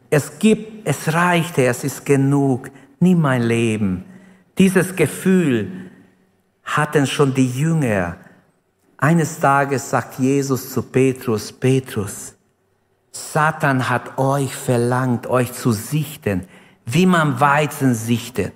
Es 0.10 0.40
gibt, 0.40 0.88
es 0.88 1.14
reicht, 1.14 1.58
es 1.58 1.84
ist 1.84 2.06
genug. 2.06 2.70
Nimm 3.00 3.22
mein 3.22 3.44
Leben. 3.44 4.06
Dieses 4.58 4.96
Gefühl 4.96 5.92
hatten 6.64 7.06
schon 7.08 7.34
die 7.34 7.50
Jünger. 7.50 8.18
Eines 8.98 9.40
Tages 9.40 9.90
sagt 9.90 10.20
Jesus 10.20 10.72
zu 10.72 10.82
Petrus, 10.82 11.52
Petrus, 11.52 12.36
Satan 13.12 13.90
hat 13.90 14.18
euch 14.18 14.54
verlangt, 14.56 15.28
euch 15.28 15.54
zu 15.54 15.72
sichten, 15.72 16.48
wie 16.86 17.06
man 17.06 17.40
Weizen 17.40 17.94
sichtet. 17.94 18.54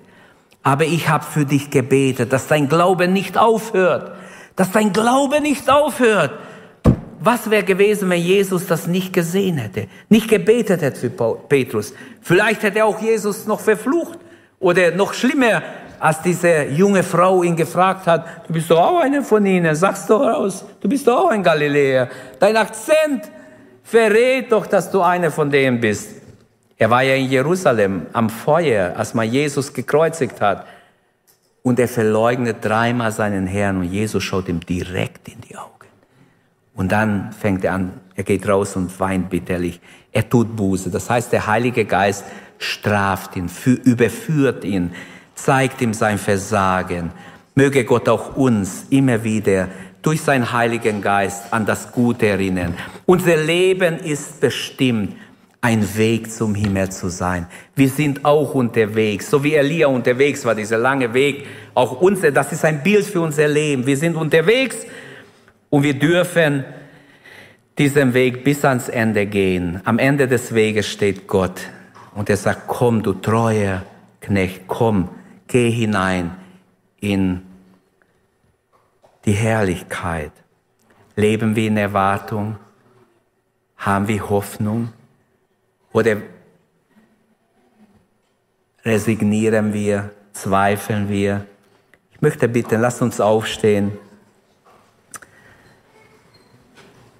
Aber 0.62 0.84
ich 0.84 1.08
habe 1.08 1.24
für 1.24 1.46
dich 1.46 1.70
gebetet, 1.70 2.32
dass 2.32 2.46
dein 2.46 2.68
Glaube 2.68 3.08
nicht 3.08 3.38
aufhört, 3.38 4.12
dass 4.56 4.70
dein 4.70 4.92
Glaube 4.92 5.40
nicht 5.40 5.70
aufhört. 5.70 6.32
Was 7.22 7.50
wäre 7.50 7.64
gewesen, 7.64 8.08
wenn 8.08 8.20
Jesus 8.20 8.66
das 8.66 8.86
nicht 8.86 9.12
gesehen 9.12 9.58
hätte, 9.58 9.88
nicht 10.08 10.28
gebetet 10.28 10.80
hätte 10.80 10.98
für 10.98 11.10
Petrus? 11.48 11.92
Vielleicht 12.22 12.62
hätte 12.62 12.82
auch 12.84 12.98
Jesus 13.00 13.46
noch 13.46 13.60
verflucht 13.60 14.18
oder 14.58 14.90
noch 14.90 15.12
schlimmer, 15.12 15.62
als 15.98 16.22
diese 16.22 16.64
junge 16.64 17.02
Frau 17.02 17.42
ihn 17.42 17.54
gefragt 17.54 18.06
hat, 18.06 18.26
du 18.48 18.54
bist 18.54 18.70
doch 18.70 18.78
auch 18.78 19.00
einer 19.00 19.22
von 19.22 19.44
ihnen, 19.44 19.74
sag's 19.74 20.06
doch 20.06 20.22
raus, 20.22 20.64
du 20.80 20.88
bist 20.88 21.06
doch 21.06 21.26
auch 21.26 21.30
ein 21.30 21.42
Galiläer. 21.42 22.08
Dein 22.38 22.56
Akzent 22.56 23.30
verrät 23.84 24.50
doch, 24.50 24.66
dass 24.66 24.90
du 24.90 25.02
einer 25.02 25.30
von 25.30 25.50
denen 25.50 25.78
bist. 25.78 26.08
Er 26.78 26.88
war 26.88 27.02
ja 27.02 27.14
in 27.14 27.26
Jerusalem 27.26 28.06
am 28.14 28.30
Feuer, 28.30 28.94
als 28.96 29.12
man 29.12 29.30
Jesus 29.30 29.70
gekreuzigt 29.74 30.40
hat. 30.40 30.64
Und 31.62 31.78
er 31.78 31.88
verleugnet 31.88 32.64
dreimal 32.64 33.12
seinen 33.12 33.46
Herrn 33.46 33.76
und 33.76 33.92
Jesus 33.92 34.24
schaut 34.24 34.48
ihm 34.48 34.60
direkt 34.60 35.28
in 35.28 35.42
die 35.42 35.54
Augen. 35.54 35.69
Und 36.80 36.92
dann 36.92 37.30
fängt 37.38 37.62
er 37.62 37.74
an, 37.74 37.92
er 38.16 38.24
geht 38.24 38.48
raus 38.48 38.74
und 38.74 38.98
weint 38.98 39.28
bitterlich. 39.28 39.82
Er 40.12 40.26
tut 40.26 40.56
Buße. 40.56 40.88
Das 40.88 41.10
heißt, 41.10 41.30
der 41.30 41.46
Heilige 41.46 41.84
Geist 41.84 42.24
straft 42.56 43.36
ihn, 43.36 43.50
überführt 43.84 44.64
ihn, 44.64 44.92
zeigt 45.34 45.82
ihm 45.82 45.92
sein 45.92 46.16
Versagen. 46.16 47.10
Möge 47.54 47.84
Gott 47.84 48.08
auch 48.08 48.34
uns 48.34 48.86
immer 48.88 49.22
wieder 49.22 49.68
durch 50.00 50.22
seinen 50.22 50.50
Heiligen 50.54 51.02
Geist 51.02 51.52
an 51.52 51.66
das 51.66 51.92
Gute 51.92 52.28
erinnern. 52.28 52.74
Unser 53.04 53.36
Leben 53.36 53.98
ist 53.98 54.40
bestimmt 54.40 55.16
ein 55.60 55.86
Weg 55.98 56.32
zum 56.32 56.54
Himmel 56.54 56.90
zu 56.90 57.10
sein. 57.10 57.46
Wir 57.76 57.90
sind 57.90 58.24
auch 58.24 58.54
unterwegs, 58.54 59.28
so 59.28 59.44
wie 59.44 59.52
Elia 59.52 59.88
unterwegs 59.88 60.46
war, 60.46 60.54
dieser 60.54 60.78
lange 60.78 61.12
Weg. 61.12 61.46
Auch 61.74 62.00
unser, 62.00 62.30
das 62.30 62.52
ist 62.52 62.64
ein 62.64 62.82
Bild 62.82 63.04
für 63.04 63.20
unser 63.20 63.48
Leben. 63.48 63.84
Wir 63.84 63.98
sind 63.98 64.16
unterwegs 64.16 64.86
und 65.70 65.82
wir 65.82 65.98
dürfen 65.98 66.64
diesen 67.78 68.12
Weg 68.12 68.44
bis 68.44 68.64
ans 68.64 68.88
Ende 68.88 69.26
gehen. 69.26 69.80
Am 69.84 69.98
Ende 69.98 70.28
des 70.28 70.54
Weges 70.54 70.86
steht 70.86 71.26
Gott 71.26 71.62
und 72.14 72.28
er 72.28 72.36
sagt, 72.36 72.66
komm, 72.66 73.02
du 73.02 73.14
treuer 73.14 73.82
Knecht, 74.20 74.64
komm, 74.66 75.08
geh 75.46 75.70
hinein 75.70 76.36
in 77.00 77.42
die 79.24 79.32
Herrlichkeit. 79.32 80.32
Leben 81.16 81.56
wir 81.56 81.68
in 81.68 81.76
Erwartung? 81.76 82.56
Haben 83.76 84.08
wir 84.08 84.28
Hoffnung? 84.28 84.92
Oder 85.92 86.18
resignieren 88.84 89.72
wir, 89.72 90.10
zweifeln 90.32 91.08
wir? 91.08 91.46
Ich 92.12 92.20
möchte 92.20 92.48
bitten, 92.48 92.80
lasst 92.80 93.00
uns 93.00 93.20
aufstehen. 93.20 93.92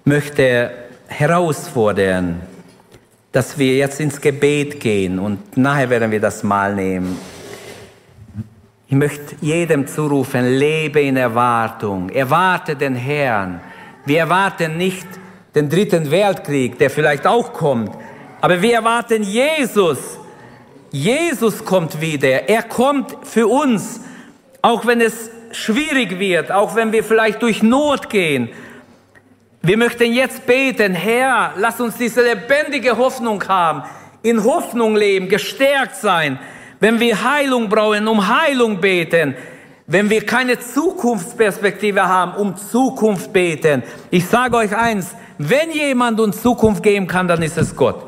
möchte 0.11 0.71
herausfordern, 1.07 2.41
dass 3.31 3.57
wir 3.57 3.77
jetzt 3.77 4.01
ins 4.01 4.19
Gebet 4.19 4.81
gehen 4.81 5.19
und 5.19 5.55
nachher 5.55 5.89
werden 5.89 6.11
wir 6.11 6.19
das 6.19 6.43
Mal 6.43 6.75
nehmen. 6.75 7.17
Ich 8.89 8.95
möchte 8.95 9.37
jedem 9.39 9.87
zurufen, 9.87 10.57
lebe 10.57 10.99
in 10.99 11.15
Erwartung, 11.15 12.09
erwarte 12.09 12.75
den 12.75 12.93
Herrn. 12.93 13.61
Wir 14.05 14.19
erwarten 14.19 14.75
nicht 14.75 15.07
den 15.55 15.69
dritten 15.69 16.11
Weltkrieg, 16.11 16.77
der 16.77 16.89
vielleicht 16.89 17.25
auch 17.25 17.53
kommt, 17.53 17.91
aber 18.41 18.61
wir 18.61 18.73
erwarten 18.73 19.23
Jesus. 19.23 20.19
Jesus 20.91 21.63
kommt 21.63 22.01
wieder. 22.01 22.49
Er 22.49 22.63
kommt 22.63 23.15
für 23.23 23.47
uns, 23.47 24.01
auch 24.61 24.85
wenn 24.85 24.99
es 24.99 25.29
schwierig 25.53 26.19
wird, 26.19 26.51
auch 26.51 26.75
wenn 26.75 26.91
wir 26.91 27.05
vielleicht 27.05 27.41
durch 27.41 27.63
Not 27.63 28.09
gehen. 28.09 28.49
Wir 29.63 29.77
möchten 29.77 30.11
jetzt 30.11 30.45
beten, 30.47 30.95
Herr, 30.95 31.53
lass 31.57 31.79
uns 31.79 31.95
diese 31.95 32.23
lebendige 32.23 32.97
Hoffnung 32.97 33.47
haben, 33.47 33.83
in 34.23 34.43
Hoffnung 34.43 34.95
leben, 34.95 35.29
gestärkt 35.29 35.95
sein. 35.95 36.39
Wenn 36.79 36.99
wir 36.99 37.23
Heilung 37.23 37.69
brauchen, 37.69 38.07
um 38.07 38.27
Heilung 38.27 38.81
beten. 38.81 39.35
Wenn 39.85 40.09
wir 40.09 40.25
keine 40.25 40.59
Zukunftsperspektive 40.59 42.07
haben, 42.07 42.33
um 42.35 42.57
Zukunft 42.57 43.31
beten. 43.31 43.83
Ich 44.09 44.27
sage 44.27 44.57
euch 44.57 44.75
eins, 44.75 45.13
wenn 45.37 45.71
jemand 45.71 46.19
uns 46.19 46.41
Zukunft 46.41 46.81
geben 46.81 47.05
kann, 47.05 47.27
dann 47.27 47.43
ist 47.43 47.57
es 47.57 47.75
Gott. 47.75 48.03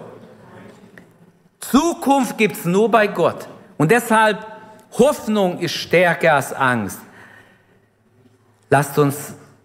Zukunft 1.59 2.37
gibt's 2.37 2.65
nur 2.65 2.89
bei 2.89 3.07
Gott. 3.07 3.47
Und 3.77 3.91
deshalb, 3.91 4.45
Hoffnung 4.97 5.59
ist 5.59 5.73
stärker 5.73 6.33
als 6.33 6.51
Angst. 6.53 6.99
Lasst 8.69 8.97
uns 8.97 9.35